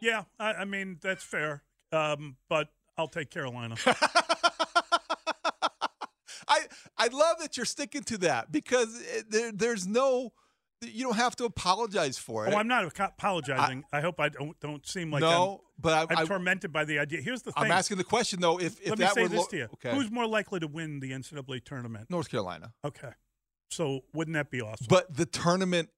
Yeah, 0.00 0.22
I, 0.38 0.52
I 0.52 0.64
mean 0.64 0.98
that's 1.02 1.24
fair, 1.24 1.64
um, 1.90 2.36
but 2.48 2.68
I'll 2.96 3.08
take 3.08 3.30
Carolina. 3.30 3.74
I 6.46 6.60
I 6.96 7.08
love 7.08 7.40
that 7.40 7.56
you're 7.56 7.66
sticking 7.66 8.04
to 8.04 8.18
that 8.18 8.52
because 8.52 9.02
there, 9.28 9.50
there's 9.50 9.88
no 9.88 10.32
you 10.82 11.04
don't 11.04 11.16
have 11.16 11.36
to 11.36 11.44
apologize 11.44 12.18
for 12.18 12.46
it. 12.46 12.52
Oh, 12.54 12.56
I'm 12.56 12.68
not 12.68 12.84
apologizing. 12.98 13.84
I, 13.92 14.00
hope 14.00 14.20
I 14.20 14.28
don't 14.28 14.58
don't 14.60 14.86
seem 14.86 15.10
like 15.10 15.20
No, 15.20 15.52
I'm, 15.52 15.58
but 15.78 16.10
I- 16.10 16.14
I'm 16.14 16.18
I- 16.18 16.24
tormented 16.24 16.72
by 16.72 16.84
the 16.84 16.98
idea. 16.98 17.20
Here's 17.20 17.42
the 17.42 17.52
thing. 17.52 17.64
I'm 17.64 17.70
asking 17.72 17.98
the 17.98 18.04
question 18.04 18.40
though. 18.40 18.58
If 18.58 18.80
if 18.80 18.90
Let 18.90 18.98
me 18.98 19.06
say 19.08 19.26
this 19.28 19.40
lo- 19.40 19.46
to 19.46 19.56
you: 19.56 19.68
okay, 19.74 19.94
Who's 19.94 20.10
more 20.10 20.26
likely 20.26 20.60
to 20.60 20.66
win 20.66 21.00
the 21.00 21.12
NCAA 21.12 21.64
tournament? 21.64 22.10
North 22.10 22.30
Carolina. 22.30 22.72
Okay, 22.84 23.10
so 23.70 24.00
wouldn't 24.12 24.34
that 24.34 24.50
be 24.50 24.60
awesome? 24.60 24.86
But 24.88 25.16
the 25.16 25.26
tournament 25.26 25.90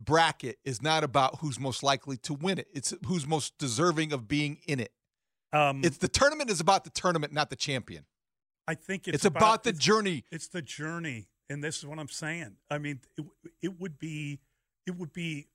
bracket 0.00 0.58
is 0.64 0.80
not 0.82 1.04
about 1.04 1.38
who's 1.40 1.58
most 1.58 1.82
likely 1.82 2.16
to 2.18 2.34
win 2.34 2.58
it. 2.58 2.68
It's 2.72 2.94
who's 3.06 3.26
most 3.26 3.58
deserving 3.58 4.12
of 4.12 4.28
being 4.28 4.58
in 4.66 4.80
it. 4.80 4.92
Um, 5.52 5.80
it's 5.84 5.98
the 5.98 6.08
tournament 6.08 6.50
is 6.50 6.60
about 6.60 6.84
the 6.84 6.90
tournament, 6.90 7.32
not 7.32 7.50
the 7.50 7.56
champion. 7.56 8.04
I 8.66 8.74
think 8.74 9.08
it's, 9.08 9.14
It's 9.16 9.24
about 9.24 9.62
the 9.64 9.70
it's- 9.70 9.82
journey. 9.82 10.24
It's 10.30 10.46
the 10.48 10.60
journey, 10.60 11.28
and 11.50 11.62
this 11.62 11.78
is 11.78 11.86
what 11.86 11.98
I'm 11.98 12.08
saying. 12.08 12.56
I 12.70 12.78
mean, 12.78 13.00
it, 13.16 13.24
it 13.62 13.80
would 13.80 13.98
be 13.98 14.40
it 14.86 14.96
would 14.96 15.12
be 15.12 15.46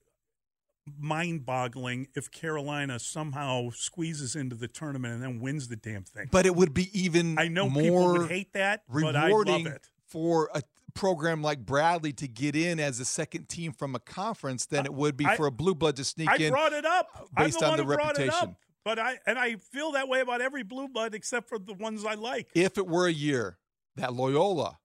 mind-boggling 0.98 2.08
if 2.14 2.30
Carolina 2.30 2.98
somehow 2.98 3.70
squeezes 3.70 4.36
into 4.36 4.54
the 4.54 4.68
tournament 4.68 5.14
and 5.14 5.22
then 5.22 5.40
wins 5.40 5.68
the 5.68 5.76
damn 5.76 6.04
thing. 6.04 6.28
But 6.30 6.46
it 6.46 6.54
would 6.54 6.74
be 6.74 6.90
even 6.98 7.38
I 7.38 7.48
know 7.48 7.68
more 7.68 7.82
people 7.82 8.12
would 8.18 8.30
hate 8.30 8.52
that, 8.52 8.82
but 8.88 9.16
I 9.16 9.22
love 9.22 9.26
rewarding 9.28 9.66
it. 9.66 9.88
for 10.06 10.50
a 10.54 10.62
program 10.94 11.42
like 11.42 11.64
Bradley 11.64 12.12
to 12.12 12.28
get 12.28 12.54
in 12.54 12.78
as 12.78 13.00
a 13.00 13.04
second 13.04 13.48
team 13.48 13.72
from 13.72 13.94
a 13.94 13.98
conference 13.98 14.66
than 14.66 14.84
it 14.84 14.94
would 14.94 15.16
be 15.16 15.26
I- 15.26 15.36
for 15.36 15.46
a 15.46 15.50
blue 15.50 15.74
blood 15.74 15.96
to 15.96 16.04
sneak 16.04 16.28
I 16.28 16.36
in. 16.36 16.52
brought 16.52 16.72
it 16.72 16.84
up 16.84 17.28
based 17.36 17.62
I'm 17.62 17.70
on 17.72 17.76
the, 17.78 17.84
the 17.84 17.94
brought 17.94 18.18
it 18.18 18.26
reputation. 18.26 18.48
up. 18.50 18.56
But 18.84 18.98
I 18.98 19.18
and 19.26 19.38
I 19.38 19.56
feel 19.56 19.92
that 19.92 20.08
way 20.08 20.20
about 20.20 20.42
every 20.42 20.62
blue 20.62 20.88
blood 20.88 21.14
except 21.14 21.48
for 21.48 21.58
the 21.58 21.72
ones 21.72 22.04
I 22.04 22.14
like. 22.14 22.48
If 22.54 22.76
it 22.76 22.86
were 22.86 23.06
a 23.06 23.12
year 23.12 23.56
that 23.96 24.12
Loyola 24.12 24.78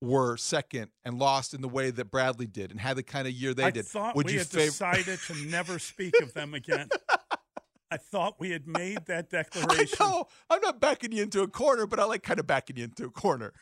were 0.00 0.36
second 0.36 0.90
and 1.04 1.18
lost 1.18 1.54
in 1.54 1.60
the 1.60 1.68
way 1.68 1.90
that 1.90 2.10
Bradley 2.10 2.46
did 2.46 2.70
and 2.70 2.78
had 2.80 2.96
the 2.96 3.02
kind 3.02 3.26
of 3.26 3.32
year 3.32 3.52
they 3.54 3.64
did. 3.64 3.66
I 3.66 3.70
did, 3.70 3.86
thought 3.86 4.16
would 4.16 4.26
we 4.26 4.32
you 4.34 4.38
had 4.38 4.46
favor? 4.48 4.66
decided 4.66 5.18
to 5.26 5.34
never 5.46 5.78
speak 5.78 6.14
of 6.22 6.34
them 6.34 6.54
again. 6.54 6.88
I 7.90 7.96
thought 7.96 8.34
we 8.38 8.50
had 8.50 8.66
made 8.66 9.06
that 9.06 9.30
declaration. 9.30 9.96
No, 9.98 10.26
I'm 10.50 10.60
not 10.60 10.78
backing 10.78 11.10
you 11.12 11.22
into 11.22 11.40
a 11.40 11.48
corner, 11.48 11.86
but 11.86 11.98
I 11.98 12.04
like 12.04 12.22
kind 12.22 12.38
of 12.38 12.46
backing 12.46 12.76
you 12.76 12.84
into 12.84 13.06
a 13.06 13.10
corner. 13.10 13.54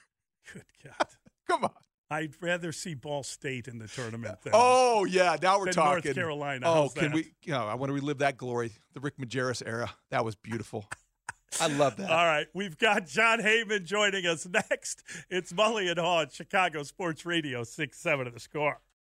Good 0.52 0.64
God. 0.84 1.08
Come 1.46 1.64
on. 1.64 1.70
I'd 2.10 2.34
rather 2.40 2.70
see 2.72 2.94
Ball 2.94 3.22
State 3.22 3.66
in 3.66 3.78
the 3.78 3.88
tournament 3.88 4.42
than 4.42 4.52
Oh 4.54 5.04
yeah, 5.04 5.36
now 5.42 5.58
we're 5.58 5.72
talking. 5.72 6.02
North 6.04 6.14
Carolina. 6.14 6.66
Oh, 6.68 6.74
How's 6.82 6.94
can 6.94 7.04
that? 7.04 7.14
we? 7.14 7.32
You 7.42 7.52
know, 7.52 7.66
I 7.66 7.74
want 7.74 7.90
to 7.90 7.94
relive 7.94 8.18
that 8.18 8.36
glory, 8.36 8.72
the 8.94 9.00
Rick 9.00 9.16
Majerus 9.18 9.62
era. 9.66 9.92
That 10.10 10.24
was 10.24 10.34
beautiful. 10.36 10.88
I 11.60 11.68
love 11.68 11.96
that. 11.96 12.10
All 12.10 12.26
right, 12.26 12.46
we've 12.54 12.76
got 12.78 13.06
Jon 13.06 13.40
Heyman 13.40 13.84
joining 13.84 14.26
us 14.26 14.46
next. 14.46 15.02
It's 15.30 15.52
Mully 15.52 15.90
and 15.90 15.98
Haugh 15.98 16.22
at 16.22 16.32
Chicago 16.32 16.82
Sports 16.82 17.24
Radio, 17.24 17.64
6 17.64 17.98
7 17.98 18.26
of 18.26 18.34
the 18.34 18.40
score. 18.40 18.80